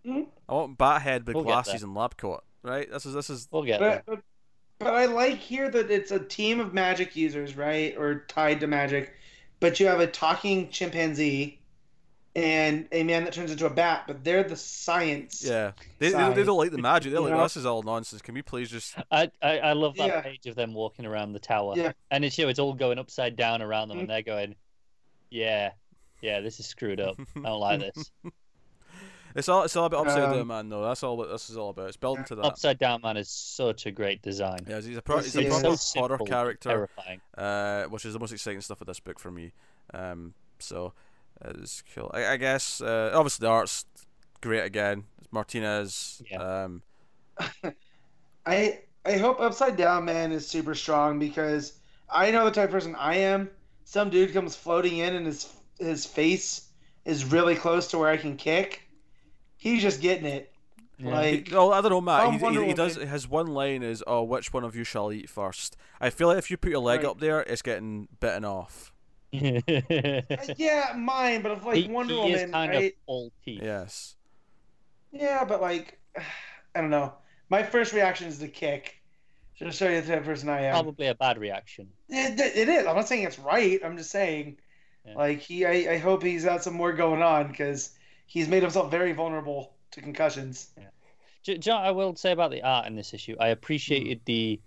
[0.05, 2.43] I want Bathead with We'll get glasses and lab coat.
[2.63, 2.91] Right?
[2.91, 4.03] This is this is We'll get there.
[4.07, 4.21] But,
[4.79, 8.61] but but I like here that it's a team of magic users, right, or tied
[8.61, 9.15] to magic.
[9.61, 11.59] But you have a talking chimpanzee
[12.37, 15.45] and a man that turns into a bat, but they're the science.
[15.45, 17.11] Yeah, they, they, they don't like the magic.
[17.11, 17.43] They're You like, know?
[17.43, 18.23] this is all nonsense.
[18.23, 18.95] Can we please just?
[19.11, 20.21] I, I I love that Yeah.
[20.21, 21.75] page of them walking around the tower.
[21.77, 21.93] Yeah.
[22.11, 24.13] And it's you know, it's all going upside down around them, and mm-hmm.
[24.13, 24.55] they're going,
[25.31, 25.73] "Yeah,
[26.21, 27.17] yeah, this is screwed up.
[27.37, 28.13] I don't like this."
[29.35, 30.69] It's all it's all about upside Um, down man.
[30.69, 30.83] though.
[30.83, 31.89] that's all what this is all about.
[31.89, 32.45] It's building to that.
[32.45, 34.59] Upside Down Man is such a great design.
[34.69, 37.21] Yeah, he's a pro- he's a proper so horror simple, character, terrifying.
[37.37, 39.53] uh, which is the most exciting stuff of this book for me.
[39.95, 40.93] Um, so
[41.45, 42.11] it's cool.
[42.15, 43.85] I, I guess uh, obviously the art's
[44.41, 45.05] great again.
[45.19, 46.23] It's Martinez.
[46.31, 46.65] Yeah.
[46.65, 46.83] Um,
[48.47, 51.75] I I hope Upside Down Man is super strong because
[52.11, 53.51] I know the type of person I am.
[53.85, 56.69] Some dude comes floating in and his his face
[57.05, 58.83] is really close to where I can kick.
[59.59, 60.53] He's just getting it.
[60.99, 61.11] Yeah.
[61.15, 62.23] Like, No, I don't know, Matt.
[62.23, 62.97] I'm He, he, wondering he does.
[62.97, 65.77] they- His one line is, "Oh, which one of you shall eat first?
[66.01, 67.11] I feel like if you put your leg Right.
[67.11, 68.93] up there, it's getting bitten off.
[69.31, 72.85] yeah, mine, but if like he, Wonder he Woman, is kind right?
[72.93, 73.61] of all teeth.
[73.63, 74.17] Yes.
[75.13, 75.99] Yeah, but like,
[76.75, 77.13] I don't know.
[77.49, 78.95] My first reaction is to kick.
[79.57, 80.73] Just to show you the type of person I am.
[80.73, 81.89] Probably a bad reaction.
[82.09, 82.87] It, it is.
[82.87, 83.81] I'm not saying it's right.
[83.85, 84.59] I'm just saying,
[85.05, 85.15] Yeah.
[85.15, 85.65] like he.
[85.67, 87.91] I, I hope he's got some more going on because
[88.29, 90.71] he's made himself very vulnerable to concussions.
[91.43, 94.61] J- John, I will say about the art in this issue, I appreciated the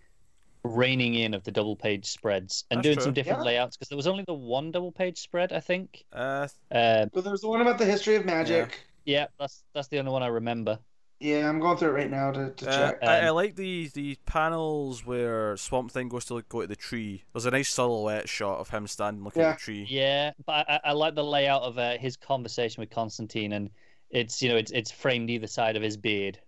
[0.63, 3.03] reining in of the double page spreads and That's doing true.
[3.05, 3.45] some different Yeah.
[3.45, 6.03] layouts because there was only the one double page spread, I think.
[6.11, 8.79] Uh, Uh, But there's the one about the history of magic.
[9.05, 10.79] yeah, that's that's the only one I remember.
[11.21, 12.99] Yeah, I'm going through it right now to, to uh, check.
[13.03, 16.67] I, I Um, like the the panels where Swamp Thing goes to like, go to
[16.67, 17.23] the tree.
[17.31, 19.49] There's a nice silhouette shot of him standing looking Yeah.
[19.49, 19.85] at the tree.
[19.87, 23.69] Yeah, but I, I like the layout of uh, his conversation with Constantine, and
[24.09, 26.39] it's you know it's it's framed either side of his beard.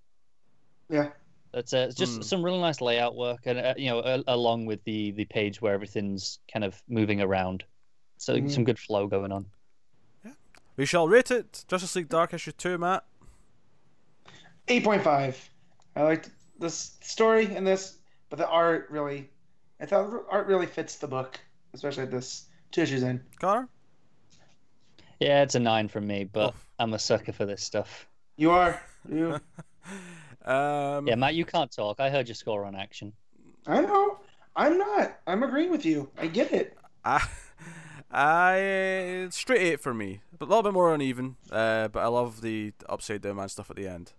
[0.90, 1.10] Yeah.
[1.52, 2.22] That's uh, it's just Hmm.
[2.24, 5.62] some really nice layout work, and uh, you know a, along with the the page
[5.62, 7.64] where everything's kind of moving around,
[8.18, 8.50] so Mhm.
[8.50, 9.46] some good flow going on.
[10.26, 10.32] Yeah,
[10.78, 11.64] we shall rate it.
[11.68, 13.04] Justice League Dark issue two, Matt.
[14.68, 15.36] 8.5.
[15.96, 16.30] I liked
[16.60, 17.98] the story in this,
[18.30, 19.30] but the art really,
[19.80, 21.40] I thought art really fits the book,
[21.74, 23.22] especially this two issues in.
[23.40, 23.68] Connor.
[25.20, 26.68] Yeah, it's a nine from me, but Oof.
[26.80, 28.08] I'm a sucker for this stuff.
[28.38, 28.82] You are.
[29.10, 29.40] You.
[30.46, 32.02] Um, Yeah, Matt, you can't talk.
[32.02, 33.14] I heard your score on action.
[33.66, 34.20] I know.
[34.56, 35.20] I'm not.
[35.26, 36.10] I'm agreeing with you.
[36.18, 36.78] I get it.
[37.06, 37.26] I,
[38.12, 41.38] I straight eight for me, but a little bit more uneven.
[41.50, 44.12] Uh, but I love the upside down man stuff at the end.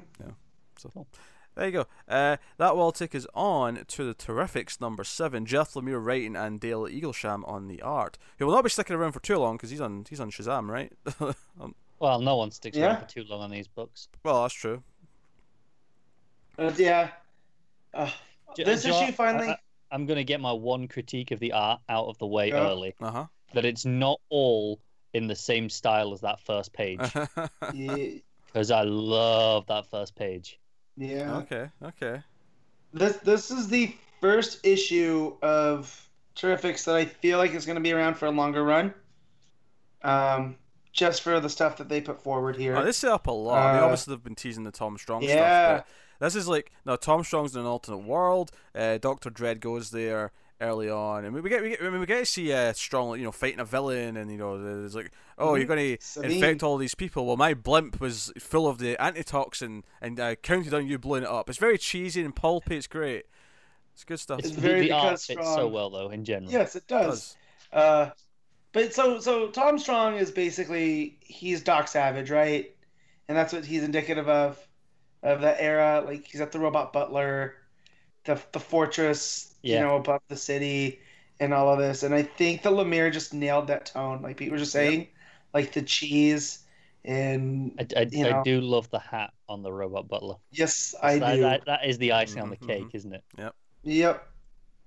[0.00, 0.22] Hmm.
[0.24, 0.32] Yeah.
[0.78, 1.06] So Cool.
[1.54, 1.86] there you go.
[2.08, 5.44] Uh, that will take us on to the Terrifics number seven.
[5.46, 8.18] Jeff Lemire writing and Dale Eaglesham on the art.
[8.38, 10.68] He will not be sticking around for too long because he's on he's on Shazam,
[10.68, 10.92] right?
[11.60, 12.86] um, Well, no one sticks Yeah.
[12.86, 14.08] around for too long on these books.
[14.24, 14.82] well, that's true.
[16.58, 17.10] Uh, yeah.
[17.94, 18.10] Uh,
[18.56, 19.48] J- this Joe, issue finally.
[19.48, 19.56] I,
[19.90, 22.66] I'm going to get my one critique of the art out of the way Yeah.
[22.68, 22.94] early.
[23.00, 23.26] Uh huh.
[23.54, 24.80] That it's not all
[25.12, 27.00] in the same style as that first page.
[27.74, 27.96] yeah.
[28.52, 30.58] Because I love that first page.
[30.96, 31.36] yeah.
[31.38, 31.70] okay.
[31.82, 32.20] Okay.
[32.92, 37.82] This this is the first issue of Terrifics that I feel like is going to
[37.82, 38.92] be around for a longer run.
[40.02, 40.56] Um,
[40.92, 42.76] just for the stuff that they put forward here.
[42.76, 43.58] Oh, they set up a lot.
[43.58, 45.28] I mean, Uh, obviously they've been teasing the Tom Strong yeah.
[45.78, 45.86] stuff,
[46.18, 48.50] but this is like now Tom Strong's in an alternate world.
[48.74, 50.32] Uh, Doctor Dread goes there
[50.62, 53.18] early on, and we get we get I mean, we get to see uh, Strong
[53.18, 55.68] you know fighting a villain, and you know there's like oh you're Mhm.
[55.68, 57.26] going to infect all these people.
[57.26, 61.28] Well, my blimp was full of the antitoxin, and I counted on you blowing it
[61.28, 61.48] up.
[61.50, 62.76] It's very cheesy and pulpy.
[62.76, 63.26] It's great.
[63.94, 64.38] It's good stuff.
[64.40, 66.50] It's, It's very the art fits so well, though, in general.
[66.50, 67.06] Yes, it It does.
[67.06, 67.36] does.
[67.72, 68.10] Uh,
[68.72, 72.74] but so so Tom Strong is basically he's Doc Savage, right?
[73.28, 74.58] And that's what he's indicative of
[75.22, 76.02] of that era.
[76.06, 77.54] Like he's at the robot butler,
[78.24, 79.76] the the fortress, Yeah.
[79.76, 81.00] you know, above the city,
[81.40, 82.02] and all of this.
[82.02, 84.22] And I think the Lemire just nailed that tone.
[84.22, 85.08] Like Pete was just saying,
[85.54, 86.60] like the cheese
[87.04, 90.36] and I, I, You I do love the hat on the robot butler.
[90.52, 91.40] yes, I that, do.
[91.40, 92.94] That, that is the icing on the Mhm, cake, mhm.
[92.94, 93.24] isn't it?
[93.38, 93.54] Yep.
[93.84, 94.28] Yep.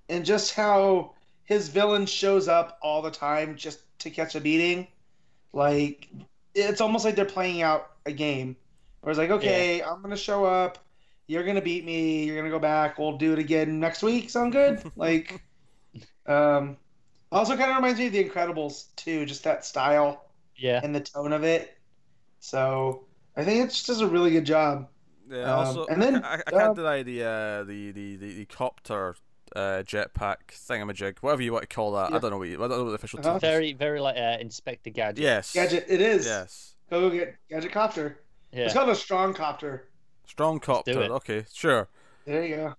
[0.08, 4.88] And just how his villain shows up all the time just to catch a beating.
[5.52, 6.08] Like,
[6.54, 8.56] it's almost like they're playing out a game.
[9.00, 10.85] Where it's like, okay, I'm going to show up.
[11.26, 12.24] You're going to beat me.
[12.24, 12.98] You're going to go back.
[12.98, 14.30] We'll do it again next week.
[14.30, 14.80] Sound good?
[14.96, 15.42] like,
[16.26, 16.76] um,
[17.32, 19.26] also kind of reminds me of The Incredibles, too.
[19.26, 20.24] Just that style
[20.56, 20.80] Yeah.
[20.82, 21.76] and the tone of it.
[22.40, 23.04] So,
[23.36, 24.88] I think it just does a really good job.
[25.28, 25.42] Yeah.
[25.42, 28.34] Um, also, and then, I, I, I uh, can't deny the uh, the the the,
[28.34, 29.16] the copter.
[29.54, 32.12] Uh, jetpack thingamajig, whatever you want to call that.
[32.12, 33.28] I don't know what you, I don't know what the official Uh-huh.
[33.28, 33.40] term is.
[33.42, 35.22] Very, very like uh, Inspector Gadget.
[35.22, 35.52] Yes.
[35.52, 36.26] Gadget, it is.
[36.26, 36.74] Yes.
[36.90, 38.18] Go get Gadget Copter.
[38.52, 38.64] Yeah.
[38.64, 39.88] It's called a Strong Copter.
[40.26, 41.02] Strong copter.
[41.02, 41.10] it.
[41.10, 41.88] Okay, sure.
[42.24, 42.74] There you go.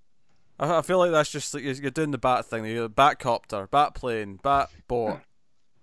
[0.59, 2.65] I, I feel like that's just like you're you're doing the bat thing.
[2.65, 5.19] You're bat copter, bat plane, bat boat.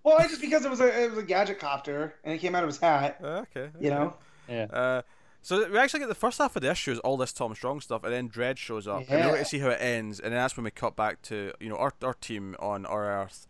[0.05, 2.62] Well, just because it was a it was a gadget copter and it came out
[2.62, 3.70] of his hat, Uh, okay.
[3.81, 4.15] you know.
[4.47, 4.65] Yeah.
[4.70, 5.01] Uh,
[5.41, 7.81] so we actually get the first half of the issue is all this Tom Strong
[7.81, 10.31] stuff, and then Dread shows up, and we get to see how it ends, and
[10.32, 13.47] then that's when we cut back to you know our our team on our Earth,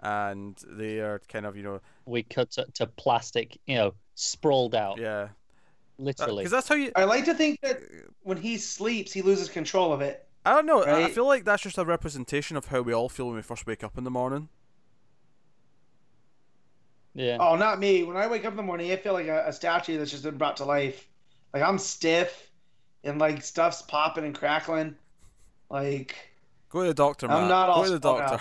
[0.00, 4.74] and they are kind of you know We cut to, to plastic, you know, sprawled
[4.74, 5.28] out, yeah,
[6.00, 6.38] literally.
[6.42, 6.90] because that's how you.
[6.96, 7.80] I like to think that
[8.22, 10.26] when he sleeps, he loses control of it.
[10.44, 10.82] I don't know.
[10.82, 13.42] I- I feel like that's just a representation of how we all feel when we
[13.42, 14.48] first wake up in the morning.
[17.14, 17.36] yeah.
[17.40, 18.04] Oh, not me.
[18.04, 20.22] When I wake up in the morning, I feel like a, a statue that's just
[20.22, 21.08] been brought to life.
[21.52, 22.50] Like I'm stiff,
[23.04, 24.94] and like stuff's popping and crackling.
[25.70, 26.14] Like
[26.68, 27.48] Go to the doctor, I'm Matt.
[27.48, 28.34] not Go all to the doctor.
[28.34, 28.40] out.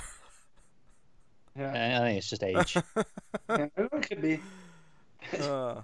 [1.57, 2.75] yeah, I I think it's just age.
[3.49, 4.39] yeah it could be.
[5.41, 5.81] Uh,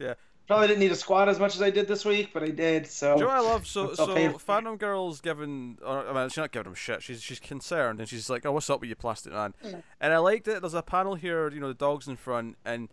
[0.00, 0.14] yeah.
[0.46, 2.86] Probably didn't need a squat as much as I did this week, but I did.
[2.86, 3.66] So Do you know what I love?
[3.66, 4.38] So, It's all so paid for.
[4.38, 7.02] Phantom Girl's giving, or, I mean, she's not giving him shit.
[7.02, 9.54] She's she's concerned and she's like, "Oh, what's up with you, Plastic Man?"
[10.00, 11.50] And I like that there's a panel here.
[11.50, 12.90] You know, the dog's in front, and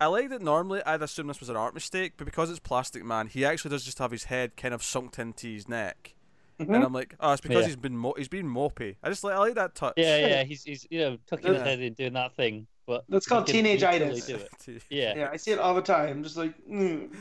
[0.00, 0.40] I like that.
[0.40, 3.70] Normally, I'd assume this was an art mistake, but because it's Plastic Man, he actually
[3.72, 6.14] does just have his head kind of sunk into his neck,
[6.58, 6.74] Mhm.
[6.74, 7.66] and I'm like, "Oh, it's because Yeah.
[7.66, 9.94] he's been mo- he's been mopey." I just like I like that touch.
[9.98, 13.26] Yeah, yeah, he's he's you know tucking his head in doing that thing, but That's
[13.26, 14.26] called can teenage-itis.
[14.26, 14.82] Do it.
[14.90, 16.22] Yeah, yeah, I see it all the time.
[16.22, 17.12] Just like, mm.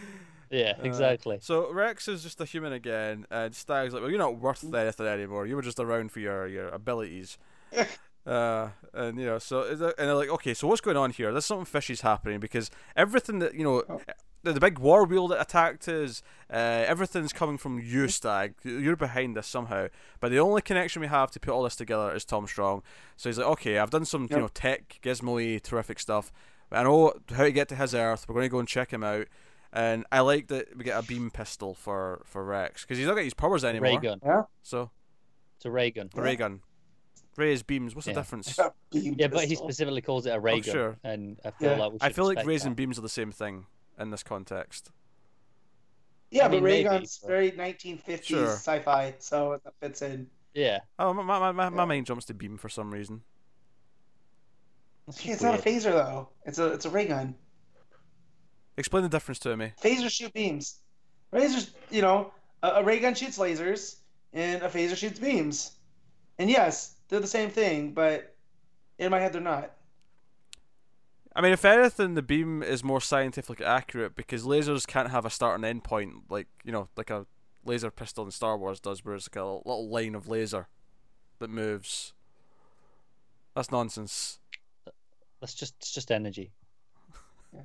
[0.50, 1.38] yeah, Uh, exactly.
[1.42, 5.08] So Rex is just a human again, and Stagg's like, "Well, you're not worth anything
[5.08, 5.46] anymore.
[5.46, 7.38] You were just around for your your abilities."
[8.26, 11.32] uh, and you know, so and they're like, "Okay, so what's going on here?
[11.32, 14.02] There's something fishy's happening because everything that you know."
[14.44, 16.22] The, the big war wheel that attacked us,
[16.52, 16.56] uh,
[16.86, 18.56] everything's coming from you, Stagg.
[18.64, 19.88] You're behind this somehow.
[20.20, 22.84] But the only connection we have to put all this together is Tom Strong.
[23.16, 26.34] So he's like, okay, I've done some, you know, tech, gizmo-y, terrific stuff.
[26.72, 28.26] I know how to get to his Earth.
[28.28, 29.28] We're going to go and check him out.
[29.72, 33.16] And I like that we get a beam pistol for for Rex because he's not
[33.16, 33.90] got his powers anymore.
[33.90, 34.20] Ray gun.
[34.62, 34.92] So
[35.56, 36.10] It's a ray gun.
[36.14, 36.60] the ray gun,
[37.38, 37.96] Ray's beams.
[37.96, 38.14] What's Yeah.
[38.14, 38.60] the difference?
[38.92, 40.98] Beam Yeah, but he specifically calls it a ray Oh, gun, sure.
[41.04, 41.78] and I feel Yeah.
[41.78, 42.68] like we I feel like rays that.
[42.68, 43.66] and beams are the same thing
[44.00, 44.92] in this context.
[46.32, 48.48] Yeah, I but mean, ray maybe, guns but- very 1950s Sure.
[48.48, 50.28] sci-fi, so that fits in.
[50.54, 51.86] Yeah, Oh, my my, my, my Yeah.
[51.86, 53.24] mind jumps to beam for some reason.
[55.06, 56.30] That's Okay, just it's not a phaser though.
[56.46, 57.36] It's a it's a ray gun.
[58.78, 59.74] Explain the difference to me.
[59.84, 60.80] Phasers shoot beams.
[61.34, 62.32] Lasers, you know,
[62.64, 63.98] a, a ray gun shoots lasers,
[64.34, 65.74] and a phaser shoots beams.
[66.40, 68.36] And yes, they're the same thing, but
[68.98, 69.76] in my head they're not.
[71.36, 75.30] I mean, if anything, the beam is more scientifically accurate because lasers can't have a
[75.30, 77.26] start and end point like you know, like a
[77.66, 80.68] laser pistol in Star Wars does, where it's like a little line of laser
[81.40, 82.14] that moves.
[83.56, 84.40] That's nonsense.
[85.42, 86.52] That's just it's just energy.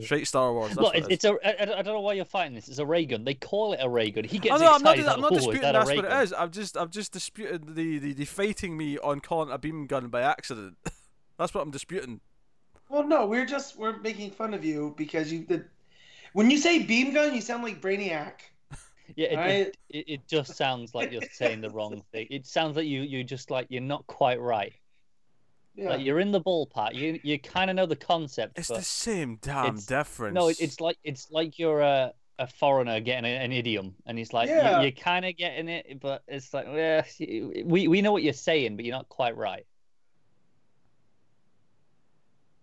[0.00, 0.68] Straight Star Wars.
[0.68, 1.14] That's Look, it's, it is.
[1.14, 1.32] it's a.
[1.44, 2.68] I, I don't know why you're fighting this.
[2.68, 3.24] It's a ray gun.
[3.24, 4.24] They call it a ray gun.
[4.24, 5.14] He gets Oh, no, I'm not, excited.
[5.14, 6.32] I'm not like, "Oh, disputing that that's what it gun?" is.
[6.32, 9.86] I've just, I've just disputed the, the, the fighting me on calling it a beam
[9.86, 10.76] gun by accident.
[11.38, 12.20] that's what I'm disputing.
[12.88, 15.64] Well, no, we're just we're making fun of you because you did.
[16.32, 18.32] When you say beam gun, you sound like Brainiac.
[19.16, 19.50] Yeah, it, Right?
[19.50, 22.26] it, it, it just sounds like you're saying the wrong thing.
[22.30, 24.74] It sounds like you you just like you're not quite right.
[25.74, 25.90] Yeah.
[25.90, 26.94] Like you're in the ballpark.
[26.94, 30.34] You you kind of know the concept, It's the same damn it's- difference.
[30.34, 34.16] no, it, it's like it's like you're a a foreigner getting a, an idiom, and
[34.18, 34.78] he's like Yeah.
[34.78, 37.02] you, you're kind of getting it, but it's like yeah,
[37.64, 39.66] we we know what you're saying, but you're not quite right.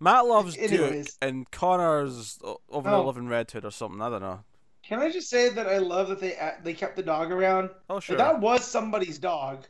[0.06, 1.18] Matt loves Duke Anyways.
[1.22, 3.02] and Connor's over Oh.
[3.02, 4.02] Eleven Red Hood or something.
[4.02, 4.42] I don't know.
[4.84, 7.72] Can I just say that I love that they they kept the dog around?
[7.90, 8.16] Oh Like, sure.
[8.18, 9.66] That was somebody's dog.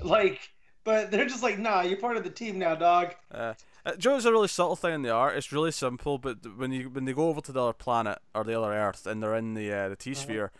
[0.00, 0.38] Like,
[0.84, 3.14] but they're just like, nah, you're part of the team now, dog.
[3.30, 3.54] Uh,
[3.98, 5.36] Joe, it's a really subtle thing in the art.
[5.36, 8.44] It's really simple, but when you when they go over to the other planet or
[8.44, 10.20] the other Earth and they're in the uh, the T Uh-huh.
[10.22, 10.52] sphere,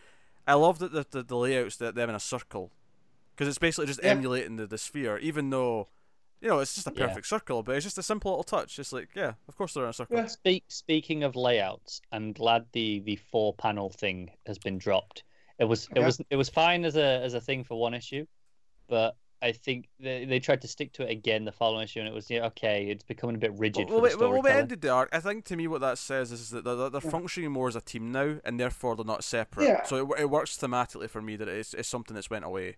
[0.48, 2.72] I love that the, the the layouts that them in a circle,
[3.36, 4.10] because it's basically just Yeah.
[4.10, 5.86] emulating the, the sphere, even though,
[6.47, 7.09] you know, it's just a Yeah.
[7.09, 8.78] perfect circle, but it's just a simple little touch.
[8.78, 10.16] It's like, yeah, of course they're in a circle.
[10.16, 10.27] Yeah.
[10.27, 15.24] Speak, speaking of layouts, I'm glad the the four panel thing has been dropped.
[15.59, 16.05] It was it Okay.
[16.05, 18.27] was it was fine as a as a thing for one issue,
[18.89, 22.09] but I think they, they tried to stick to it again the following issue, and
[22.09, 24.36] it was yeah okay, it's becoming a bit rigid Well, for the well, well, we
[24.39, 24.59] storytelling.
[24.62, 25.09] ended the arc.
[25.12, 27.10] I think to me what that says is that they're, they're Yeah.
[27.10, 29.64] functioning more as a team now, and therefore they're not separate.
[29.66, 29.82] Yeah.
[29.82, 32.77] So it, it works thematically for me that it's, it's something that's went away.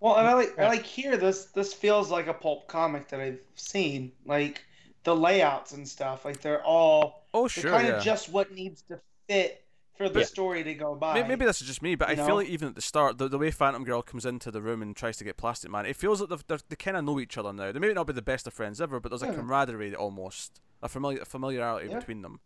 [0.00, 3.20] Well, and I like I like here this this feels like a pulp comic that
[3.20, 4.12] I've seen.
[4.24, 4.64] Like
[5.04, 7.88] the layouts and stuff, like they're all Oh they're sure, kind yeah.
[7.88, 9.66] of just what needs to fit
[9.96, 10.24] for the Yeah.
[10.24, 11.10] story to go by.
[11.12, 13.18] Maybe, maybe this is just me, but I you feel like even at the start,
[13.18, 15.86] the, the way Phantom Girl comes into the room and tries to get Plastic Man,
[15.86, 17.72] it feels like they're, they kind of know each other now.
[17.72, 19.28] They may not be the best of friends ever, but there's a Yeah.
[19.28, 22.40] camaraderie almost, a familiar a familiarity between them.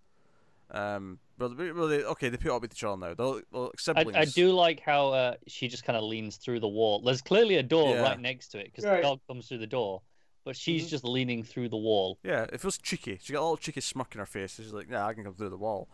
[0.71, 3.15] Um, but they- well, they, okay, they put up with each other now.
[3.15, 4.21] They're, they're like I.
[4.21, 7.01] I do like how uh, she just kind of leans through the wall.
[7.01, 8.03] There's clearly a door Yeah.
[8.03, 8.97] right next to it because Right.
[8.97, 10.03] the dog comes through the door,
[10.45, 10.91] but she's Mhm.
[10.91, 12.19] just leaning through the wall.
[12.23, 13.19] Yeah, it feels cheeky.
[13.23, 14.55] She got a little cheeky smirk in her face.
[14.57, 15.89] She's like, "Yeah, I can come through the wall.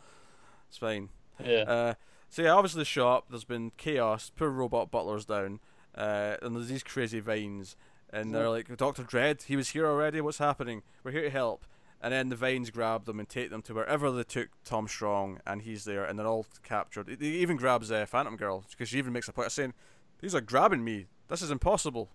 [0.69, 1.09] It's fine."
[1.45, 1.95] Yeah, Uh,
[2.29, 3.27] so yeah, obviously the shop.
[3.31, 4.31] There's been chaos.
[4.35, 5.61] Poor robot butler's down,
[5.95, 7.77] uh, and there's these crazy vines,
[8.11, 10.21] and they're like, "Doctor Dread, he was here already.
[10.21, 10.83] What's happening?
[11.03, 11.65] We're here to help."
[12.03, 15.41] And then the vines grab them and take them to wherever they took Tom Strong,
[15.47, 17.09] and he's there, and they're all captured.
[17.09, 19.75] He he even grabs uh, Phantom Girl because she even makes a point of saying,
[20.21, 21.07] "These are grabbing me.
[21.29, 22.09] This is impossible."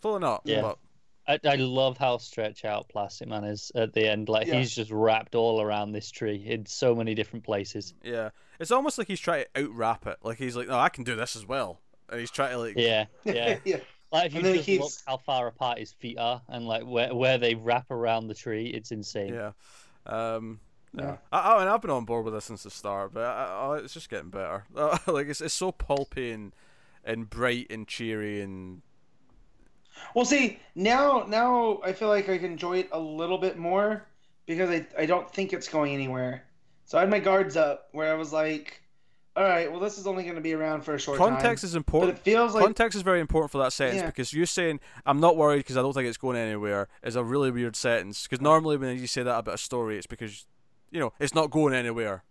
[0.00, 0.42] Clearly not.
[0.44, 0.62] Yeah.
[0.62, 0.78] But
[1.26, 4.28] I, I love how stretch out Plastic Man is at the end.
[4.30, 4.54] Like Yeah.
[4.58, 7.92] he's just wrapped all around this tree in so many different places.
[8.02, 10.16] yeah, it's almost like he's trying to out wrap it.
[10.22, 12.74] Like he's like, "No, I can do this as well," and he's trying to like,
[12.78, 13.58] Yeah, yeah.
[13.66, 13.80] yeah.
[14.14, 16.84] Like if you And just keeps- look how far apart his feet are and like
[16.84, 19.34] where where they wrap around the tree, it's insane.
[19.34, 19.52] Yeah.
[20.06, 20.60] Um,
[20.92, 23.46] Yeah, I, I mean, I've been on board with this since the start, but I,
[23.46, 24.64] I, it's just getting better.
[25.06, 26.54] like it's it's so pulpy and
[27.04, 28.82] and bright and cheery and
[30.14, 34.06] Well, see now now I feel like I can enjoy it a little bit more
[34.46, 36.44] because I I don't think it's going anywhere.
[36.86, 38.82] So I had my guards up where I was like,
[39.36, 41.42] all right, well this is only going to be around for a short context time.
[41.42, 42.18] Context is But important.
[42.18, 44.06] it feels like Context is very important for that sentence Yeah.
[44.06, 47.24] because you're saying I'm not worried because I don't think it's going anywhere is a
[47.24, 48.24] really weird sentence.
[48.28, 50.46] Because normally when you say that about a story, it's because
[50.90, 52.22] you know it's not going anywhere.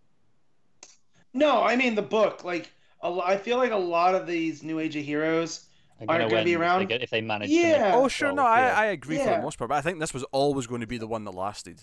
[1.34, 2.44] no, I mean the book.
[2.44, 2.72] Like
[3.02, 5.66] a lo- I feel like a lot of these New Age of heroes.
[6.00, 6.92] They're Aren't gonna be around?
[6.92, 7.50] if they manage.
[7.50, 7.92] Yeah.
[7.92, 8.62] To Oh sure, no, I.
[8.68, 10.98] I agree for the most part, but I think this was always going to be
[10.98, 11.82] the one that lasted.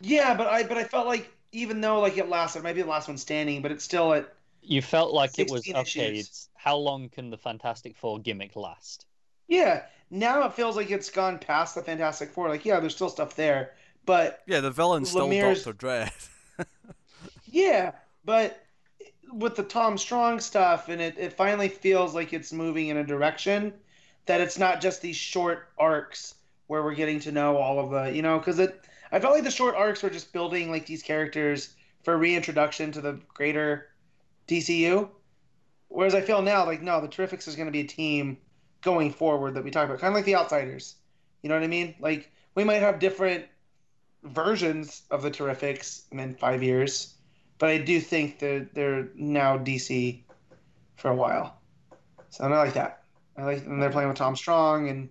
[0.00, 1.30] Yeah, but I but I felt like
[1.60, 4.82] even though like it lasted, maybe the last one standing, but it's still at You
[4.82, 6.18] felt like it was 16 okay.
[6.18, 9.06] It's how long can the Fantastic Four gimmick last?
[9.48, 9.82] yeah.
[10.10, 12.48] Now it feels like it's gone past the Fantastic Four.
[12.48, 13.74] Like yeah, there's still stuff there,
[14.04, 16.12] but Yeah, the villain's still Lemire's- Doctor Dread.
[17.50, 17.92] Yeah,
[18.24, 18.62] but
[19.32, 23.04] with the Tom Strong stuff, and it, it finally feels like it's moving in a
[23.04, 23.72] direction
[24.26, 26.34] that it's not just these short arcs
[26.66, 29.44] where we're getting to know all of the, you know, because it, I felt like
[29.44, 33.88] the short arcs were just building like these characters for reintroduction to the greater
[34.48, 35.08] DCU.
[35.88, 38.38] Whereas I feel now, like, no, the Terrifics is going to be a team
[38.82, 40.96] going forward that we talk about, kind of like the Outsiders.
[41.42, 41.94] You know what I mean?
[42.00, 43.44] Like, we might have different
[44.24, 47.14] versions of the Terrifics in five years,
[47.58, 50.22] but I do think that they're now DC
[50.96, 51.58] for a while.
[52.30, 53.02] So I like that.
[53.36, 55.08] I like, and they're playing with Tom Strong, and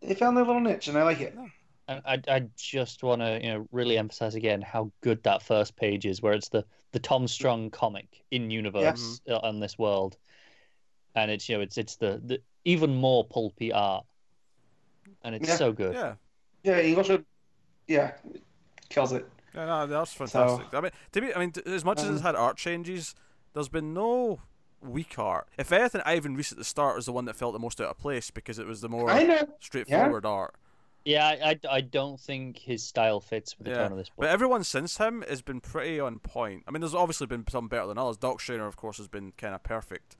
[0.00, 1.36] they found their little niche, and I like it.
[1.88, 5.74] And I, I just want to, you know, really emphasize again how good that first
[5.74, 10.16] page is, where it's the the Tom Strong comic in universe uh, on this world,
[11.14, 14.04] and it's you know it's it's the, the even more pulpy art,
[15.22, 15.56] and it's Yeah.
[15.56, 15.94] so good.
[15.94, 16.14] yeah.
[16.62, 17.10] Yeah, English,
[17.86, 18.12] yeah,
[18.90, 19.26] kills it.
[19.54, 20.66] Yeah, no, that's fantastic.
[20.74, 23.14] I mean, to be, I mean, as much as it's Um, had art changes,
[23.54, 24.40] there's been no
[24.82, 25.48] weak art.
[25.56, 27.88] If anything, Ivan Reis at the start was the one that felt the most out
[27.88, 29.48] of place because it was the more I know.
[29.60, 30.54] straightforward art.
[31.08, 34.08] Yeah, I, I, I don't think his style fits with the Yeah, tone of this
[34.10, 34.16] book.
[34.18, 36.64] But everyone since him has been pretty on point.
[36.68, 38.18] I mean, there's obviously been some better than others.
[38.18, 40.16] Doc Shaner, of course, has been kind of perfect.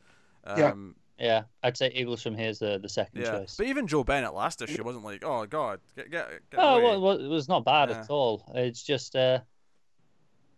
[0.46, 0.70] Yeah.
[0.70, 3.32] Um, Yeah, I'd say Eaglesham's the the second yeah.
[3.32, 3.56] choice.
[3.58, 6.30] But even Joe Bennett last issue wasn't like, oh god, get get.
[6.50, 6.84] get Oh, away.
[6.84, 8.00] well, well, it was not bad Yeah.
[8.00, 8.50] at all.
[8.54, 9.40] It's just uh,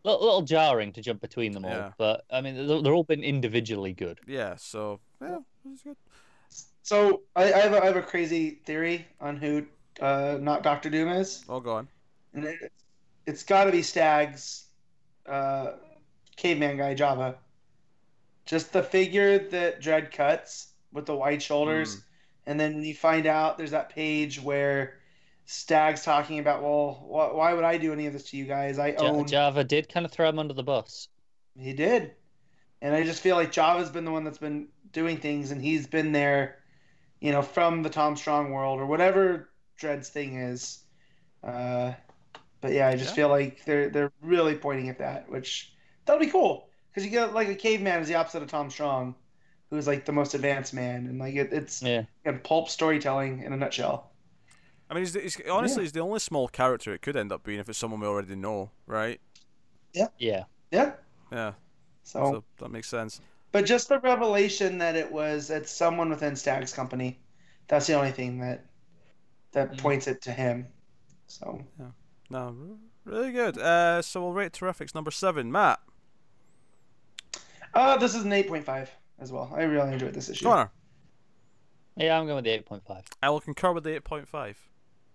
[0.05, 1.73] a little, little jarring to jump between them all.
[1.73, 1.93] Yeah.
[1.99, 4.21] But I mean, they're, they're all been individually good.
[4.29, 4.55] Yeah.
[4.59, 5.97] So yeah, it was good.
[6.83, 9.65] So I, I have a, I have a crazy theory on who
[10.01, 11.89] uh, not Doctor Doom is, All gone.
[12.35, 12.73] and it,
[13.27, 14.67] it's got to be Stagg's
[15.27, 15.73] uh,
[16.37, 17.37] caveman guy Java.
[18.47, 22.03] Just the figure that Dread cuts with the wide shoulders, Mm.
[22.47, 24.99] and then when you find out there's that page where
[25.45, 28.79] Stagg's talking about, well, wh- why would I do any of this to you guys?
[28.79, 29.27] I Ja- own.
[29.27, 31.09] Java did kind of throw him under the bus.
[31.59, 32.13] He did.
[32.83, 35.87] And I just feel like Java's been the one that's been doing things and he's
[35.87, 36.59] been there,
[37.21, 39.50] you know, from the Tom Strong world or whatever
[39.81, 40.81] Dread's thing is.
[41.45, 41.95] Uh,
[42.61, 43.15] but yeah, I just Yeah.
[43.15, 45.75] feel like they're they're really pointing at that, which
[46.07, 49.17] that'll be cool because you get like a caveman is the opposite of Tom Strong,
[49.71, 52.05] who's like the most advanced man, and like it, it's Yeah.
[52.25, 54.13] again, pulp storytelling in a nutshell.
[54.91, 57.61] I mean, he's, he's honestly he's the only small character it could end up being
[57.61, 59.21] if it's someone we already know, right?
[60.19, 60.45] Yeah.
[60.71, 60.97] Yeah.
[61.33, 61.53] Yeah.
[62.23, 63.21] So, So that makes sense.
[63.53, 67.21] but just the revelation that it was it's someone within Stagg's company.
[67.69, 68.70] That's the only thing that
[69.53, 69.79] that Mm.
[69.79, 70.67] points it to him.
[71.27, 71.87] So yeah.
[72.31, 73.59] No, really good.
[73.59, 75.81] Uh, so we'll rate Terrifics number seven, Matt.
[77.75, 79.53] uh this is an eight point five as well.
[79.55, 80.45] I really enjoyed this issue.
[80.47, 80.71] Connor.
[81.97, 83.03] Yeah, I'm going with the 8.5.
[83.23, 84.55] I will concur with the 8.5.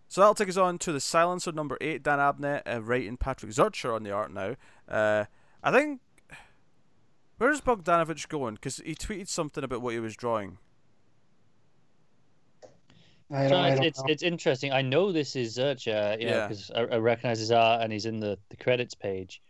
[0.07, 3.51] So that'll take us on to the Silencer number 8, Dan Abnett, uh, writing Patrick
[3.53, 4.55] Zircher on the art now.
[4.87, 5.25] Uh,
[5.63, 6.01] I think.
[7.37, 8.55] Where's Bogdanovic going?
[8.55, 10.59] Because he tweeted something about what he was drawing.
[13.31, 14.05] I don't, I it's don't it's, know.
[14.09, 14.71] it's interesting.
[14.71, 16.47] I know this is Zircher, you Yeah.
[16.47, 19.41] because I, I recognize his art and he's in the, the credits page.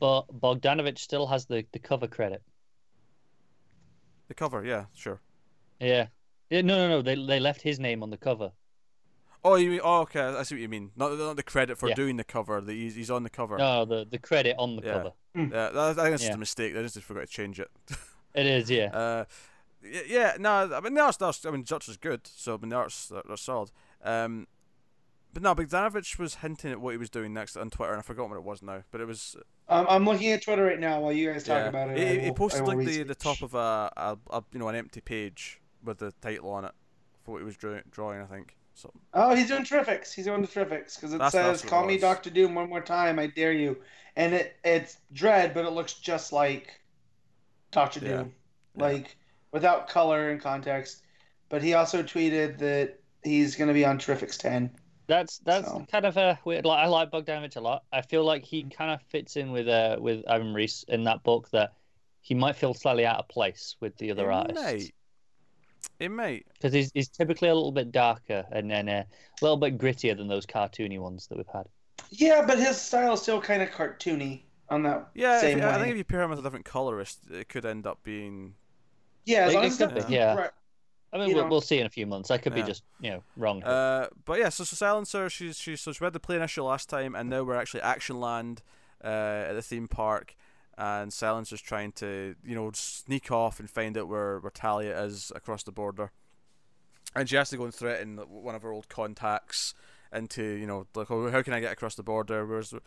[0.00, 2.42] But Bogdanovic still has the, the cover credit.
[4.28, 5.20] The cover, yeah, sure.
[5.80, 6.06] Yeah.
[6.50, 7.02] Yeah, No, no, no.
[7.02, 8.52] They they left his name on the cover.
[9.44, 9.80] Oh, you mean?
[9.82, 10.20] Oh, okay.
[10.20, 10.90] I see what you mean.
[10.94, 11.94] Not, not the credit for Yeah.
[11.96, 12.60] doing the cover.
[12.60, 13.58] The, he's, he's on the cover.
[13.58, 14.92] No, the the credit on the Yeah.
[14.92, 15.12] cover.
[15.34, 16.74] Yeah, that, I think that's just a mistake.
[16.74, 17.70] They just forgot to change it.
[18.34, 18.86] It is, yeah.
[18.86, 19.26] Uh, y-
[19.82, 22.76] yeah, no, I mean the art's, the I mean is good, so I mean the
[22.76, 23.70] art's they're, solid.
[24.04, 24.46] Um,
[25.32, 28.02] but no, Bogdanovic was hinting at what he was doing next on Twitter, and I
[28.02, 28.82] forgot what it was now.
[28.90, 29.34] But it was
[29.68, 31.68] Um, I'm looking at Twitter right now while you guys talk yeah.
[31.68, 31.96] about it.
[31.98, 34.68] He, I he posted will like the, the top of a, a, a you know
[34.68, 36.72] an empty page with the title on it
[37.24, 38.20] for what he was draw- drawing.
[38.20, 38.56] I think.
[38.74, 40.12] So Oh, he's doing Terrifics.
[40.12, 41.98] He's doing the Terrifics because it That's- says, that's what it "Call me.
[41.98, 43.78] Doctor Doom one more time, I dare you,"
[44.16, 46.78] and it it's Dread, but it looks just like
[47.70, 48.08] Doctor Yeah.
[48.18, 48.34] Doom,
[48.76, 48.82] Yeah.
[48.82, 49.16] like
[49.52, 51.02] without color and context.
[51.48, 54.70] But he also tweeted that he's going to be on Terrifics ten.
[55.06, 56.64] That's that's So- kind of a weird.
[56.64, 57.84] Like I like Bogdanovic a lot.
[57.92, 61.22] I feel like he kind of fits in with uh with Ivan Reis in that
[61.22, 61.72] book that
[62.22, 64.94] he might feel slightly out of place with the other it artists might.
[65.98, 66.46] It might.
[66.54, 70.16] because he's he's typically a little bit darker and then uh, a little bit grittier
[70.16, 71.66] than those cartoony ones that we've had.
[72.10, 75.64] Yeah, but his style is still kind of cartoony on that Yeah, if same you-
[75.64, 75.70] way.
[75.70, 78.54] I think if you pair him with a different colorist, it could end up being.
[79.24, 80.34] Yeah, as It- long as could be, yeah.
[80.34, 80.50] right.
[81.14, 81.50] I mean, You we'll, know.
[81.50, 82.30] we'll see in a few months.
[82.30, 82.62] I could Yeah.
[82.62, 83.62] be just you know wrong.
[83.62, 86.88] Uh, but yeah, so, so Silencer, she's she's so she read the plane issue last
[86.88, 88.62] time, and now we're actually Action Land
[89.04, 89.08] uh,
[89.48, 90.34] at the theme park,
[90.78, 95.30] and Silencer's trying to you know sneak off and find out where where Talia is
[95.34, 96.12] across the border,
[97.14, 99.74] and she has to go and threaten one of her old contacts
[100.14, 102.46] into you know like oh, how can I get across the border?
[102.46, 102.80] Where's the,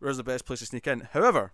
[0.00, 1.08] where's the best place to sneak in?
[1.14, 1.52] However,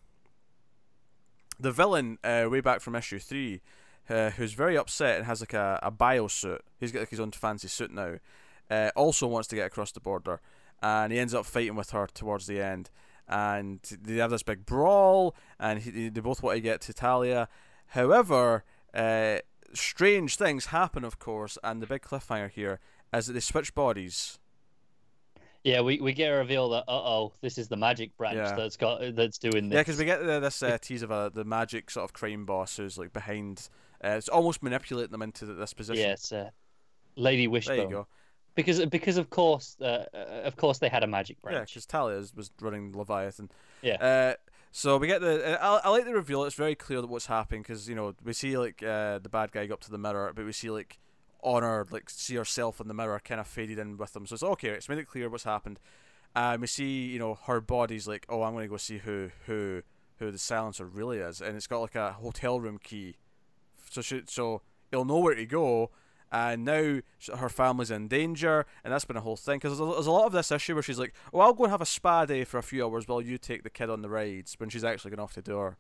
[1.61, 3.61] the villain uh, way back from issue three.
[4.09, 6.63] Uh, who's very upset and has like a, a bio suit.
[6.79, 8.17] He's got like his own fancy suit now
[8.71, 10.41] uh, also wants to get across the border,
[10.83, 12.91] and he ends up fighting with her towards the end.
[13.29, 17.49] And they have this big brawl, and he, they both want to get to Talia.
[17.89, 18.65] However,
[18.95, 19.39] uh,
[19.73, 22.79] strange things happen, of course, and the big cliffhanger here
[23.13, 24.39] is that they switch bodies.
[25.65, 28.55] yeah, we, we get a reveal that uh oh, this is the magic branch Yeah.
[28.55, 29.75] that's got that's doing this.
[29.77, 32.45] Yeah, because we get uh, this uh, tease of uh, the magic sort of crime
[32.47, 33.69] boss who's like behind.
[34.05, 36.03] Uh, it's almost manipulating them into this position.
[36.03, 36.51] yeah, it's uh,
[37.17, 37.77] Lady Wishbone.
[37.77, 38.07] there you go.
[38.55, 41.57] Because because of course uh, uh, of course they had a magic branch.
[41.57, 43.51] Yeah, because Talia was running Leviathan.
[43.83, 43.95] Yeah.
[43.95, 44.35] Uh,
[44.73, 45.59] so we get the.
[45.63, 46.45] I, I like the reveal.
[46.45, 49.53] It's very clear that what's happening because you know we see like uh, the bad
[49.53, 50.99] guy go up to the mirror, but we see like
[51.43, 54.27] honor like see herself in the mirror kind of faded in with them.
[54.27, 54.71] So it's okay.
[54.71, 55.79] It's made it clear what's happened.
[56.35, 59.83] And we see you know her body's like oh I'm gonna go see who who
[60.19, 63.17] who the silencer really is, and it's got like a hotel room key.
[63.91, 65.91] So she, so he'll know where to go.
[66.33, 67.01] And now
[67.39, 69.59] her family's in danger, and that's been a whole thing.
[69.59, 71.65] Because there's, a- there's a lot of this issue where she's like, "Well, I'll go
[71.65, 74.03] and have a spa day for a few hours while you take the kid on
[74.03, 75.77] the rides," when she's actually going off to do her,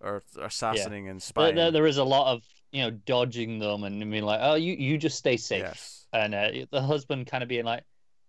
[0.00, 1.54] or assassinating and There, spying.
[1.56, 4.74] there, there is a lot of you know dodging them and being like, oh, you
[4.74, 6.06] you just stay safe, Yes.
[6.12, 7.82] and uh, the husband kind of being like,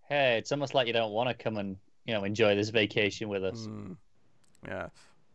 [0.10, 3.30] hey, it's almost like you don't want to come and you know enjoy this vacation
[3.30, 3.68] with us.
[3.68, 3.98] Mm.
[4.68, 4.88] Yeah.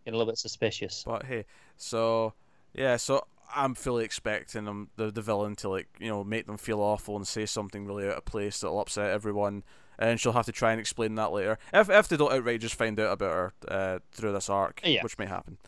[0.04, 1.04] Get a little bit suspicious.
[1.06, 1.44] But hey,
[1.76, 2.32] so
[2.74, 3.24] yeah, so
[3.54, 7.16] I'm fully expecting them the the villain to like you know make them feel awful
[7.16, 9.64] and say something really out of place that'll upset everyone,
[9.98, 11.58] and she'll have to try and explain that later.
[11.72, 15.02] If if they don't outright just find out about her uh, through this arc, Yeah.
[15.02, 15.58] which may happen.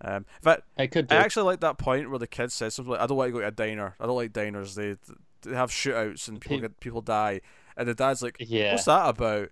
[0.00, 1.14] Um, but It could do.
[1.14, 3.32] I actually like that point where the kid says something like, "I don't want to
[3.32, 3.94] go to a diner.
[3.98, 4.74] I don't like diners.
[4.74, 4.96] They
[5.42, 7.40] they have shootouts and people get people die."
[7.78, 8.72] And the dad's like, yeah.
[8.72, 9.48] "What's that about?"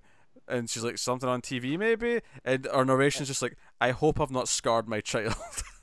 [0.47, 4.31] And she's like, "Something on TV, maybe." And our narration's just like, "I hope I've
[4.31, 5.35] not scarred my child."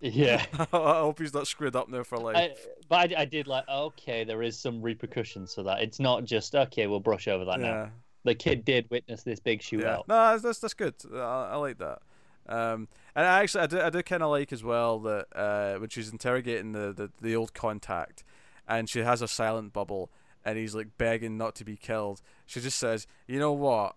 [0.00, 0.44] Yeah.
[0.58, 0.66] I
[1.00, 2.36] hope he's not screwed up now for life.
[2.36, 2.54] I,
[2.88, 5.82] but I, I did like okay, there is some repercussions for that.
[5.82, 7.90] It's not just okay, we'll brush over that now.
[8.24, 9.78] The kid did witness this big yeah.
[9.78, 10.08] shootout.
[10.08, 10.94] No, that's that's, that's good.
[11.12, 12.00] I, I like that.
[12.48, 15.78] Um, and I actually, I do, I do kind of like as well that uh,
[15.78, 18.24] when she's interrogating the, the the old contact,
[18.66, 20.10] and she has a silent bubble,
[20.44, 22.22] and he's like begging not to be killed.
[22.46, 23.96] She just says, "You know what?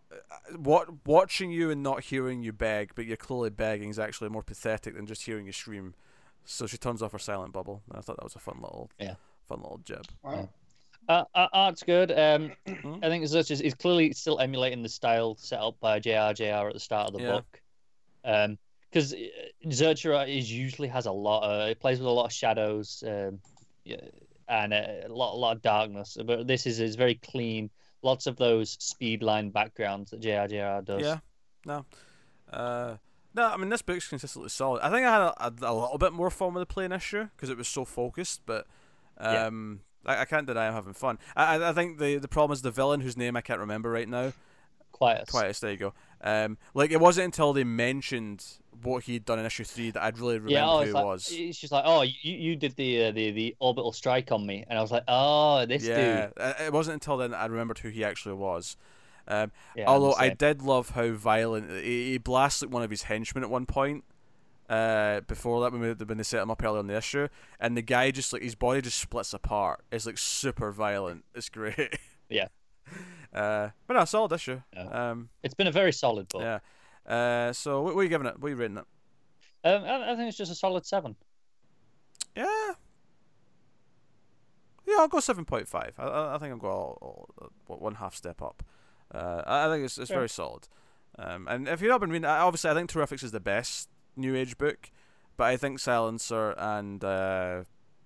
[0.56, 4.44] What watching you and not hearing you beg, but you're clearly begging is actually more
[4.44, 5.94] pathetic than just hearing you scream."
[6.46, 7.82] So she turns off her silent bubble.
[7.90, 9.16] And I thought that was a fun little, Yeah.
[9.48, 10.06] fun little jib.
[10.24, 10.50] Wow.
[11.08, 12.12] Uh, uh, art's good.
[12.12, 13.00] Um, Mhm.
[13.04, 16.74] I think such as he's clearly still emulating the style set up by JRJR at
[16.74, 17.32] the start of the Yeah.
[17.32, 17.62] book.
[18.26, 18.58] Um,
[18.90, 19.16] because
[19.68, 21.44] Zertura is usually has a lot.
[21.44, 23.40] Of, it plays with a lot of shadows, um,
[23.86, 23.98] yeah,
[24.48, 26.18] and a lot, a lot of darkness.
[26.26, 27.70] But this is is very clean.
[28.02, 31.02] Lots of those speed line backgrounds that JRJR does.
[31.02, 31.20] Yeah,
[31.66, 31.86] no,
[32.52, 32.96] uh,
[33.34, 33.46] no.
[33.48, 34.82] I mean, this book's consistently solid.
[34.82, 37.30] I think I had a, a, a little bit more fun with the plane issue
[37.36, 38.68] because it was so focused, but
[39.22, 39.46] Yeah.
[39.48, 41.18] um, I, I can't deny I'm having fun.
[41.36, 44.08] I, I- think the the problem is the villain whose name I can't remember right
[44.10, 44.34] now.
[44.92, 45.28] Quiet.
[45.28, 45.94] Quietus, there you go.
[46.22, 48.46] Um, like it wasn't until they mentioned
[48.82, 51.06] what he'd done in issue three that I'd really remember Yeah, oh, who it like,
[51.06, 51.30] was.
[51.32, 54.66] it's just like, oh, you, you did the uh, the the orbital strike on me,
[54.68, 56.34] and I was like, oh, this yeah, dude.
[56.38, 58.76] uh, it wasn't until then that I remembered who he actually was.
[59.28, 63.04] Um, Yeah, Although I did love how violent he, he blasts like one of his
[63.04, 64.04] henchmen at one point.
[64.70, 67.28] Uh, before that, when, we, when they set him up earlier in the issue,
[67.60, 69.82] and the guy just like his body just splits apart.
[69.92, 71.26] It's like super violent.
[71.36, 71.98] It's great.
[72.30, 72.48] Yeah.
[73.34, 74.62] Uh, but no, solid issue.
[74.76, 75.10] Yeah.
[75.10, 76.44] Um, It's been a very solid book.
[76.44, 76.60] yeah.
[77.06, 78.40] Uh, so what, what are you giving it?
[78.40, 78.86] What are you rating it?
[79.66, 81.16] Um, I, I think it's just a solid seven.
[82.36, 82.46] Yeah.
[82.46, 82.72] Yeah,
[84.88, 85.94] Yeah, I'll go seven point five.
[85.98, 87.30] I, I, think I'll go all,
[87.68, 88.64] all, one half step up.
[89.14, 90.18] Uh, I, think it's it's Fair.
[90.20, 90.68] very solid.
[91.18, 93.90] Um, and if you've not been reading, I- obviously I think Terrifics is the best
[94.16, 94.92] new age book,
[95.38, 97.64] but I think Silencer and uh,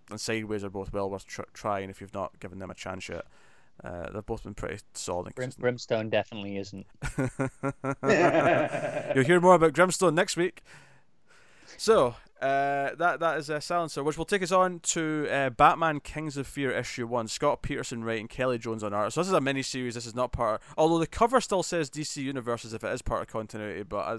[0.10, 3.07] and Sideways are both well worth tr- trying if you've not given them a chance
[3.10, 3.26] yet.
[3.83, 5.51] Uh, they've both been pretty solid and Brim.
[5.57, 6.87] Brimstone definitely isn't.
[9.15, 10.63] You'll hear more about Brimstone next week.
[11.77, 15.99] So uh, that that is a silencer, which will take us on to uh, Batman:
[15.99, 17.27] Kings of Fear issue one.
[17.27, 19.13] Scott Peterson writing, Kelly Jones on art.
[19.13, 19.95] So this is a mini series.
[19.95, 20.61] This is not part.
[20.77, 23.97] although the cover still says DC Universe as if it is part of continuity, but
[23.97, 24.13] I,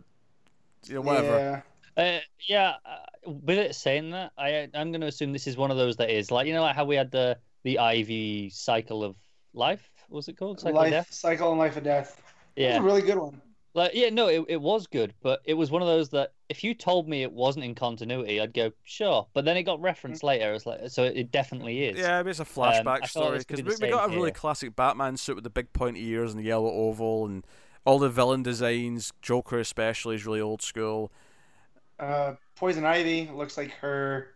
[0.87, 1.63] you know, whatever.
[1.97, 2.03] Yeah.
[2.03, 5.71] Uh, yeah, uh, with it saying that, I I'm going to assume this is one
[5.71, 9.03] of those that is like you know like how we had the the Ivy cycle
[9.03, 9.17] of
[9.55, 9.91] life.
[10.09, 10.61] What was it called?
[10.61, 11.09] Cycle of Life death.
[11.11, 12.21] cycle and life of death.
[12.61, 13.41] That was Yeah, a really good one.
[13.75, 16.65] like yeah, no, it it was good, but it was one of those that if
[16.65, 19.29] you told me it wasn't in continuity, I'd go sure.
[19.35, 20.53] But then it got referenced later.
[20.55, 21.99] It's like so it definitely is.
[21.99, 24.17] Yeah, maybe it's a flashback I thought story because be we, we got a same
[24.17, 24.33] really here.
[24.33, 27.47] classic Batman suit with the big pointy ears and the yellow oval and
[27.85, 29.13] all the villain designs.
[29.23, 31.11] Joker especially is really old school.
[31.99, 34.35] Uh, Poison Ivy looks like her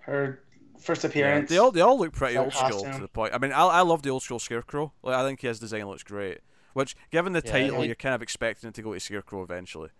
[0.00, 0.42] her
[0.78, 1.48] first Yeah, appearance.
[1.48, 3.34] they all they all look pretty That old school to the point.
[3.34, 4.92] I mean, I I love the old school Scarecrow.
[5.02, 6.40] Like I think his design looks great.
[6.74, 9.42] Which, given the Yeah, title, it- you're kind of expecting it to go to Scarecrow
[9.42, 9.90] eventually.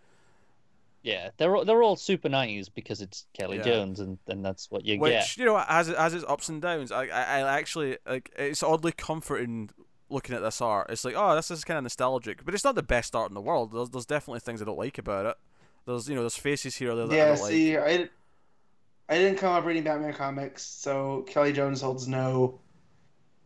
[1.02, 3.62] Yeah, they're all, they're all super nineties because it's Kelly Yeah.
[3.64, 5.36] Jones, and, and that's what you Which get.
[5.38, 6.90] you know has it has its ups and downs.
[6.90, 9.70] I, I I actually like it's oddly comforting
[10.10, 10.90] looking at this art.
[10.90, 13.34] It's like oh this is kind of nostalgic, but it's not the best art in
[13.34, 13.72] the world.
[13.72, 15.36] There's there's definitely things I don't like about it.
[15.86, 17.50] There's you know there's faces here or there that I yeah, don't like.
[17.50, 18.08] see, I,
[19.08, 22.60] I didn't come up reading Batman comics, so Kelly Jones holds no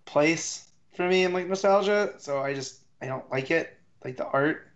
[0.05, 2.15] place for me in like nostalgia.
[2.19, 4.69] So I just I don't like it, like the art.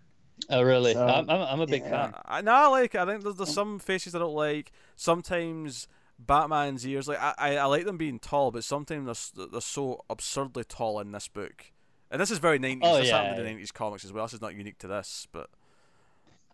[0.51, 0.95] Oh, really?
[0.95, 1.91] So, I'm, I'm I'm a big yeah.
[1.91, 2.15] fan.
[2.25, 3.01] I, no, I like it.
[3.01, 4.71] I think there's, there's some faces I don't like.
[4.95, 5.89] Sometimes
[6.19, 10.05] Batman's ears, like I, I, I like them being tall, but sometimes they're, they're so
[10.09, 11.73] absurdly tall in this book.
[12.11, 12.79] And this is very 90s.
[12.83, 14.25] Oh, this yeah, happened in the 90s comics as well.
[14.27, 15.51] This is not unique to this, but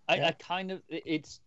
[0.09, 0.29] I, Yeah.
[0.29, 1.41] I kind of it's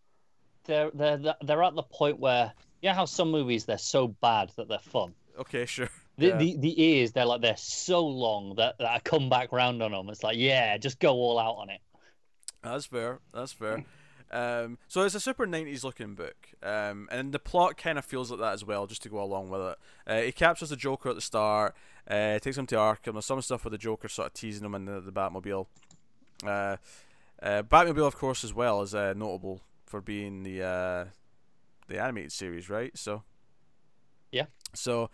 [0.65, 2.53] they're they're they're at the point where
[2.85, 5.13] you know how some movies they're so bad that they're fun.
[5.39, 5.89] okay, sure.
[6.17, 6.37] The, Yeah.
[6.37, 9.91] the the ears they're like they're so long that, that I come back round on
[9.91, 10.07] them.
[10.09, 11.81] It's like yeah, just go all out on it.
[12.63, 13.19] That's fair.
[13.33, 13.83] That's fair.
[14.31, 18.31] Um, so it's a super 90s looking book, um, and the plot kind of feels
[18.31, 19.77] like that as well, just to go along with it.
[20.07, 21.75] Uh, he captures the Joker at the start,
[22.09, 23.13] uh, takes him to Arkham.
[23.13, 25.67] There's some stuff with the Joker sort of teasing him in the, the Batmobile.
[26.43, 26.77] Uh,
[27.41, 31.05] uh, Batmobile, of course, as well is uh, notable for being the uh,
[31.87, 32.97] the animated series, right?
[32.97, 33.23] So
[34.31, 34.45] Yeah.
[34.73, 35.09] So,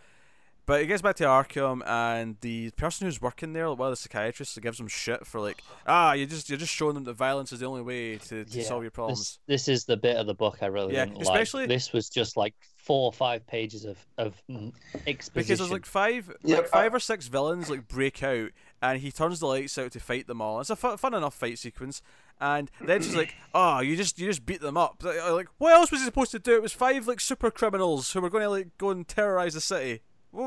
[0.65, 3.91] but he gets back to Arkham, and the person who's working there, like one of
[3.91, 7.13] the psychiatrists, gives him shit for like, ah, you just you're just showing them that
[7.13, 9.39] violence is the only way to, to Yeah, solve your problems.
[9.47, 11.69] This this is the bit of the book I really Yeah, didn't especially- like.
[11.69, 14.71] This was just like four or five pages of of mm,
[15.05, 15.31] exposition.
[15.33, 18.99] Because there's like five, Yep, like five uh- or six villains like break out, and
[18.99, 20.59] he turns the lights out to fight them all.
[20.59, 22.01] It's a fu- fun enough fight sequence,
[22.39, 25.73] and then she's like, "Oh, you just you just beat them up." Like, uh, what
[25.73, 26.55] else was he supposed to do?
[26.55, 29.61] It was five like super criminals who were going to like go and terrorize the
[29.61, 30.01] city.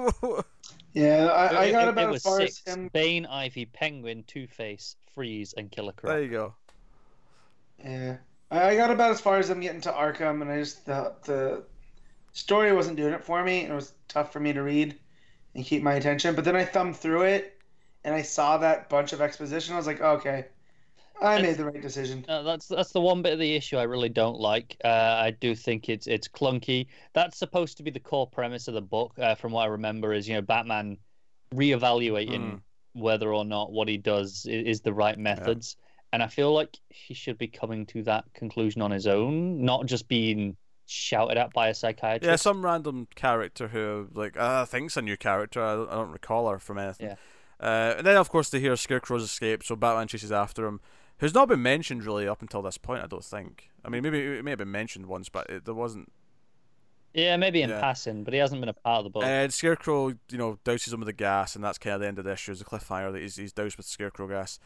[0.95, 2.89] Yeah, I, I got it- about it as was far six: as him.
[2.93, 6.13] Bane, Ivy, Penguin, Two Face, Freeze, and Killer Croc.
[6.13, 6.55] there you go.
[7.85, 8.19] Yeah,
[8.51, 11.13] I I got about as far as I'm getting to Arkham, and I just the
[11.25, 11.65] the
[12.33, 13.63] story wasn't doing it for me.
[13.65, 14.97] and It was tough for me to read
[15.55, 16.35] and keep my attention.
[16.35, 17.54] But then I thumbed through it,
[18.05, 19.75] and I saw that bunch of exposition.
[19.75, 20.47] I was like, okay,
[21.21, 22.25] I made the right decision.
[22.29, 24.77] Uh, that's that's the one bit of the issue I really don't like.
[24.85, 26.87] Uh, I do think it's it's clunky.
[27.15, 30.13] That's supposed to be the core premise of the book, uh, from what I remember.
[30.13, 30.99] Is you know Batman
[31.55, 32.61] reevaluating
[32.95, 35.77] whether or not what he does is, is the right methods,
[36.13, 39.87] and I feel like he should be coming to that conclusion on his own, not
[39.87, 40.57] just being
[40.87, 42.29] shouted at by a psychiatrist.
[42.29, 45.63] Yeah, some random character who like uh, I think's a new character.
[45.63, 47.07] I don't, I don't recall her from anything.
[47.07, 47.15] Yeah.
[47.61, 50.81] Uh, and then of course they hear Scarecrow's escape, so Batman chases after him.
[51.19, 53.71] Who's not been mentioned really up until this point, I don't think.
[53.85, 56.11] I mean, maybe it may have been mentioned once, but it, there wasn't.
[57.13, 57.81] Yeah, maybe in Yeah.
[57.81, 59.23] passing, but he hasn't been a part of the book.
[59.23, 62.19] And Scarecrow, you know, douses him with the gas, and that's kind of the end
[62.19, 62.51] of the issue.
[62.51, 64.59] Is a cliffhanger that he's, he's doused with Scarecrow gas,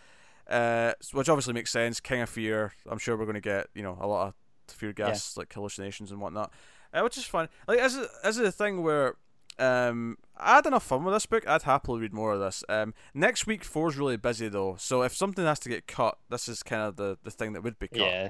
[0.48, 2.00] uh, which obviously makes sense.
[2.00, 2.72] King of Fear.
[2.88, 4.34] I'm sure we're going to get you know a lot of
[4.74, 6.50] fear gas like hallucinations and whatnot,
[6.94, 7.48] uh, which is fun.
[7.66, 9.16] Like as a, as a thing where
[9.58, 11.46] um, I had enough fun with this book.
[11.48, 12.62] I'd happily read more of this.
[12.68, 16.48] Um, next week four's really busy though, so if something has to get cut, this
[16.48, 17.98] is kind of the, the thing that would be cut.
[17.98, 18.28] yeah,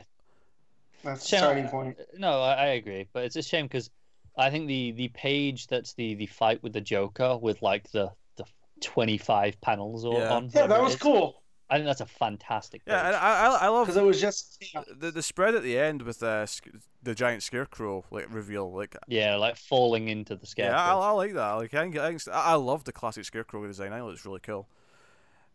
[1.04, 1.98] That's the Shall- starting point.
[2.16, 3.90] No, I, I agree, but it's a shame because
[4.36, 8.10] I think the the page that's the the fight with the Joker with like the
[8.36, 8.44] the
[8.80, 10.32] twenty five panels or Yeah.
[10.34, 10.50] on.
[10.54, 11.37] Yeah, that was cool.
[11.70, 12.82] I think that's a fantastic.
[12.86, 13.16] Yeah, and.
[13.16, 14.64] I I, I love because it was just
[14.98, 16.48] the the spread at the end with the
[17.02, 18.72] the giant scarecrow like reveal.
[18.72, 20.76] Like yeah, like falling into the scarecrow.
[20.76, 21.52] yeah, I, I like that.
[21.52, 23.92] Like I, can, I, can, I love the classic scarecrow design.
[23.92, 24.68] I think it's really cool.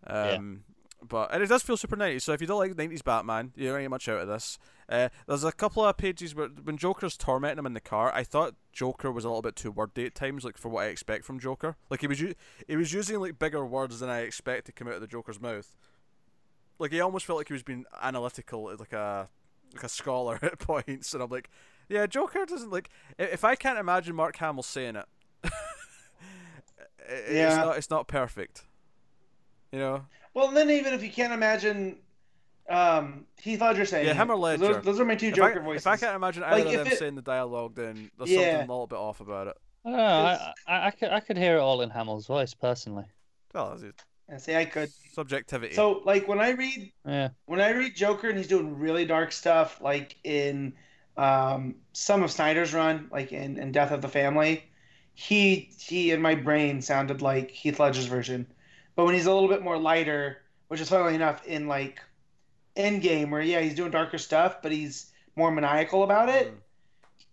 [0.06, 0.64] Um,
[1.08, 2.22] but and it does feel super 90s.
[2.22, 4.58] So if you don't like 90s Batman, you don't get much out of this.
[4.90, 8.24] Uh, there's a couple of pages where when Joker's tormenting him in the car, I
[8.24, 11.26] thought Joker was a little bit too wordy at times, like for what I expect
[11.26, 11.78] from Joker.
[11.90, 12.36] Like he was u-
[12.68, 15.42] he was using like bigger words than I expect to come out of the Joker's
[15.42, 15.76] mouth.
[16.84, 19.28] Like he almost felt like he was being analytical, like a
[19.74, 21.50] like a scholar at points, and I'm like,
[21.90, 22.90] yeah, Joker doesn't like.
[23.18, 25.06] If I can't imagine Mark Hamill saying it,
[25.46, 25.50] i-
[27.10, 27.56] it's Yeah.
[27.64, 28.64] not it's not perfect.
[29.72, 30.06] You know.
[30.34, 30.52] well.
[30.52, 31.98] Then even if you can't imagine,
[32.70, 34.74] um, Heath Ledger saying, Yeah, him or 'cause Ledger.
[34.76, 35.82] Those, those are my two If Joker I, voices.
[35.84, 38.30] if I can't imagine either Like, of if them it- saying the dialogue, then there's
[38.30, 38.40] Yeah.
[38.52, 39.58] something a little bit off about it.
[39.86, 40.04] I don't know.
[40.06, 43.06] I, I, I could I could hear it all in Hamill's voice personally.
[43.54, 44.04] Well, that's it.
[44.32, 44.90] I say I could.
[45.14, 45.76] subjectivity.
[45.76, 47.30] So like when I read Yeah.
[47.46, 50.74] when I read Joker and he's doing really dark stuff, like in
[51.18, 54.64] um, some of Snyder's run, like in, in Death of the Family,
[55.14, 58.48] he he in my brain sounded like Heath Ledger's version.
[58.96, 62.00] But when he's a little bit more lighter, which is funnily enough in like
[62.76, 66.58] Endgame, where yeah he's doing darker stuff, but he's more maniacal about it, Mm.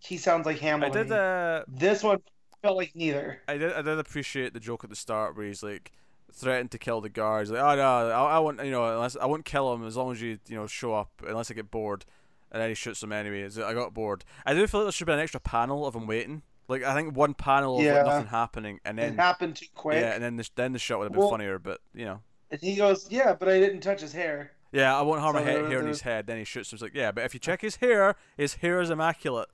[0.00, 0.88] he sounds like Hamill.
[0.90, 1.12] I did.
[1.12, 2.18] Uh, This one
[2.62, 3.40] felt like neither.
[3.48, 3.72] I did.
[3.72, 5.92] I did appreciate the joke at the start where he's like
[6.32, 7.50] threatened to kill the guards.
[7.50, 8.64] Like, oh no, I, I won't.
[8.64, 11.10] You know, unless I won't kill him as long as you you know show up.
[11.26, 12.04] Unless I get bored,
[12.52, 13.42] and then he shoots him anyway.
[13.42, 14.24] It's- I got bored.
[14.46, 16.42] I do feel like there should be an extra panel of him waiting.
[16.68, 17.94] Like I think one panel of Yeah.
[17.98, 20.00] like, nothing happening, and It then happened too quick.
[20.00, 21.58] yeah, and then the then the shot would have been Well- funnier.
[21.58, 22.20] But you know.
[22.52, 25.42] And he goes, "Yeah, but I didn't touch his hair." Yeah, I won't harm So
[25.42, 26.26] a hair, there- hair in his head.
[26.28, 26.76] Then he shoots him.
[26.76, 29.48] It's like, yeah, but if you check his hair, his hair is immaculate.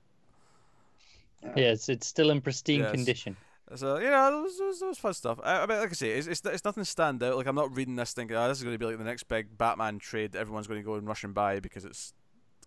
[1.55, 2.91] Yeah, it's it's still in pristine Yes.
[2.91, 3.37] condition.
[3.75, 5.39] So you know, it was, it was, it was fun stuff.
[5.43, 7.35] I, I mean, like I say, it's, it's it's nothing stand out.
[7.35, 9.23] Like I'm not reading this thinking, oh, this is going to be like the next
[9.23, 12.13] big Batman trade that everyone's going to go and rush and buy because it's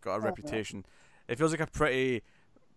[0.02, 0.24] got a no.
[0.26, 0.84] reputation.
[1.26, 2.22] It feels like a pretty,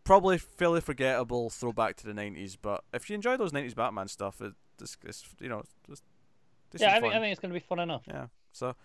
[0.06, 2.58] probably fairly forgettable throwback to the '90s.
[2.62, 6.02] But if you enjoy those '90s Batman stuff, it, it's, it's you know, it's,
[6.72, 7.02] it's Yeah, I fun.
[7.02, 8.04] think I think it's going to be fun enough.
[8.08, 8.28] yeah.
[8.54, 8.76] So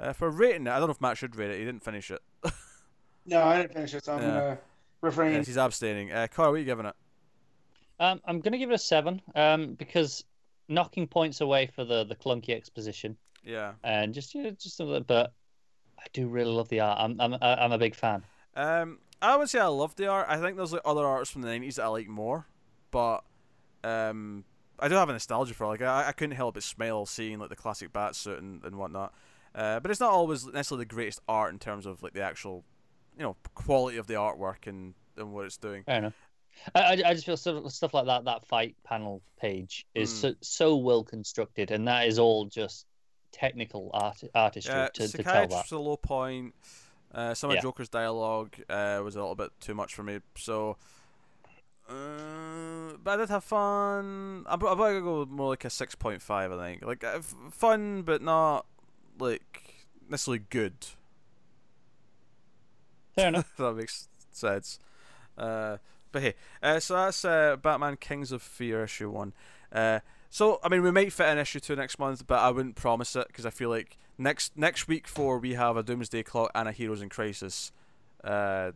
[0.00, 1.58] uh, for rating it, I don't know if Matt should rate it.
[1.58, 2.20] He didn't finish it.
[3.26, 4.28] No, I didn't finish it, so I'm Yeah.
[4.28, 4.58] gonna
[5.02, 5.34] refrain.
[5.34, 6.10] Yes, he's abstaining.
[6.10, 6.94] Uh, Connor, what are you giving it?
[8.00, 9.20] Um, I'm going to give it a seven.
[9.34, 10.24] Um, because
[10.68, 13.72] knocking points away for the the clunky exposition Yeah.
[13.82, 15.02] and just you know, just a little.
[15.02, 15.32] But
[15.98, 16.98] I do really love the art.
[17.00, 18.22] I'm I'm I'm a big fan.
[18.54, 20.26] Um, I would say I love the art.
[20.28, 22.46] I think there's like other artists from the '90s that I like more,
[22.90, 23.24] but
[23.82, 24.44] um,
[24.78, 25.66] I do have a nostalgia for.
[25.66, 28.76] Like I, I couldn't help but smile seeing like the classic bat suit and, and
[28.76, 29.12] whatnot.
[29.54, 32.64] Uh, but it's not always necessarily the greatest art in terms of like the actual,
[33.16, 35.82] you know, quality of the artwork and, and what it's doing.
[35.84, 36.14] Fair enough.
[36.74, 38.24] I, I, just feel stuff, stuff like that.
[38.24, 40.20] That fight panel page is Mm.
[40.20, 42.86] so, so well constructed, and that is all just
[43.32, 45.70] technical art artistry Uh, to, to tell that.
[45.70, 46.54] a low point.
[47.14, 47.62] Uh, some of Yeah.
[47.62, 50.20] Joker's dialogue uh, was a little bit too much for me.
[50.36, 50.76] So,
[51.88, 54.44] uh, but I did have fun.
[54.46, 56.52] I'm, I'm gonna go with more like a six point five.
[56.52, 58.66] I think like uh, f- fun, but not
[59.18, 60.74] like necessarily good.
[63.14, 63.50] Fair enough.
[63.52, 64.78] if that makes sense.
[65.36, 65.78] Uh,
[66.12, 69.32] but hey, uh, so that's uh, Batman Kings of Fear issue one.
[69.72, 72.76] Uh, so I mean, we might fit an issue two next month, but I wouldn't
[72.76, 76.50] promise it because I feel like next next week four we have a Doomsday Clock
[76.54, 77.72] and a Heroes in Crisis.
[78.24, 78.72] Uh,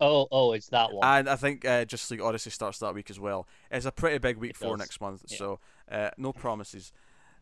[0.00, 1.04] Oh, oh, it's that one.
[1.04, 3.48] and I think uh, Justice League Odyssey starts that week as well.
[3.68, 4.78] It's a pretty big week It for does.
[4.78, 5.36] next month, Yeah.
[5.38, 5.58] so
[5.90, 6.92] uh, no promises.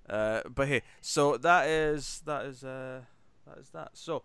[0.09, 3.03] Uh, but hey, so that is that is uh,
[3.47, 3.91] that is that.
[3.93, 4.23] So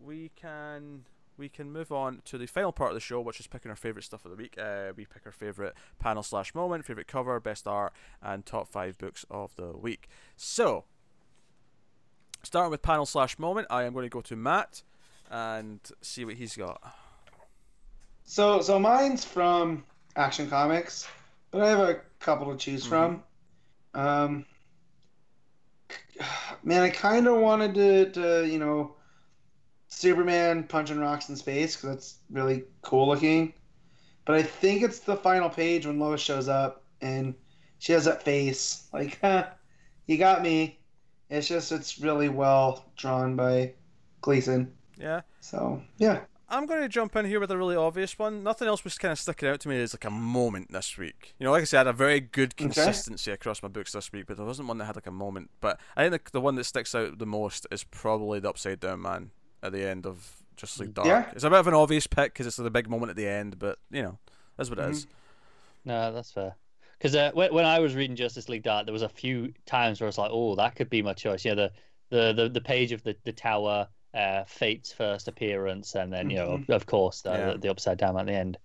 [0.00, 1.06] we can
[1.38, 3.76] we can move on to the final part of the show, which is picking our
[3.76, 4.56] favorite stuff of the week.
[4.58, 7.92] Uh, we pick our favorite panel slash moment, favorite cover, best art,
[8.22, 10.08] and top five books of the week.
[10.36, 10.84] So
[12.42, 14.82] starting with panel slash moment, I am going to go to Matt
[15.30, 16.80] and see what he's got.
[18.24, 19.84] So, so mine's from
[20.16, 21.06] Action Comics,
[21.50, 23.22] but I have a couple to choose from.
[23.94, 24.46] Um,
[26.62, 28.95] man, I kind of wanted to, to, you know,
[29.88, 33.52] Superman punching rocks in space because that's really cool looking.
[34.24, 37.34] But I think it's the final page when Lois shows up and
[37.78, 39.46] she has that face like, huh,
[40.06, 40.78] you got me.
[41.30, 43.74] It's just it's really well drawn by
[44.20, 44.72] Gleason.
[44.96, 45.22] Yeah.
[45.40, 46.20] So yeah.
[46.48, 48.44] I'm going to jump in here with a really obvious one.
[48.44, 51.34] Nothing else was kind of sticking out to me as like a moment this week.
[51.40, 54.12] You know, like I said, I had a very good consistency across my books this
[54.12, 55.50] week, but there wasn't one that had like a moment.
[55.60, 58.78] But I think the, the one that sticks out the most is probably the Upside
[58.78, 59.32] Down Man
[59.66, 61.06] at the end of Just League Dark.
[61.08, 61.30] Yeah.
[61.32, 63.58] It's a bit of an obvious pick because it's the big moment at the end,
[63.58, 64.18] but you know,
[64.56, 65.06] that's what it is.
[65.84, 66.56] No, that's fair.
[66.98, 70.00] Because uh, when, when I was reading Justice League Dark, there was a few times
[70.00, 71.70] where I was like, "Oh, that could be my choice." Yeah, the
[72.10, 76.36] the the, the page of the the tower, uh, Fate's first appearance, and then you
[76.36, 77.52] know of, of course the, Yeah.
[77.52, 78.56] the the upside down at the end.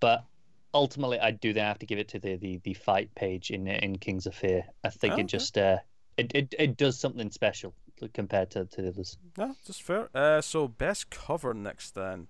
[0.00, 0.24] But
[0.72, 3.66] ultimately, I do then have to give it to the the, the fight page in
[3.68, 4.64] in Kings of Fear.
[4.82, 5.26] I think Oh, it okay.
[5.26, 5.78] just uh,
[6.16, 7.74] it, it it does something special
[8.08, 9.16] compared to, to the others.
[9.36, 10.08] No, just fair.
[10.14, 12.28] Uh, so best cover next then.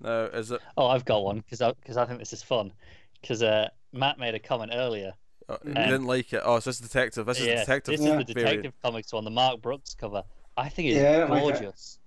[0.00, 0.60] Now is it?
[0.76, 2.72] Oh, I've got one because I because I think this is fun.
[3.20, 5.12] Because uh, Matt made a comment earlier.
[5.48, 5.84] Uh, you Mhm.
[5.84, 6.40] didn't like it.
[6.44, 7.26] Oh, is this is detective?
[7.26, 7.92] This is yeah, detective.
[7.98, 8.26] this is the variant.
[8.62, 10.22] Detective Comics one, the Mark Brooks cover.
[10.56, 11.98] I think it's Yeah, I like gorgeous.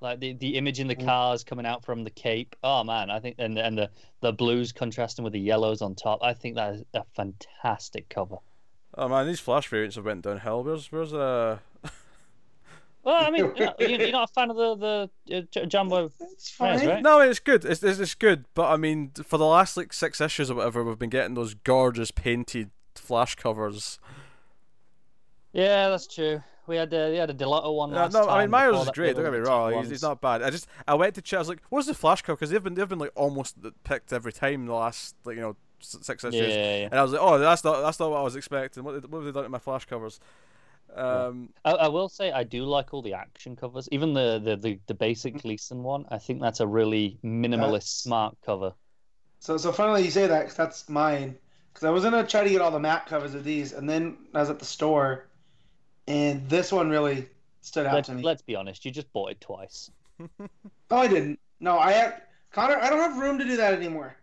[0.00, 1.04] Like the, the image in the Mm.
[1.04, 2.56] cars coming out from the cape.
[2.64, 3.90] Oh man, I think and and the
[4.20, 6.20] the blues contrasting with the yellows on top.
[6.22, 8.38] I think that is a fantastic cover.
[8.94, 10.64] Oh man, these flash variants have went downhill.
[10.64, 11.58] Where's where's uh?
[13.04, 16.12] Well, I mean, you're not, you're you're not a fan of the the uh, Jumbo.
[16.20, 17.02] It's Yes, right?
[17.02, 17.64] No, it's good.
[17.64, 18.44] It's, it's it's good.
[18.54, 21.54] But I mean, for the last like six issues or whatever, we've been getting those
[21.54, 23.98] gorgeous painted flash covers.
[25.52, 26.42] Yeah, that's true.
[26.66, 28.30] We had uh, we had a Delotto one last no, time.
[28.30, 29.16] I mean Myers is great.
[29.16, 29.82] Don't get me wrong.
[29.82, 30.42] He's, he's not bad.
[30.42, 31.38] I just I went to check.
[31.38, 34.12] I was like, "What's the flash cover?" Because they've been they've been like almost picked
[34.12, 36.40] every time the last like you know s- six issues.
[36.40, 36.84] Yeah, yeah, yeah.
[36.90, 38.84] And I was like, "Oh, that's not that's not what I was expecting.
[38.84, 40.20] What, what have they done to my flash covers?"
[40.94, 44.56] Um, I, I will say I do like all the action covers, even the the,
[44.56, 46.04] the, the basic Gleason one.
[46.10, 48.74] I think that's a really minimalist, That's- smart cover.
[49.38, 51.36] So, so funnily you say that 'cause that's mine.
[51.72, 54.18] Because I was gonna try to get all the map covers of these, and then
[54.34, 55.28] I was at the store,
[56.06, 57.28] and this one really
[57.62, 58.22] stood out Let's, to me.
[58.22, 59.90] let's be honest, you just bought it twice.
[60.90, 61.40] No, I didn't.
[61.58, 62.22] No, I had
[62.52, 62.76] Connor.
[62.76, 64.14] I don't have room to do that anymore.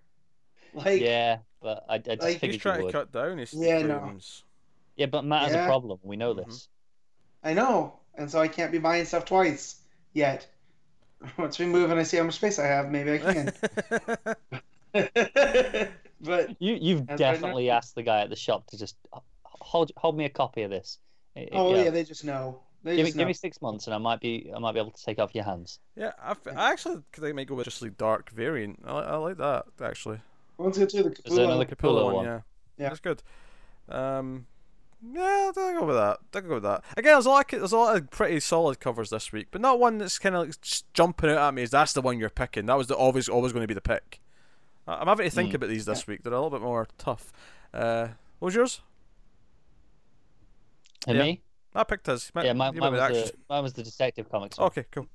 [0.74, 2.94] Like, yeah, but I, I just like, he's figured you trying to would.
[2.94, 4.18] cut down his Yeah, no.
[4.96, 6.00] Yeah, but Matt has a problem.
[6.04, 6.46] We know Mhm.
[6.46, 6.68] this.
[7.44, 9.78] I know, and so I can't be buying stuff twice
[10.14, 10.48] yet.
[11.38, 13.54] Once we move and I see how much space I have, maybe I can.
[16.22, 18.96] but You you've That's right, definitely asked the guy at the shop to just
[19.44, 20.98] hold hold me a copy of this.
[21.36, 21.84] It- it- oh yeah.
[21.86, 22.60] yeah, they just know.
[22.84, 24.92] They give me give me six months and I might be I might be able
[24.92, 25.80] to take off your hands.
[25.96, 28.80] yeah, I, f- I actually think I might go with just like dark variant.
[28.86, 30.22] I, I like that actually.
[30.60, 31.76] Let's get to the Is there another Capullo.
[32.02, 32.26] Capullo one, one?
[32.26, 32.40] yeah.
[32.78, 32.90] Yeah.
[32.90, 33.24] That's good.
[33.90, 34.46] Um,
[35.14, 36.18] yeah, I'll go with that.
[36.36, 36.84] I'll go with that.
[36.98, 37.52] Again, there's a lot.
[37.54, 40.36] Of, there's a lot of pretty solid covers this week, but not one that's kind
[40.36, 40.56] of like
[40.94, 41.64] jumping out at me.
[41.64, 42.66] Is that's the one you're picking.
[42.66, 44.20] That was the always always going to be the pick.
[44.88, 45.56] I- I'm having to think Hmm.
[45.56, 46.24] about these this week.
[46.24, 47.32] They're a little bit more tough.
[47.74, 48.10] Uh,
[48.40, 48.82] what was yours?
[51.08, 51.24] And Yeah.
[51.24, 51.42] me?
[51.76, 52.32] I picked his.
[52.36, 54.68] Yeah, mine, mine, was the, mine was the Detective Comics one.
[54.68, 55.08] Okay, cool.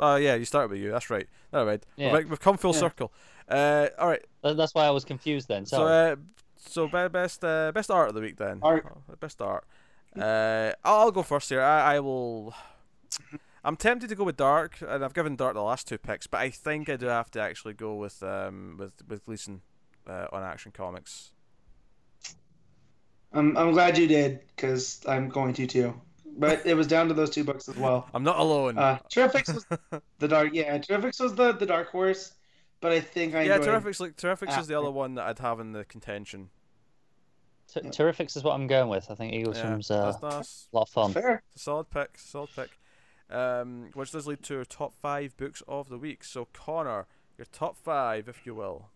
[0.00, 0.90] Uh, yeah, you started with you.
[0.90, 1.28] That's right.
[1.52, 1.86] Never mind.
[1.96, 2.14] Yeah.
[2.16, 2.80] We've, we've come full Yeah.
[2.80, 3.12] circle.
[3.50, 4.24] Uh, all right.
[4.42, 5.66] That's why I was confused then.
[5.66, 6.16] So, uh,
[6.56, 8.60] so be- best uh, best art of the week then.
[8.62, 8.86] Art.
[8.88, 9.64] Oh, Best art.
[10.16, 11.62] Uh, I'll, I'll go first here.
[11.62, 12.54] I, I will.
[13.62, 16.40] I'm tempted to go with Dark, and I've given Dark the last two picks, but
[16.40, 19.60] I think I do have to actually go with um with with Gleason
[20.06, 21.32] uh, on Action Comics.
[23.32, 26.00] I'm I'm glad you did because I'm going to too.
[26.36, 28.08] But it was down to those two books as well.
[28.14, 28.78] I'm not alone.
[28.78, 29.66] Uh, Terrifics was
[30.18, 30.50] the dark.
[30.52, 32.32] Yeah, Terrifics was the the dark horse,
[32.80, 33.82] but I think I yeah, enjoyed.
[33.82, 36.50] Terrifics like Terrifics is the other one that I'd have in the contention.
[37.72, 37.90] T- yeah.
[37.90, 39.10] Terrifics is what I'm going with.
[39.10, 41.12] I think Eaglesham's yeah, uh, that's, that's a lot of fun.
[41.12, 41.42] Fair.
[41.52, 42.18] It's a solid pick.
[42.18, 42.70] Solid pick.
[43.30, 46.24] Um, which does lead to our top five books of the week.
[46.24, 47.06] So Connor,
[47.38, 48.88] your top five, if you will.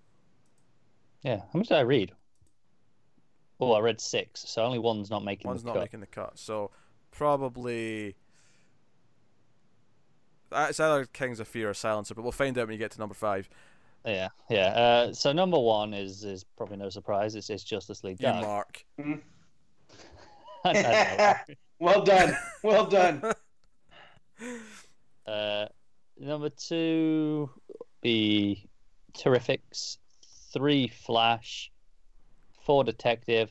[1.22, 1.42] Yeah.
[1.52, 2.12] How much did I read?
[3.60, 5.82] Oh, I read six, so only one's not making One's the not cut.
[5.82, 6.38] making the cut.
[6.38, 6.72] So
[7.12, 8.16] probably
[10.52, 12.98] it's either Kings of Fear or Silencer, but we'll find out when you get to
[12.98, 13.48] number five.
[14.04, 14.66] Yeah, yeah.
[14.66, 17.34] Uh, so number one is is probably no surprise.
[17.34, 18.42] It's, it's Justice League You Dark.
[18.42, 18.84] mark.
[20.64, 21.54] I know.
[21.80, 22.36] Well done.
[22.62, 23.22] Well done.
[25.26, 25.64] Uh,
[26.18, 27.48] number two
[28.02, 28.68] be
[29.14, 29.96] Terrifics,
[30.52, 31.72] three Flash,
[32.62, 33.50] four Detective,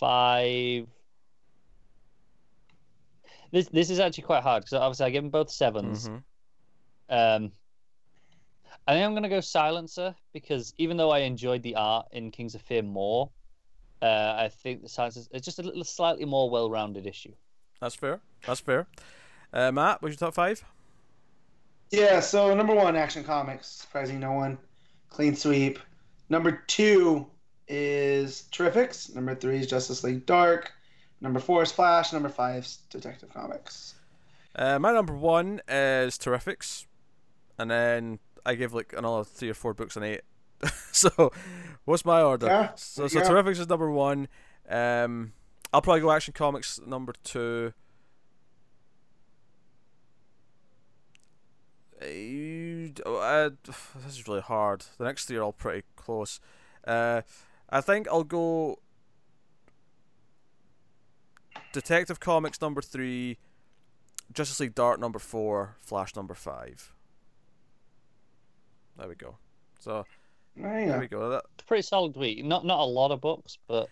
[0.00, 0.86] five.
[3.52, 6.22] This this is actually quite hard because obviously I give them both 7s Mhm.
[7.08, 7.52] Um,
[8.86, 12.54] I think I'm gonna go Silencer because even though I enjoyed the art in Kings
[12.54, 13.30] of Fear more,
[14.02, 17.32] uh, I think the Silencer is just a little slightly more well-rounded issue.
[17.80, 18.20] That's fair.
[18.46, 18.86] That's fair.
[19.52, 20.62] Uh, Matt, what's your top five?
[21.90, 22.20] Yeah.
[22.20, 23.68] So number one, Action Comics.
[23.68, 24.58] Surprising no one.
[25.08, 25.78] Clean sweep.
[26.28, 27.26] Number two
[27.68, 29.14] is Terrifics.
[29.14, 30.72] Number three is Justice League Dark.
[31.20, 32.12] Number four is Flash.
[32.12, 33.94] Number five is Detective Comics.
[34.56, 36.86] Uh, my number one is Terrifics,
[37.58, 40.22] and then I give like another three or four books an eight.
[40.92, 41.32] so,
[41.84, 42.46] what's my order?
[42.46, 43.28] Yeah, So, so yeah.
[43.28, 44.28] Terrifics is number one.
[44.68, 45.32] Um,
[45.72, 47.72] I'll probably go Action Comics number two.
[52.02, 54.84] Uh, uh, this is really hard.
[54.98, 56.40] The next three are all pretty close.
[56.86, 57.22] Uh,
[57.70, 58.78] I think I'll go.
[61.72, 63.36] Detective Comics number three,
[64.32, 66.93] Justice League Dark number four, Flash number five.
[68.98, 69.36] There we go.
[69.78, 70.04] So
[70.56, 71.30] There there we go.
[71.30, 72.44] That, Pretty solid week.
[72.44, 73.88] Not not a lot of books, but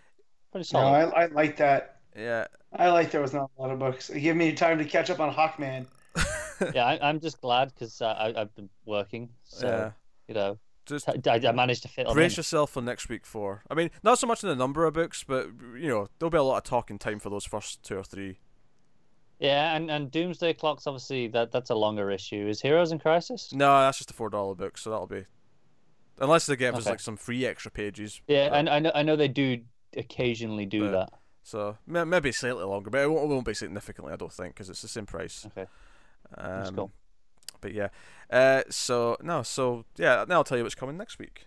[0.50, 1.08] pretty solid.
[1.08, 1.12] No.
[1.12, 1.98] I, I like that.
[2.16, 2.46] yeah.
[2.74, 4.08] I like there was not a lot of books.
[4.10, 5.86] It gave me time to catch up on Hawkman.
[6.74, 9.90] yeah, I, I'm just glad because uh, I, I've been working, so yeah.
[10.28, 12.36] you know, Just I, I managed to fit on brace in.
[12.40, 13.62] yourself for next week four.
[13.70, 15.48] I mean, not so much in the number of books, but
[15.78, 18.38] you know, there'll be a lot of talking time for those first two or three.
[19.42, 22.46] Yeah, and, and Doomsday Clocks obviously that that's a longer issue.
[22.46, 23.52] Is Heroes in Crisis?
[23.52, 25.24] No, that's just a four dollar book, so that'll be
[26.20, 28.20] unless they give us like some free extra pages.
[28.28, 29.62] Yeah, but- and I know I know they do
[29.96, 31.18] occasionally do But- that.
[31.44, 34.54] So may- maybe slightly longer, but it won't, it won't be significantly, I don't think,
[34.54, 35.44] because it's the same price.
[35.46, 35.66] Okay,
[36.36, 36.90] that's Um, cool.
[37.60, 37.88] But yeah,
[38.30, 41.46] uh, so no, so yeah, now I'll tell you what's coming next week.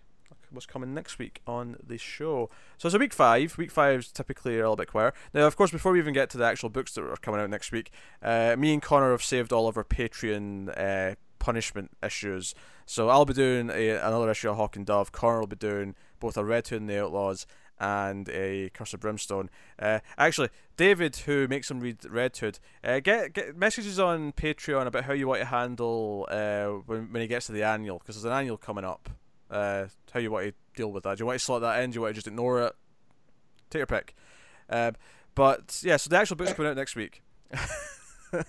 [0.52, 2.50] What's coming next week on the show?
[2.78, 3.58] So it's a week five.
[3.58, 5.14] Week five is typically a little bit quieter.
[5.34, 7.50] Now, of course, before we even get to the actual books that are coming out
[7.50, 7.92] next week,
[8.22, 12.56] uh, me and Connor have saved all of our Patreon uh, punishment issues.
[12.86, 15.12] So I'll be doing a, another issue of Hawk and Dove.
[15.12, 17.46] Connor will be doing both a Red Hood and the Outlaws
[17.80, 19.50] and a Curse of Brimstone.
[19.78, 24.88] Uh, actually, David, who makes him read Red Hood, uh, get get messages on Patreon
[24.88, 28.16] about how you want to handle uh, when when he gets to the annual because
[28.16, 29.10] there's an annual coming up.
[29.50, 31.18] Uh, how you want to deal with that?
[31.18, 31.92] Do you want to slot that in?
[31.92, 32.76] Do you want to just ignore it?
[33.70, 34.16] Take your pick.
[34.70, 34.96] Um,
[35.36, 37.22] but yeah, so the actual book's coming out next week.
[37.52, 38.46] the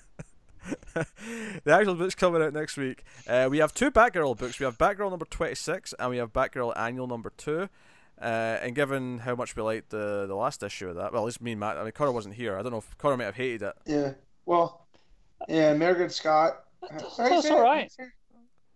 [1.67, 3.05] actual book's coming out next week.
[3.27, 4.59] Uh, we have two Batgirl books.
[4.59, 7.69] We have Batgirl number twenty six, and we have Batgirl Annual number two.
[8.21, 11.27] Uh, and given how much we liked the the last issue of that, well, at
[11.27, 11.77] least me and Matt.
[11.77, 12.59] I mean, Connor wasn't here.
[12.59, 13.75] I don't know if Connor might have hated it.
[13.85, 14.13] Yeah.
[14.47, 14.87] Well,
[15.49, 16.65] yeah, Mairghread Scott.
[16.91, 17.65] That's, How that's say all it?
[17.65, 17.93] right.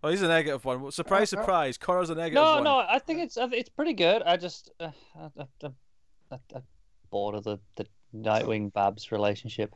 [0.03, 0.91] Oh, he's a negative one.
[0.93, 1.79] Surprise, Uh, uh, surprise.
[1.79, 2.65] Connor's a negative No, one.
[2.65, 4.23] no, I think it's it's pretty good.
[4.23, 5.69] I just uh, I, I,
[6.33, 6.63] I, I'm
[7.11, 7.87] bored of the the
[8.17, 9.75] Nightwing Babs relationship.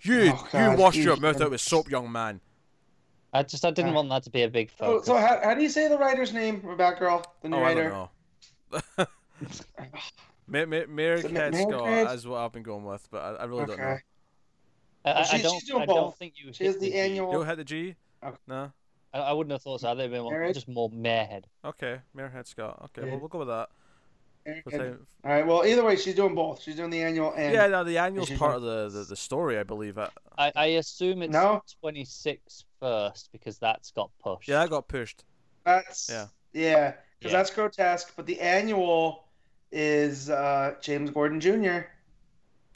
[0.00, 2.40] You, Oh, God, you washed your mouth out with soap, young man.
[3.32, 5.06] I just I didn't Uh, want that to be a big So, focus.
[5.06, 7.24] so how, how do you say the writer's name for Batgirl?
[7.42, 7.88] The new Oh, I writer.
[7.90, 9.06] don't know.
[10.48, 13.30] Ma- Ma- Mary Is it Cat Scott is what I've been going with, but I,
[13.42, 13.84] I really don't know.
[13.84, 14.00] Okay.
[15.04, 16.98] I, I- I don't she's doing I don't think you She hit has the G.
[16.98, 17.94] annual- You don't hit the G?
[18.24, 18.36] Okay.
[18.46, 18.72] No?
[19.16, 19.94] I, I wouldn't have thought so.
[19.94, 21.44] they'd have been more- Mary- just more marehead.
[21.64, 22.80] Okay, Mary Head Scott.
[22.86, 23.12] Okay, Yeah.
[23.12, 23.68] well, we'll go with that.
[24.64, 24.90] We'll say-
[25.24, 25.44] All right.
[25.46, 26.62] Well, either way, she's doing both.
[26.62, 29.04] She's doing the annual and yeah, no, the annual's she's part not- of the, the,
[29.06, 29.98] the story, I believe.
[29.98, 31.62] Uh, I, I assume it's No.
[31.80, 34.48] 26 first because that's got pushed.
[34.48, 35.24] Yeah, that got pushed.
[35.64, 36.26] that's Yeah.
[36.52, 37.38] yeah, because Yeah.
[37.38, 38.12] that's grotesque.
[38.16, 39.24] But the annual
[39.72, 41.86] is uh, James Gordon Jr.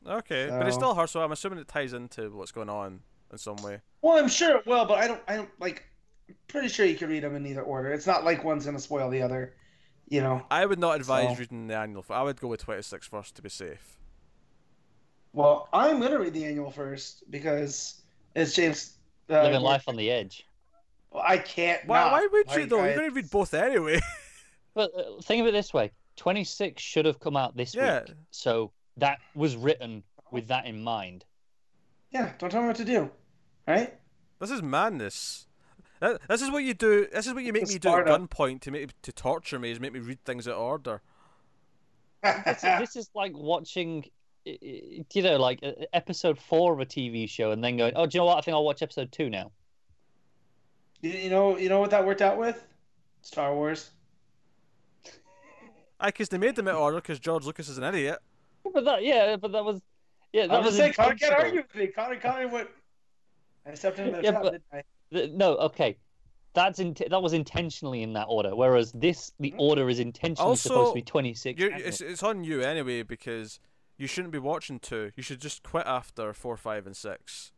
[0.09, 3.01] Okay, but it's So- still her, so I'm assuming it ties into what's going on
[3.31, 3.81] in some way.
[4.03, 5.21] Well, I'm sure it will, but I don't.
[5.29, 5.85] I don't like.
[6.31, 7.93] I'm pretty sure you can read them in either order.
[7.93, 9.55] It's not like one's gonna spoil the other.
[10.09, 10.45] You know.
[10.51, 12.05] I would not advise So- reading the annual.
[12.11, 13.97] I would go with 26 first to be safe.
[15.33, 18.03] Well, I'm gonna read the annual first because
[18.35, 18.97] it's James.
[19.29, 20.45] Uh, Living life on the edge.
[21.13, 21.87] Well, I can't.
[21.87, 22.13] Why, not.
[22.13, 22.81] why would you, Like, though?
[22.81, 24.01] I- You're going to read both anyway.
[24.73, 28.03] But uh, think of it this way 26 should have come out this Yeah.
[28.03, 28.15] week.
[28.31, 31.25] So that was written with that in mind.
[32.13, 32.33] Yeah.
[32.39, 33.11] Don't tell me what to do.
[33.67, 33.93] Right.
[34.39, 35.47] This is madness.
[36.01, 37.07] That- This is what you do.
[37.13, 39.71] This is what you make It's me do at gunpoint to make to torture me.
[39.71, 41.03] Is make me read things out of order.
[42.23, 44.05] This, this is like watching,
[44.47, 45.63] i- i- you know, like
[45.93, 48.39] episode four of a TV show and then going, oh, do you know what?
[48.39, 49.53] I think I'll watch episode two now.
[51.01, 51.57] you, you know.
[51.57, 52.63] You know what that worked out with?
[53.23, 53.91] Star Wars.
[56.01, 58.19] I because they made them out of order because George Lucas is an idiot.
[58.73, 59.81] But that, yeah, but that was,
[60.33, 61.87] yeah, that I was was saying, Connor can't argue with me.
[61.89, 62.71] Connor, Connor, what?
[63.67, 64.83] I stepped into the Yeah, trap, but- didn't I?
[65.13, 65.97] Th- No, okay.
[66.53, 69.61] That's in, that was intentionally in that order, whereas this the Hmm.
[69.61, 71.61] order is intentionally Also, supposed to be twenty six.
[71.61, 73.61] You're, it's it's on you anyway because
[73.99, 75.13] you shouldn't be watching two.
[75.17, 77.53] You should just quit after four, five, and six.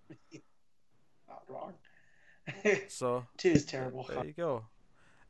[1.29, 1.73] Not wrong.
[2.89, 4.05] So Two is terrible.
[4.09, 4.67] there you go.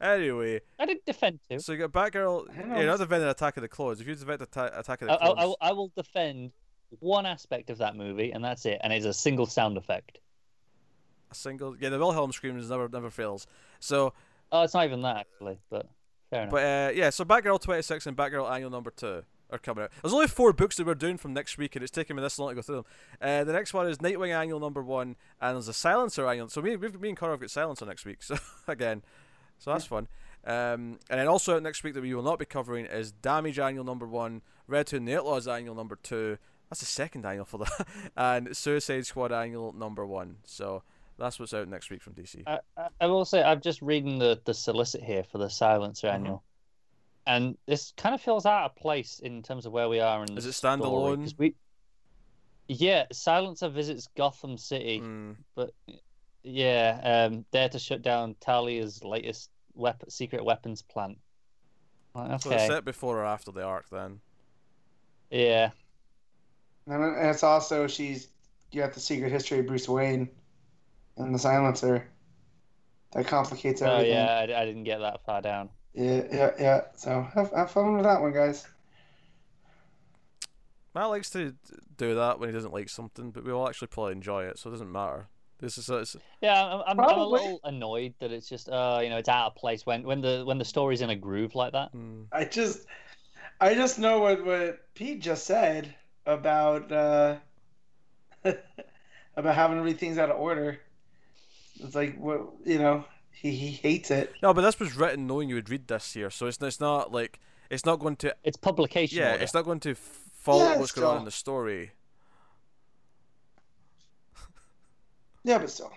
[0.01, 1.61] Anyway, I didn't defend two.
[1.61, 2.51] so you got Batgirl.
[2.51, 2.77] I don't know.
[2.79, 4.01] You're not defending Attack of the Clones.
[4.01, 6.51] If you defend Atta- Attack of I, the I, I, Clones, I will defend
[6.99, 8.81] one aspect of that movie, and that's it.
[8.83, 10.19] And it's a single sound effect.
[11.33, 13.47] A single yeah, the Wilhelm screams never never fails.
[13.81, 14.13] So,
[14.51, 15.89] Oh, it's not even that actually, but
[16.31, 16.51] fair enough.
[16.53, 19.91] but uh, yeah, so Batgirl 26 and Batgirl Annual Number Two are coming out.
[20.03, 22.39] There's only four books that we're doing from next week, and it's taking me this
[22.39, 22.85] long to go through them.
[23.21, 26.49] Uh, the next one is Nightwing Annual Number One, and there's a Silencer Annual.
[26.49, 28.19] So me, we've, me and Connor have got Silencer next week.
[28.23, 28.37] So
[28.69, 29.03] again,
[29.59, 30.09] so that's fun.
[30.45, 33.85] Um, and then also next week that we will not be covering is Damage Annual
[33.85, 36.39] Number One, Red Hood and the Outlaws Annual Number Two.
[36.69, 37.87] That's the second annual for that,
[38.17, 40.37] and Suicide Squad Annual Number One.
[40.45, 40.83] So
[41.19, 42.43] that's what's out next week from DC.
[42.47, 46.09] I, I, I will say I've just reading the the solicit here for the Silencer
[46.09, 46.15] Mhm.
[46.15, 46.45] annual,
[47.27, 50.37] and this kind of feels out of place in terms of where we are in.
[50.37, 51.55] Is the it story, We,
[52.69, 55.37] Yeah, Silencer visits Gotham City, Mm.
[55.55, 55.73] but
[56.43, 61.19] yeah, um, there to shut down Talia's latest weapon, secret weapons plant.
[62.15, 64.21] Like, So it's set before or after the arc then.
[65.31, 65.71] yeah,
[66.87, 68.29] And and it's also she's
[68.71, 70.29] you got the secret history of Bruce Wayne
[71.17, 72.09] and the silencer.
[73.13, 74.17] That complicates everything.
[74.17, 74.49] oh everything.
[74.49, 75.69] yeah, I, I didn't get that far down.
[75.95, 76.81] yeah, yeah, yeah.
[76.97, 78.67] So have, have fun with that one, guys.
[80.95, 81.55] Matt likes to
[81.97, 84.69] do that when he doesn't like something, but we all actually probably enjoy it, so
[84.69, 85.29] it doesn't matter.
[85.63, 89.09] This is it's, Yeah, I'm, I'm, I'm a little annoyed that it's just, uh, you
[89.09, 91.73] know, it's out of place when when the when the story's in a groove like
[91.73, 91.95] that.
[91.95, 92.81] mm, I just,
[93.61, 95.95] I just know what what Pete just said
[96.27, 97.37] about uh,
[99.37, 100.81] about having to read things out of order.
[101.81, 103.05] It's like what you know.
[103.35, 104.33] He he hates it.
[104.43, 107.13] no, but this was written knowing you would read this here, so it's it's not
[107.13, 107.41] like
[107.71, 109.43] it's not going to It's publication yeah, order.
[109.43, 111.93] it's not going to follow Yeah, what's going on in the story.
[115.45, 115.91] Yeah, but still.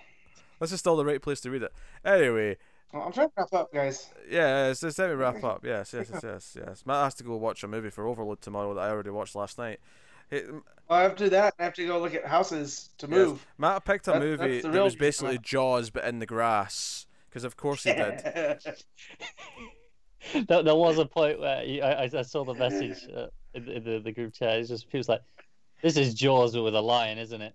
[0.59, 1.73] This is still the right place to read it.
[2.03, 2.57] Anyway,
[2.93, 4.09] I'm trying to wrap up, guys.
[4.29, 5.63] yeah, it's, it's time to wrap up.
[5.65, 6.83] Yes, yes, yes, yes, yes.
[6.85, 9.57] Matt has to go watch a movie for Overload tomorrow that I already watched last
[9.57, 9.79] night.
[10.29, 10.43] Hey,
[10.87, 13.15] Well, after that, I have to go look at houses to Yes.
[13.17, 13.47] move.
[13.57, 15.37] Matt picked a That- movie that's that was reason basically.
[15.39, 18.21] Jaws but in the grass, because of course he did.
[20.47, 23.83] there, there was a point where you, I, I saw the message uh, in, in
[23.83, 24.59] the, the group chat.
[24.59, 25.21] It's just people's like,
[25.81, 27.53] "This is Jaws with a lion, isn't it?"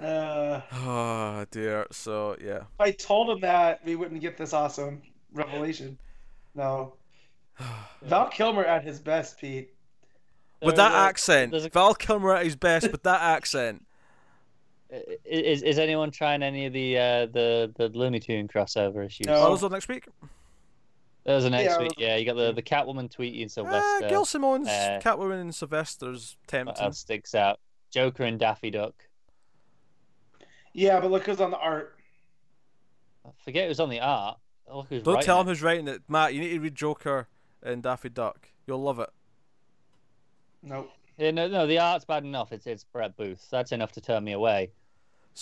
[0.00, 1.86] uh, Oh dear.
[1.92, 2.56] So yeah.
[2.56, 5.98] if I told him that, we wouldn't get this awesome revelation.
[6.54, 6.94] No.
[8.02, 9.71] Val Kilmer at his best, Pete.
[10.66, 13.84] With that a- accent, there's a- Val Kilmer at his best with that accent.
[15.24, 19.26] Is is anyone trying any of the uh, the the Looney Tune crossover issues?
[19.26, 19.34] No.
[19.36, 20.06] Oh, those are next week.
[21.24, 21.94] Those are next Yeah, week.
[21.96, 24.08] Yeah, you got the the Catwoman tweeting Ah, Sylvester.
[24.10, 26.84] Gail Simone's uh, Catwoman and Sylvester's what tempting.
[26.84, 27.58] else sticks out?
[27.90, 28.92] Joker and Daffy Duck.
[30.74, 31.96] Yeah, but look who's on the art.
[33.24, 34.38] I forget who's on the art.
[34.70, 35.40] Look who's Don't writing tell it.
[35.42, 36.34] him who's writing it, Matt.
[36.34, 37.28] You need to read Joker
[37.62, 38.48] and Daffy Duck.
[38.66, 39.08] You'll love it.
[40.62, 40.90] Nope.
[41.18, 42.52] Yeah, no, no, the art's bad enough.
[42.52, 43.46] It's it's Brett Booth.
[43.50, 44.70] That's enough to turn me away.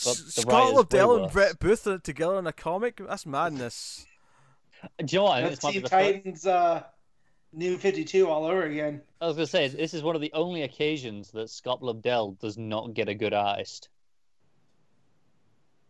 [0.04, 1.32] But S- Scott writer's Lobdell and worse.
[1.32, 3.00] Brett Booth are together in a comic.
[3.06, 4.06] That's madness.
[4.98, 5.32] Do you know what?
[5.32, 6.82] I think Let's this might be see Titans uh,
[7.52, 9.02] New 52 all over again.
[9.20, 12.56] I was gonna say this is one of the only occasions that Scott Lobdell does
[12.56, 13.88] not get a good artist.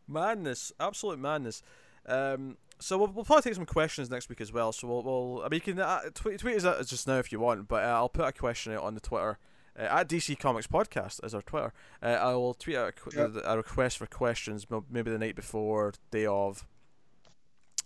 [0.09, 1.63] Madness, absolute madness.
[2.07, 4.73] Um, so we'll, we'll probably take some questions next week as well.
[4.73, 7.31] So we'll, we'll I mean, you can uh, tweet, tweet us out just now if
[7.33, 9.39] you want, but uh, I'll put a question out on the Twitter.
[9.79, 11.73] Uh, at DC Comics Podcast is our Twitter.
[12.03, 13.31] Uh, I will tweet out a, Yep.
[13.45, 16.67] a request for questions, maybe the night before, day of.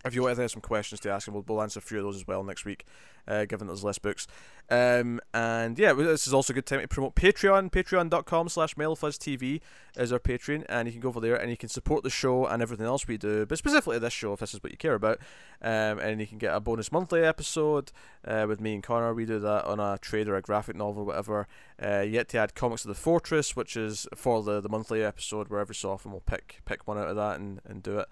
[0.05, 2.05] If you want to have some questions to ask, we'll, we'll answer a few of
[2.05, 2.85] those as well next week,
[3.27, 4.27] uh, given there's less books.
[4.71, 7.71] Um, and yeah, this is also a good time to promote Patreon.
[7.71, 9.61] Patreon.com slash TV
[9.97, 12.47] is our Patreon, and you can go over there and you can support the show
[12.47, 14.95] and everything else we do, but specifically this show if this is what you care
[14.95, 15.19] about.
[15.63, 17.91] Um, and you can get a bonus monthly episode
[18.27, 19.15] uh, with me and Connor.
[19.15, 21.47] We do that on a trade or a graphic novel, whatever.
[21.83, 25.03] Uh, you get to add Comics of the Fortress, which is for the, the monthly
[25.03, 27.99] episode, where every so often we'll pick pick one out of that and, and do
[27.99, 28.09] it.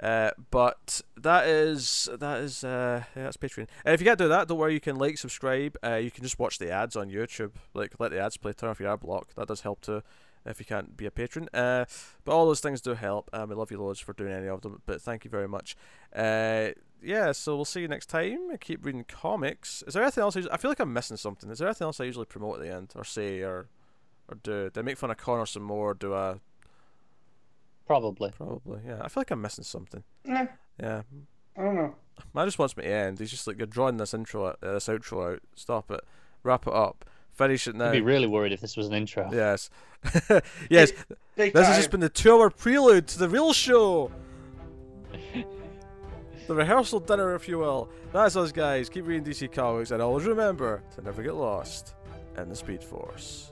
[0.00, 3.68] Uh, but that is that is uh, yeah, that's Patreon.
[3.84, 4.74] And if you can't do that, don't worry.
[4.74, 5.76] You can like, subscribe.
[5.84, 7.52] Uh, you can just watch the ads on YouTube.
[7.74, 8.52] Like let the ads play.
[8.52, 9.34] Turn off your ad block.
[9.34, 10.02] That does help too.
[10.46, 11.86] If you can't be a patron, uh,
[12.26, 13.30] but all those things do help.
[13.32, 14.82] Um, we love you loads for doing any of them.
[14.84, 15.74] But thank you very much.
[16.14, 16.72] Uh,
[17.02, 18.54] yeah, so we'll see you next time.
[18.58, 19.82] Keep reading comics.
[19.86, 20.36] Is there anything else?
[20.36, 21.50] I, I feel like I'm missing something.
[21.50, 23.68] Is there anything else I usually promote at the end, or say, or
[24.28, 24.68] or do?
[24.68, 25.94] Do I make fun of Connor some more?
[25.94, 26.34] Do I?
[27.86, 28.30] Probably.
[28.30, 28.80] Probably.
[28.86, 30.02] Yeah, I feel like I'm missing something.
[30.28, 30.46] Eh,
[30.80, 31.02] Yeah,
[31.56, 31.94] I don't know.
[32.32, 33.18] Man just wants me to end.
[33.18, 35.40] He's just like, you're drawing this intro, out, uh, this outro out.
[35.54, 36.00] Stop it.
[36.42, 37.04] Wrap it up.
[37.32, 37.86] Finish it now.
[37.88, 39.28] I'd be really worried if this was an intro.
[39.32, 39.68] Yes.
[40.70, 40.92] yes.
[41.34, 44.12] Big This has just been the two-hour prelude to the real show.
[46.46, 47.88] the rehearsal dinner, if you will.
[48.12, 48.88] That's us, guys.
[48.88, 51.94] Keep reading DC Comics, and always remember to never get lost
[52.38, 53.50] in the Speed Force.